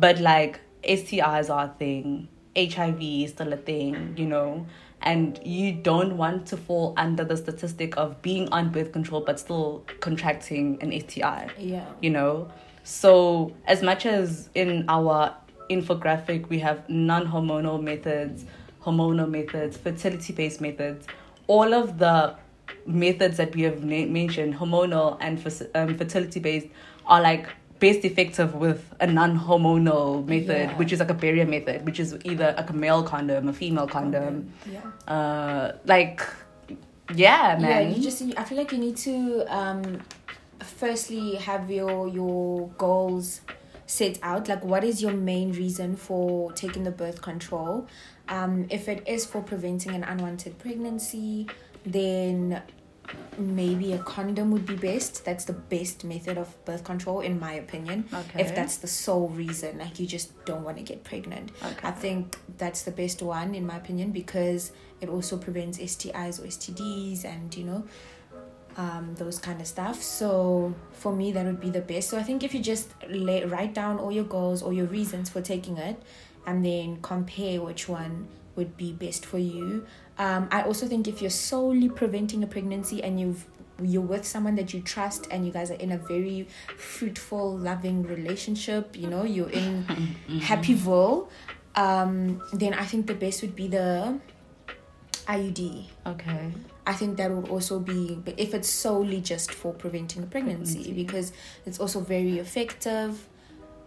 But 0.00 0.20
like 0.20 0.60
STIs 0.84 1.48
are 1.50 1.66
a 1.66 1.74
thing, 1.78 2.28
HIV 2.56 3.02
is 3.02 3.30
still 3.30 3.52
a 3.52 3.56
thing, 3.56 4.14
you 4.16 4.26
know, 4.26 4.66
and 5.02 5.38
you 5.44 5.72
don't 5.72 6.16
want 6.16 6.46
to 6.46 6.56
fall 6.56 6.94
under 6.96 7.24
the 7.24 7.36
statistic 7.36 7.96
of 7.96 8.20
being 8.22 8.48
on 8.50 8.70
birth 8.70 8.92
control 8.92 9.20
but 9.20 9.38
still 9.38 9.84
contracting 10.00 10.78
an 10.80 10.92
STI 10.92 11.48
Yeah. 11.58 11.84
you 12.00 12.10
know? 12.10 12.50
So 12.82 13.52
as 13.66 13.82
much 13.82 14.06
as 14.06 14.48
in 14.54 14.84
our 14.88 15.34
infographic 15.70 16.48
we 16.48 16.58
have 16.60 16.88
non-hormonal 16.88 17.82
methods 17.82 18.44
hormonal 18.84 19.28
methods 19.28 19.76
fertility 19.76 20.32
based 20.32 20.60
methods 20.60 21.06
all 21.48 21.74
of 21.74 21.98
the 21.98 22.36
methods 22.86 23.36
that 23.38 23.52
we 23.56 23.62
have 23.62 23.82
na- 23.82 24.06
mentioned 24.06 24.54
hormonal 24.54 25.16
and 25.20 25.42
fer- 25.42 25.68
um, 25.74 25.96
fertility 25.98 26.38
based 26.38 26.68
are 27.06 27.20
like 27.20 27.48
best 27.78 28.04
effective 28.04 28.54
with 28.54 28.80
a 29.00 29.06
non-hormonal 29.06 30.24
method 30.26 30.70
Yeah. 30.70 30.76
which 30.76 30.92
is 30.92 31.00
like 31.00 31.10
a 31.10 31.14
barrier 31.14 31.46
method 31.46 31.84
which 31.84 32.00
is 32.00 32.16
either 32.24 32.54
like 32.56 32.70
a 32.70 32.72
male 32.72 33.02
condom 33.02 33.48
a 33.48 33.52
female 33.52 33.86
condom. 33.86 34.52
Yeah. 34.70 34.80
uh 35.14 35.72
like 35.84 36.22
yeah 37.14 37.56
man. 37.60 37.70
Yeah, 37.70 37.80
you 37.96 38.02
just 38.02 38.22
I 38.36 38.44
feel 38.44 38.58
like 38.58 38.72
you 38.72 38.78
need 38.78 38.96
to 38.98 39.44
um 39.54 40.00
firstly 40.60 41.36
have 41.36 41.70
your 41.70 42.08
your 42.08 42.68
goals 42.78 43.40
set 43.86 44.18
out. 44.22 44.48
Like 44.48 44.64
what 44.64 44.82
is 44.82 45.00
your 45.02 45.12
main 45.12 45.52
reason 45.52 45.94
for 45.96 46.50
taking 46.52 46.82
the 46.84 46.90
birth 46.90 47.22
control? 47.22 47.86
Um 48.28 48.66
if 48.70 48.88
it 48.88 49.06
is 49.06 49.24
for 49.24 49.42
preventing 49.42 49.94
an 49.94 50.02
unwanted 50.02 50.58
pregnancy 50.58 51.46
then 51.84 52.62
maybe 53.38 53.92
a 53.92 53.98
condom 53.98 54.50
would 54.50 54.64
be 54.66 54.76
best 54.76 55.24
that's 55.24 55.44
the 55.44 55.52
best 55.52 56.04
method 56.04 56.38
of 56.38 56.64
birth 56.64 56.84
control 56.84 57.20
in 57.20 57.38
my 57.38 57.52
opinion 57.54 58.04
okay 58.12 58.40
if 58.40 58.54
that's 58.54 58.78
the 58.78 58.86
sole 58.86 59.28
reason 59.28 59.78
like 59.78 60.00
you 60.00 60.06
just 60.06 60.32
don't 60.44 60.64
want 60.64 60.76
to 60.76 60.82
get 60.82 61.04
pregnant 61.04 61.52
okay 61.62 61.88
I 61.88 61.90
think 61.90 62.38
that's 62.56 62.82
the 62.82 62.90
best 62.90 63.22
one 63.22 63.54
in 63.54 63.66
my 63.66 63.76
opinion 63.76 64.10
because 64.10 64.72
it 65.00 65.08
also 65.08 65.36
prevents 65.36 65.78
STIs 65.78 66.40
or 66.40 66.46
STDs 66.46 67.24
and 67.24 67.54
you 67.54 67.64
know 67.64 67.84
um, 68.76 69.14
those 69.16 69.38
kind 69.38 69.60
of 69.60 69.66
stuff. 69.66 70.02
So 70.02 70.74
for 70.92 71.14
me, 71.14 71.32
that 71.32 71.44
would 71.46 71.60
be 71.60 71.70
the 71.70 71.80
best. 71.80 72.10
So 72.10 72.18
I 72.18 72.22
think 72.22 72.44
if 72.44 72.54
you 72.54 72.60
just 72.60 72.90
lay, 73.08 73.44
write 73.44 73.74
down 73.74 73.98
all 73.98 74.12
your 74.12 74.24
goals 74.24 74.62
or 74.62 74.72
your 74.72 74.86
reasons 74.86 75.30
for 75.30 75.40
taking 75.40 75.78
it, 75.78 76.02
and 76.46 76.64
then 76.64 77.00
compare 77.02 77.60
which 77.62 77.88
one 77.88 78.28
would 78.54 78.76
be 78.76 78.92
best 78.92 79.24
for 79.26 79.38
you. 79.38 79.86
Um, 80.18 80.48
I 80.50 80.62
also 80.62 80.86
think 80.86 81.08
if 81.08 81.20
you're 81.20 81.30
solely 81.30 81.88
preventing 81.88 82.42
a 82.42 82.46
pregnancy 82.46 83.02
and 83.02 83.20
you've 83.20 83.44
you're 83.82 84.00
with 84.02 84.24
someone 84.24 84.54
that 84.56 84.72
you 84.72 84.80
trust 84.80 85.28
and 85.30 85.44
you 85.44 85.52
guys 85.52 85.70
are 85.70 85.74
in 85.74 85.92
a 85.92 85.98
very 85.98 86.48
fruitful 86.78 87.58
loving 87.58 88.02
relationship 88.04 88.96
you 88.96 89.06
know 89.06 89.22
you're 89.22 89.50
in 89.50 89.84
happyville 90.40 91.28
um 91.74 92.40
then 92.54 92.72
i 92.72 92.86
think 92.86 93.06
the 93.06 93.12
best 93.12 93.42
would 93.42 93.54
be 93.54 93.68
the 93.68 94.18
iud 95.28 95.84
okay. 96.06 96.52
I 96.88 96.92
think 96.92 97.16
that 97.16 97.32
would 97.32 97.48
also 97.48 97.80
be 97.80 98.22
if 98.36 98.54
it's 98.54 98.68
solely 98.68 99.20
just 99.20 99.50
for 99.52 99.74
preventing 99.74 100.22
a 100.22 100.26
pregnancy, 100.26 100.74
Pregnancy. 100.74 101.02
because 101.02 101.32
it's 101.66 101.80
also 101.80 101.98
very 101.98 102.38
effective 102.38 103.28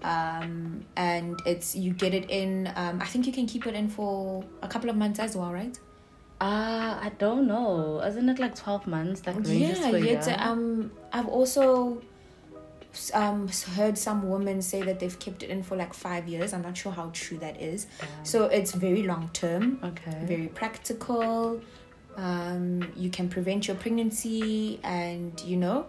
um 0.03 0.85
and 0.97 1.39
it's 1.45 1.75
you 1.75 1.93
get 1.93 2.13
it 2.13 2.29
in 2.29 2.71
um 2.75 3.01
i 3.01 3.05
think 3.05 3.25
you 3.25 3.33
can 3.33 3.45
keep 3.45 3.65
it 3.67 3.73
in 3.73 3.89
for 3.89 4.43
a 4.61 4.67
couple 4.67 4.89
of 4.89 4.95
months 4.95 5.19
as 5.19 5.35
well 5.35 5.51
right 5.51 5.79
Uh, 6.41 6.97
I 7.01 7.11
don't 7.17 7.47
know. 7.47 8.01
Isn't 8.01 8.29
it 8.29 8.39
like 8.39 8.55
12 8.55 8.87
months? 8.87 9.21
that 9.21 9.35
ranges 9.35 9.79
yeah, 9.79 9.89
for 9.89 9.97
yet 9.97 10.25
year? 10.25 10.37
um 10.39 10.91
I've 11.11 11.27
also 11.27 12.01
um 13.13 13.49
heard 13.75 13.97
some 13.97 14.29
women 14.29 14.61
say 14.61 14.81
that 14.81 14.99
they've 14.99 15.19
kept 15.19 15.43
it 15.43 15.49
in 15.49 15.63
for 15.63 15.75
like 15.75 15.93
five 15.93 16.29
years. 16.29 16.53
I'm 16.53 16.61
not 16.61 16.77
sure 16.77 16.93
how 16.93 17.09
true 17.13 17.37
that 17.39 17.61
is. 17.61 17.87
So 18.23 18.45
it's 18.45 18.71
very 18.71 19.03
long 19.03 19.29
term, 19.33 19.79
okay. 19.83 20.17
very 20.23 20.47
practical. 20.47 21.61
Um, 22.15 22.91
you 22.95 23.09
can 23.09 23.29
prevent 23.29 23.67
your 23.67 23.77
pregnancy, 23.77 24.79
and 24.83 25.39
you 25.41 25.55
know, 25.57 25.85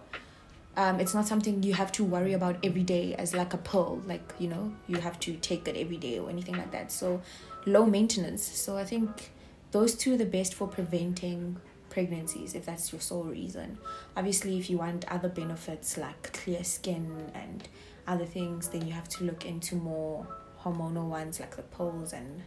um, 0.77 0.99
it's 0.99 1.13
not 1.13 1.27
something 1.27 1.63
you 1.63 1.73
have 1.73 1.91
to 1.93 2.03
worry 2.03 2.33
about 2.33 2.57
every 2.63 2.83
day 2.83 3.15
as 3.15 3.33
like 3.33 3.53
a 3.53 3.57
pill. 3.57 4.01
Like 4.05 4.33
you 4.37 4.47
know, 4.49 4.73
you 4.87 4.97
have 4.97 5.19
to 5.21 5.33
take 5.37 5.67
it 5.67 5.77
every 5.77 5.97
day 5.97 6.19
or 6.19 6.29
anything 6.29 6.57
like 6.57 6.71
that. 6.71 6.91
So 6.91 7.21
low 7.65 7.85
maintenance. 7.85 8.43
So 8.43 8.77
I 8.77 8.83
think 8.85 9.31
those 9.71 9.95
two 9.95 10.13
are 10.13 10.17
the 10.17 10.25
best 10.25 10.53
for 10.53 10.67
preventing 10.67 11.57
pregnancies 11.89 12.55
if 12.55 12.65
that's 12.65 12.91
your 12.91 13.01
sole 13.01 13.23
reason. 13.23 13.77
Obviously, 14.15 14.57
if 14.57 14.69
you 14.69 14.77
want 14.77 15.05
other 15.11 15.29
benefits 15.29 15.97
like 15.97 16.33
clear 16.33 16.63
skin 16.63 17.31
and 17.33 17.67
other 18.07 18.25
things, 18.25 18.69
then 18.69 18.85
you 18.87 18.93
have 18.93 19.07
to 19.09 19.23
look 19.23 19.45
into 19.45 19.75
more 19.75 20.25
hormonal 20.63 21.07
ones 21.07 21.39
like 21.39 21.55
the 21.55 21.61
pills 21.63 22.13
and 22.13 22.43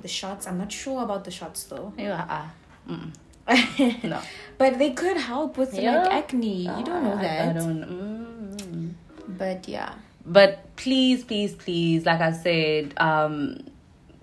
the 0.00 0.08
shots. 0.08 0.46
I'm 0.46 0.58
not 0.58 0.72
sure 0.72 1.02
about 1.02 1.24
the 1.24 1.30
shots 1.30 1.64
though. 1.64 1.92
Yeah, 1.98 2.48
uh, 2.88 2.92
mm, 2.92 4.04
no. 4.04 4.20
but 4.58 4.78
they 4.78 4.92
could 4.92 5.16
help 5.16 5.56
with 5.56 5.74
Yeah. 5.74 6.02
like 6.02 6.12
acne. 6.12 6.62
You 6.62 6.84
don't 6.84 7.04
know 7.04 7.16
that. 7.16 7.48
I, 7.48 7.52
don't. 7.52 8.56
Mm. 8.58 8.94
But 9.28 9.68
yeah. 9.68 9.94
But 10.24 10.74
please, 10.76 11.24
please, 11.24 11.54
please, 11.54 12.04
like 12.04 12.20
I 12.20 12.32
said, 12.32 12.94
um, 12.96 13.58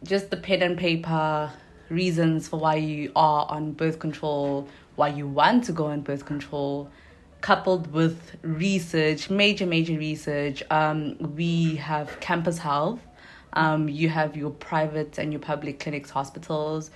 just 0.04 0.30
the 0.30 0.38
pen 0.38 0.62
and 0.62 0.78
paper 0.78 1.52
reasons 1.94 2.48
for 2.48 2.60
why 2.60 2.76
you 2.76 3.12
are 3.16 3.46
on 3.50 3.74
birth 3.74 4.00
control, 4.00 4.68
why 4.96 5.10
you 5.10 5.28
want 5.28 5.64
to 5.66 5.72
go 5.72 5.86
on 5.86 6.02
birth 6.02 6.26
control, 6.26 6.89
coupled 7.41 7.91
with 7.91 8.36
research, 8.41 9.30
major, 9.30 9.66
major 9.66 9.98
research. 9.98 10.64
Um, 10.72 11.18
we 11.36 11.76
have 11.76 12.20
campus 12.20 12.58
health. 12.58 13.00
Um, 13.54 13.88
you 13.88 14.10
have 14.10 14.36
your 14.36 14.50
private 14.50 15.20
and 15.20 15.32
your 15.32 15.41
public 15.41 15.80
clinics, 15.80 16.10
hospitals. 16.10 16.89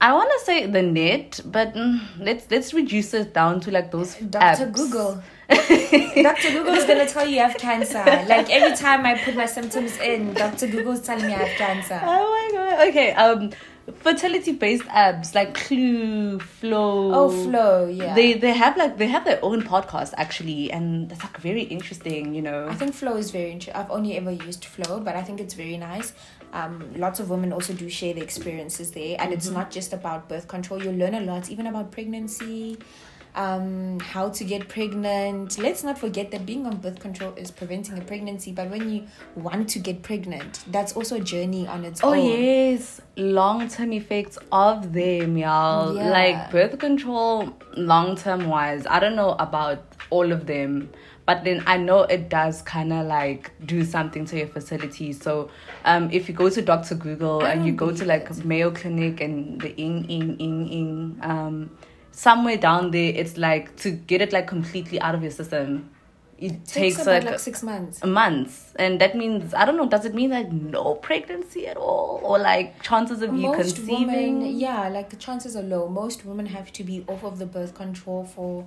I 0.00 0.12
want 0.12 0.30
to 0.38 0.44
say 0.44 0.66
the 0.66 0.82
net, 0.82 1.40
but 1.44 1.74
mm, 1.74 2.00
let's 2.20 2.48
let's 2.50 2.72
reduce 2.72 3.14
it 3.14 3.34
down 3.34 3.58
to 3.60 3.72
like 3.72 3.90
those 3.90 4.14
Dr. 4.14 4.66
apps. 4.66 4.72
Google. 4.72 5.22
Dr. 5.48 6.50
Google 6.52 6.74
is 6.74 6.84
gonna 6.84 7.08
tell 7.08 7.26
you 7.26 7.36
you 7.36 7.40
have 7.40 7.56
cancer. 7.56 8.04
Like 8.04 8.48
every 8.48 8.76
time 8.76 9.04
I 9.04 9.18
put 9.18 9.34
my 9.34 9.46
symptoms 9.46 9.98
in, 9.98 10.34
Dr. 10.34 10.68
Google's 10.68 11.00
telling 11.00 11.26
me 11.26 11.34
I 11.34 11.38
have 11.38 11.58
cancer. 11.58 12.00
Oh 12.04 12.30
my 12.30 12.56
god. 12.56 12.88
Okay. 12.88 13.12
Um, 13.12 13.50
fertility 13.92 14.52
based 14.52 14.84
apps 14.84 15.34
like 15.34 15.54
Clue, 15.54 16.38
Flow. 16.40 17.12
Oh, 17.14 17.44
Flow, 17.44 17.86
yeah. 17.86 18.14
They 18.14 18.34
they 18.34 18.52
have 18.52 18.76
like 18.76 18.98
they 18.98 19.06
have 19.08 19.24
their 19.24 19.38
own 19.42 19.62
podcast 19.62 20.14
actually, 20.16 20.70
and 20.70 21.08
that's 21.08 21.22
like 21.22 21.38
very 21.38 21.62
interesting. 21.62 22.34
You 22.34 22.42
know. 22.42 22.68
I 22.68 22.74
think 22.74 22.94
Flow 22.94 23.16
is 23.16 23.30
very 23.30 23.50
interesting. 23.50 23.74
I've 23.80 23.90
only 23.90 24.16
ever 24.16 24.30
used 24.30 24.64
Flow, 24.64 25.00
but 25.00 25.16
I 25.16 25.22
think 25.22 25.40
it's 25.40 25.54
very 25.54 25.76
nice. 25.76 26.12
Um, 26.52 26.90
lots 26.96 27.20
of 27.20 27.28
women 27.28 27.52
also 27.52 27.74
do 27.74 27.90
share 27.90 28.14
their 28.14 28.24
experiences 28.24 28.90
there, 28.92 29.16
and 29.18 29.32
it's 29.32 29.48
not 29.48 29.70
just 29.70 29.92
about 29.92 30.28
birth 30.28 30.48
control. 30.48 30.82
You 30.82 30.92
learn 30.92 31.14
a 31.14 31.20
lot, 31.20 31.50
even 31.50 31.66
about 31.66 31.92
pregnancy, 31.92 32.78
um, 33.34 34.00
how 34.00 34.28
to 34.30 34.44
get 34.44 34.68
pregnant. 34.68 35.58
Let's 35.58 35.84
not 35.84 35.98
forget 35.98 36.30
that 36.30 36.46
being 36.46 36.66
on 36.66 36.78
birth 36.78 37.00
control 37.00 37.34
is 37.36 37.50
preventing 37.50 37.98
a 37.98 38.00
pregnancy, 38.00 38.52
but 38.52 38.70
when 38.70 38.90
you 38.90 39.06
want 39.34 39.68
to 39.70 39.78
get 39.78 40.02
pregnant, 40.02 40.64
that's 40.68 40.92
also 40.94 41.16
a 41.16 41.20
journey 41.20 41.66
on 41.66 41.84
its 41.84 42.02
Oh 42.02 42.12
own. 42.12 42.18
Oh, 42.18 42.36
yes, 42.36 43.00
long 43.16 43.68
term 43.68 43.92
effects 43.92 44.38
of 44.50 44.92
them, 44.92 45.36
y'all. 45.36 45.94
Yeah. 45.94 46.10
Like 46.10 46.50
birth 46.50 46.78
control, 46.78 47.56
long 47.76 48.16
term 48.16 48.48
wise, 48.48 48.86
I 48.88 48.98
don't 48.98 49.16
know 49.16 49.36
about 49.38 49.84
all 50.10 50.32
of 50.32 50.46
them, 50.46 50.90
but 51.26 51.44
then 51.44 51.62
I 51.66 51.76
know 51.76 52.00
it 52.04 52.30
does 52.30 52.62
kind 52.62 52.92
of 52.92 53.06
like 53.06 53.52
do 53.66 53.84
something 53.84 54.24
to 54.26 54.38
your 54.38 54.46
fertility. 54.48 55.12
So, 55.12 55.50
um, 55.84 56.10
if 56.10 56.28
you 56.28 56.34
go 56.34 56.48
to 56.48 56.62
Doctor 56.62 56.94
Google 56.94 57.44
and 57.44 57.66
you 57.66 57.72
go 57.72 57.92
to 57.92 58.04
like. 58.04 58.28
Mayo 58.44 58.70
Clinic 58.70 59.20
and 59.20 59.60
the 59.60 59.76
ing 59.76 60.04
ing 60.08 60.36
ing 60.38 60.68
ing, 60.68 61.18
um, 61.22 61.70
somewhere 62.18 62.56
down 62.56 62.90
there, 62.90 63.12
it's 63.14 63.36
like 63.38 63.76
to 63.76 63.90
get 63.92 64.20
it 64.20 64.32
like 64.32 64.48
completely 64.48 65.00
out 65.00 65.14
of 65.14 65.22
your 65.22 65.30
system. 65.30 65.90
It 66.36 66.50
takes 66.64 66.72
takes 66.72 67.02
about 67.02 67.24
like, 67.24 67.32
like 67.32 67.40
six 67.40 67.62
months. 67.64 68.04
months 68.04 68.72
and 68.76 69.00
that 69.00 69.16
means 69.16 69.52
i 69.54 69.64
don't 69.64 69.76
know 69.76 69.88
does 69.88 70.04
it 70.04 70.14
mean 70.14 70.30
like 70.30 70.52
no 70.52 70.94
pregnancy 70.94 71.66
at 71.66 71.76
all 71.76 72.20
or 72.22 72.38
like 72.38 72.80
chances 72.80 73.22
of 73.22 73.34
you 73.34 73.52
conceiving 73.52 74.06
women 74.06 74.56
yeah 74.56 74.88
like 74.88 75.10
the 75.10 75.16
chances 75.16 75.56
are 75.56 75.64
low 75.64 75.88
most 75.88 76.24
women 76.24 76.46
have 76.46 76.70
to 76.70 76.84
be 76.84 77.04
off 77.08 77.24
of 77.24 77.40
the 77.40 77.46
birth 77.46 77.74
control 77.74 78.22
for 78.24 78.64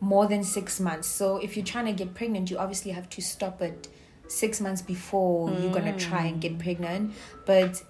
more 0.00 0.26
than 0.28 0.42
six 0.42 0.80
months 0.80 1.06
so 1.06 1.36
if 1.36 1.58
you're 1.58 1.66
trying 1.74 1.84
to 1.84 1.92
get 1.92 2.14
pregnant 2.14 2.50
you 2.50 2.56
obviously 2.56 2.90
have 2.90 3.06
to 3.10 3.20
stop 3.20 3.60
it 3.60 3.88
six 4.26 4.58
months 4.58 4.80
before 4.80 5.50
you're 5.50 5.74
gonna 5.74 5.92
hmm. 5.92 5.98
try 5.98 6.24
and 6.24 6.40
get 6.40 6.58
pregnant 6.58 7.12
but 7.44 7.82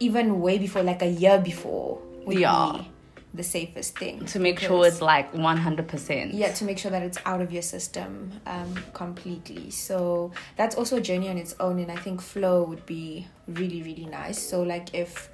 even 0.00 0.40
way 0.40 0.58
before 0.58 0.82
like 0.82 1.00
a 1.00 1.12
year 1.22 1.38
before 1.38 2.00
Yeah. 2.26 2.78
be 2.78 2.90
the 3.34 3.42
safest 3.42 3.98
thing. 3.98 4.24
To 4.26 4.38
make 4.38 4.60
sure 4.60 4.86
it's 4.86 5.02
like 5.02 5.32
100%. 5.34 6.30
yeah 6.32 6.52
to 6.52 6.64
make 6.64 6.78
sure 6.78 6.90
that 6.92 7.02
it's 7.02 7.18
out 7.26 7.40
of 7.40 7.52
your 7.52 7.62
system 7.62 8.30
um 8.46 8.72
completely. 8.92 9.70
So 9.70 10.30
that's 10.56 10.76
also 10.76 10.98
a 10.98 11.00
journey 11.00 11.28
on 11.28 11.36
its 11.36 11.54
own 11.58 11.78
and 11.80 11.90
i 11.90 11.96
think 11.96 12.20
flow 12.22 12.62
would 12.62 12.86
be 12.86 13.26
really 13.48 13.82
really 13.82 14.06
nice. 14.06 14.38
So 14.38 14.62
like 14.62 14.94
if 14.94 15.28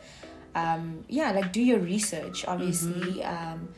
um 0.55 1.05
yeah 1.09 1.30
like 1.32 1.53
do 1.53 1.62
your 1.62 1.78
research 1.78 2.44
obviously. 2.46 3.22
Um 3.22 3.68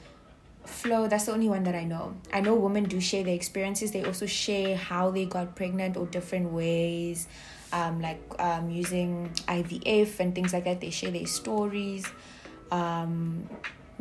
flow 0.64 1.08
that's 1.08 1.26
the 1.26 1.32
only 1.32 1.48
one 1.48 1.64
that 1.64 1.74
i 1.74 1.82
know. 1.82 2.14
I 2.32 2.40
know 2.40 2.54
women 2.54 2.84
do 2.84 3.00
share 3.00 3.24
their 3.24 3.34
experiences. 3.34 3.90
They 3.90 4.04
also 4.04 4.26
share 4.26 4.76
how 4.76 5.10
they 5.10 5.24
got 5.24 5.56
pregnant 5.56 5.96
or 5.96 6.06
different 6.06 6.52
ways 6.52 7.26
um 7.72 8.00
like 8.00 8.22
um 8.38 8.70
using 8.70 9.30
ivf 9.48 10.20
and 10.20 10.32
things 10.34 10.52
like 10.52 10.64
that. 10.64 10.80
They 10.80 10.90
share 10.90 11.10
their 11.10 11.26
stories. 11.26 12.06
Um 12.70 13.48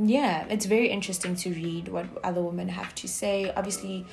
yeah 0.01 0.45
it's 0.49 0.65
very 0.65 0.89
interesting 0.89 1.35
to 1.35 1.49
read 1.51 1.87
what 1.87 2.05
other 2.23 2.41
women 2.41 2.69
have 2.69 2.93
to 2.95 3.07
say. 3.07 3.51
Obviously 3.55 4.05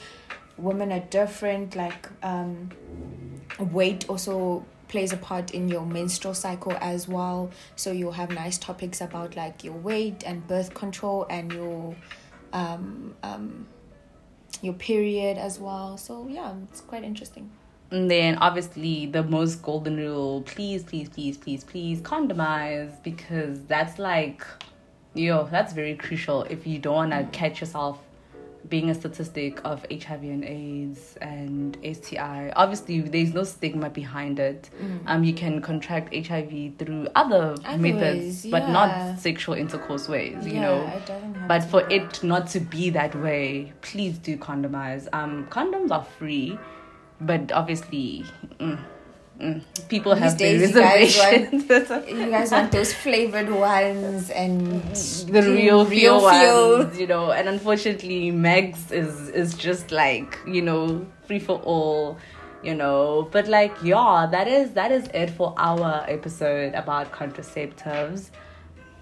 women 0.56 0.92
are 0.92 1.00
different 1.00 1.76
like 1.76 2.08
um 2.22 2.70
weight 3.58 4.08
also 4.08 4.64
plays 4.88 5.12
a 5.12 5.16
part 5.16 5.52
in 5.52 5.68
your 5.68 5.84
menstrual 5.84 6.34
cycle 6.34 6.76
as 6.80 7.06
well. 7.06 7.50
So 7.76 7.92
you'll 7.92 8.12
have 8.12 8.30
nice 8.30 8.58
topics 8.58 9.00
about 9.00 9.36
like 9.36 9.62
your 9.62 9.74
weight 9.74 10.24
and 10.24 10.46
birth 10.46 10.74
control 10.74 11.26
and 11.30 11.52
your 11.52 11.96
um 12.52 13.14
um 13.22 13.66
your 14.62 14.74
period 14.74 15.38
as 15.38 15.58
well. 15.58 15.96
So 15.96 16.26
yeah 16.28 16.54
it's 16.70 16.80
quite 16.80 17.04
interesting. 17.04 17.50
And 17.90 18.10
then 18.10 18.36
obviously 18.36 19.06
the 19.06 19.22
most 19.22 19.62
golden 19.62 19.96
rule, 19.96 20.42
please, 20.42 20.82
please, 20.82 21.08
please, 21.08 21.38
please, 21.38 21.64
please 21.64 22.02
condomize 22.02 23.02
because 23.02 23.64
that's 23.64 23.98
like 23.98 24.44
yo, 25.14 25.48
that's 25.50 25.72
very 25.72 25.94
crucial 25.96 26.42
if 26.44 26.66
you 26.66 26.78
don't 26.78 26.94
wanna 26.94 27.28
catch 27.32 27.60
yourself 27.60 27.98
being 28.68 28.90
a 28.90 28.94
statistic 28.94 29.60
of 29.64 29.86
HIV 29.90 30.24
and 30.24 30.44
AIDS 30.44 31.16
and 31.22 31.78
STI. 31.82 32.52
Obviously 32.54 33.00
there's 33.00 33.32
no 33.32 33.44
stigma 33.44 33.88
behind 33.88 34.38
it. 34.38 34.68
Um 35.06 35.24
you 35.24 35.32
can 35.32 35.62
contract 35.62 36.14
HIV 36.14 36.76
through 36.78 37.08
other 37.14 37.54
Other 37.64 37.78
methods, 37.78 38.44
ways, 38.44 38.46
but 38.50 38.68
not 38.68 39.18
sexual 39.18 39.54
intercourse 39.54 40.08
ways, 40.08 40.44
you 40.46 40.54
yeah, 40.54 40.60
know. 40.60 40.86
it 40.86 41.06
doesn't 41.06 41.34
have 41.34 41.48
But 41.48 41.64
for 41.64 41.88
it 41.88 42.22
not 42.22 42.48
to 42.48 42.60
be 42.60 42.90
that 42.90 43.14
way, 43.14 43.72
please 43.80 44.18
do 44.18 44.36
condomize. 44.36 45.08
Um, 45.12 45.46
condoms 45.50 45.90
are 45.90 46.04
free, 46.04 46.58
but 47.20 47.50
obviously, 47.52 48.24
mm, 48.60 48.78
mm, 49.40 49.62
people 49.88 50.14
These 50.14 50.22
have 50.24 50.38
their 50.38 50.58
days 50.58 50.70
you 50.70 50.80
guys 50.80 51.18
reservations. 51.18 52.08
you 52.08 52.30
guys 52.30 52.50
want 52.50 52.72
those 52.72 52.92
flavored 52.92 53.50
ones 53.50 54.30
and 54.30 54.82
the 54.94 55.42
real, 55.42 55.84
real 55.84 55.86
feel 55.86 56.30
feel. 56.30 56.78
ones, 56.78 56.98
you 56.98 57.06
know. 57.06 57.32
And 57.32 57.48
unfortunately, 57.48 58.32
Megs 58.32 58.90
is 58.92 59.28
is 59.30 59.54
just 59.54 59.90
like 59.90 60.38
you 60.46 60.62
know 60.62 61.06
free 61.26 61.38
for 61.38 61.60
all, 61.60 62.18
you 62.62 62.74
know. 62.74 63.28
But 63.30 63.48
like, 63.48 63.76
yeah, 63.82 64.26
that 64.30 64.48
is 64.48 64.72
that 64.72 64.92
is 64.92 65.08
it 65.14 65.30
for 65.30 65.54
our 65.56 66.04
episode 66.08 66.74
about 66.74 67.12
contraceptives 67.12 68.30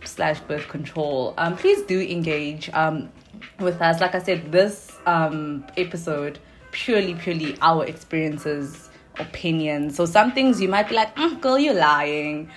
slash 0.05 0.41
birth 0.41 0.69
control. 0.69 1.35
Um, 1.39 1.57
please 1.57 1.83
do 1.83 2.01
engage 2.01 2.71
um 2.73 3.11
with 3.59 3.81
us. 3.81 4.01
Like 4.01 4.15
I 4.15 4.23
said, 4.23 4.53
this 4.53 4.93
um 5.07 5.65
episode 5.77 6.39
purely 6.73 7.15
purely 7.15 7.57
our 7.63 7.87
experiences 7.87 8.86
opinions 9.19 9.97
so 9.97 10.07
some 10.07 10.33
things 10.33 10.61
you 10.61 10.69
might 10.69 10.89
be 10.89 10.95
like 10.95 11.15
mm, 11.17 11.41
girl 11.41 11.59
you're 11.59 11.75
lying 11.75 12.51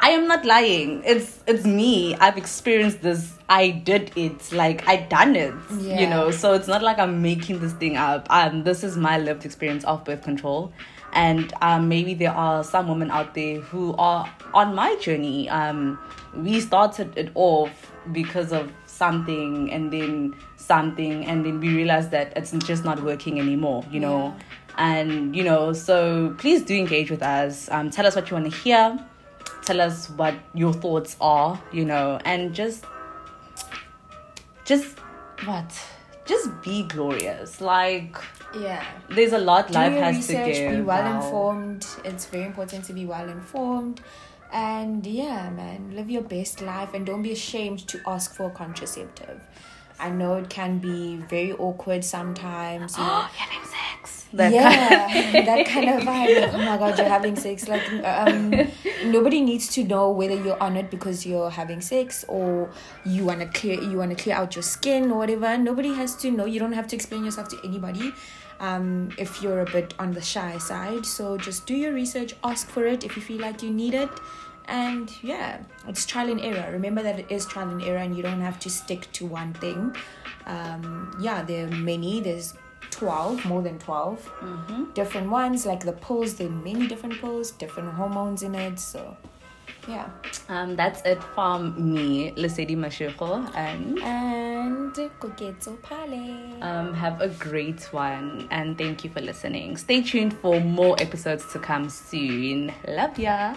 I 0.00 0.10
am 0.10 0.28
not 0.28 0.44
lying. 0.44 1.02
It's 1.04 1.42
it's 1.46 1.64
me. 1.64 2.14
I've 2.16 2.36
experienced 2.36 3.02
this. 3.02 3.32
I 3.48 3.70
did 3.70 4.12
it. 4.16 4.52
Like 4.52 4.86
I 4.86 4.96
done 4.96 5.34
it. 5.36 5.54
You 6.00 6.06
know. 6.06 6.30
So 6.30 6.52
it's 6.52 6.68
not 6.68 6.82
like 6.82 6.98
I'm 6.98 7.22
making 7.22 7.60
this 7.60 7.72
thing 7.72 7.96
up. 7.96 8.26
Um, 8.30 8.64
this 8.64 8.84
is 8.84 8.96
my 8.96 9.18
lived 9.18 9.44
experience 9.44 9.84
of 9.84 10.04
birth 10.04 10.22
control, 10.22 10.72
and 11.12 11.52
um, 11.62 11.88
maybe 11.88 12.14
there 12.14 12.32
are 12.32 12.62
some 12.62 12.88
women 12.88 13.10
out 13.10 13.34
there 13.34 13.60
who 13.60 13.94
are 13.96 14.30
on 14.52 14.74
my 14.74 14.96
journey. 14.96 15.48
Um, 15.48 15.98
we 16.34 16.60
started 16.60 17.16
it 17.16 17.30
off 17.34 17.92
because 18.12 18.52
of 18.52 18.70
something, 18.86 19.72
and 19.72 19.92
then 19.92 20.36
something, 20.56 21.24
and 21.24 21.44
then 21.44 21.58
we 21.58 21.74
realized 21.74 22.10
that 22.10 22.32
it's 22.36 22.52
just 22.66 22.84
not 22.84 23.02
working 23.02 23.40
anymore. 23.40 23.84
You 23.90 24.00
know. 24.00 24.36
Yeah. 24.36 24.42
And 24.78 25.34
you 25.34 25.42
know, 25.42 25.72
so 25.72 26.34
please 26.38 26.62
do 26.62 26.74
engage 26.74 27.10
with 27.10 27.22
us. 27.22 27.70
Um, 27.70 27.90
tell 27.90 28.06
us 28.06 28.14
what 28.14 28.30
you 28.30 28.36
want 28.36 28.52
to 28.52 28.58
hear 28.58 28.98
tell 29.66 29.80
us 29.80 30.08
what 30.10 30.34
your 30.54 30.72
thoughts 30.72 31.16
are 31.20 31.60
you 31.72 31.84
know 31.84 32.18
and 32.24 32.54
just 32.54 32.84
just 34.64 34.98
what 35.44 35.70
just 36.24 36.48
be 36.62 36.84
glorious 36.84 37.60
like 37.60 38.16
yeah 38.58 38.84
there's 39.10 39.32
a 39.32 39.38
lot 39.38 39.66
do 39.68 39.74
life 39.74 39.92
has 39.92 40.16
research, 40.16 40.54
to 40.54 40.60
give 40.60 40.76
be 40.76 40.80
well 40.82 41.02
wow. 41.02 41.16
informed. 41.16 41.86
It's 42.04 42.26
very 42.26 42.44
important 42.44 42.84
to 42.86 42.92
be 42.92 43.06
well 43.06 43.28
informed. 43.28 44.00
And 44.52 45.04
yeah, 45.06 45.50
man, 45.50 45.92
live 45.94 46.08
your 46.08 46.22
best 46.22 46.62
life 46.62 46.94
and 46.94 47.04
don't 47.04 47.22
be 47.22 47.32
ashamed 47.32 47.86
to 47.88 48.00
ask 48.06 48.34
for 48.34 48.46
a 48.46 48.50
contraceptive. 48.50 49.40
I 49.98 50.10
know 50.10 50.34
it 50.36 50.48
can 50.48 50.78
be 50.78 51.16
very 51.16 51.52
awkward 51.52 52.04
sometimes. 52.04 52.96
You 52.96 53.02
know, 53.04 53.20
having 53.20 53.68
sex 53.68 54.15
that 54.32 54.52
yeah, 54.52 55.06
kind- 55.32 55.46
that 55.46 55.66
kind 55.74 55.88
of 55.90 56.02
vibe. 56.02 56.40
Like, 56.40 56.54
oh 56.54 56.58
my 56.58 56.76
god, 56.76 56.98
you're 56.98 57.08
having 57.08 57.36
sex. 57.36 57.68
Like, 57.68 57.82
um, 58.04 58.50
nobody 59.06 59.40
needs 59.40 59.68
to 59.74 59.84
know 59.84 60.10
whether 60.10 60.34
you're 60.34 60.60
on 60.62 60.76
it 60.76 60.90
because 60.90 61.24
you're 61.24 61.50
having 61.50 61.80
sex 61.80 62.24
or 62.28 62.70
you 63.04 63.24
wanna 63.24 63.46
clear 63.48 63.80
you 63.80 63.98
wanna 63.98 64.16
clear 64.16 64.34
out 64.36 64.54
your 64.56 64.62
skin 64.62 65.10
or 65.10 65.18
whatever. 65.18 65.56
Nobody 65.56 65.94
has 65.94 66.14
to 66.16 66.30
know. 66.30 66.44
You 66.44 66.58
don't 66.60 66.72
have 66.72 66.86
to 66.88 66.96
explain 66.96 67.24
yourself 67.24 67.48
to 67.48 67.58
anybody. 67.64 68.12
Um, 68.58 69.10
if 69.18 69.42
you're 69.42 69.60
a 69.60 69.70
bit 69.70 69.92
on 69.98 70.12
the 70.12 70.22
shy 70.22 70.56
side, 70.58 71.04
so 71.04 71.36
just 71.36 71.66
do 71.66 71.74
your 71.74 71.92
research, 71.92 72.34
ask 72.42 72.68
for 72.68 72.86
it 72.86 73.04
if 73.04 73.14
you 73.14 73.20
feel 73.22 73.38
like 73.40 73.62
you 73.62 73.70
need 73.70 73.92
it, 73.92 74.08
and 74.66 75.12
yeah, 75.22 75.58
it's 75.86 76.06
trial 76.06 76.30
and 76.30 76.40
error. 76.40 76.72
Remember 76.72 77.02
that 77.02 77.18
it 77.20 77.26
is 77.30 77.44
trial 77.44 77.68
and 77.68 77.82
error, 77.82 77.98
and 77.98 78.16
you 78.16 78.22
don't 78.22 78.40
have 78.40 78.58
to 78.60 78.70
stick 78.70 79.12
to 79.12 79.26
one 79.26 79.52
thing. 79.54 79.94
Um, 80.46 81.14
yeah, 81.20 81.42
there 81.42 81.66
are 81.66 81.70
many. 81.70 82.20
There's 82.20 82.54
12 82.98 83.44
more 83.44 83.62
than 83.62 83.78
12 83.78 84.92
different 84.94 85.30
ones 85.30 85.66
like 85.66 85.84
the 85.84 85.92
pills 85.92 86.34
there 86.36 86.48
are 86.48 86.58
many 86.68 86.86
different 86.86 87.20
pills 87.20 87.50
different 87.52 87.92
hormones 87.94 88.42
in 88.42 88.54
it 88.54 88.78
so 88.78 89.16
yeah. 89.88 90.08
Um 90.48 90.74
that's 90.76 91.02
it 91.02 91.22
from 91.34 91.74
me 91.94 92.32
lesedi 92.32 92.76
mashiko 92.76 93.28
and 93.54 93.98
and 94.00 94.94
koketso 95.20 95.76
pale. 95.82 96.62
um 96.62 96.92
have 96.94 97.20
a 97.20 97.28
great 97.28 97.82
one 97.92 98.48
and 98.50 98.76
thank 98.76 99.04
you 99.04 99.10
for 99.10 99.20
listening. 99.20 99.76
Stay 99.76 100.02
tuned 100.02 100.34
for 100.34 100.60
more 100.60 100.96
episodes 101.00 101.44
to 101.52 101.58
come 101.58 101.88
soon. 101.88 102.72
Love 102.88 103.18
ya 103.18 103.54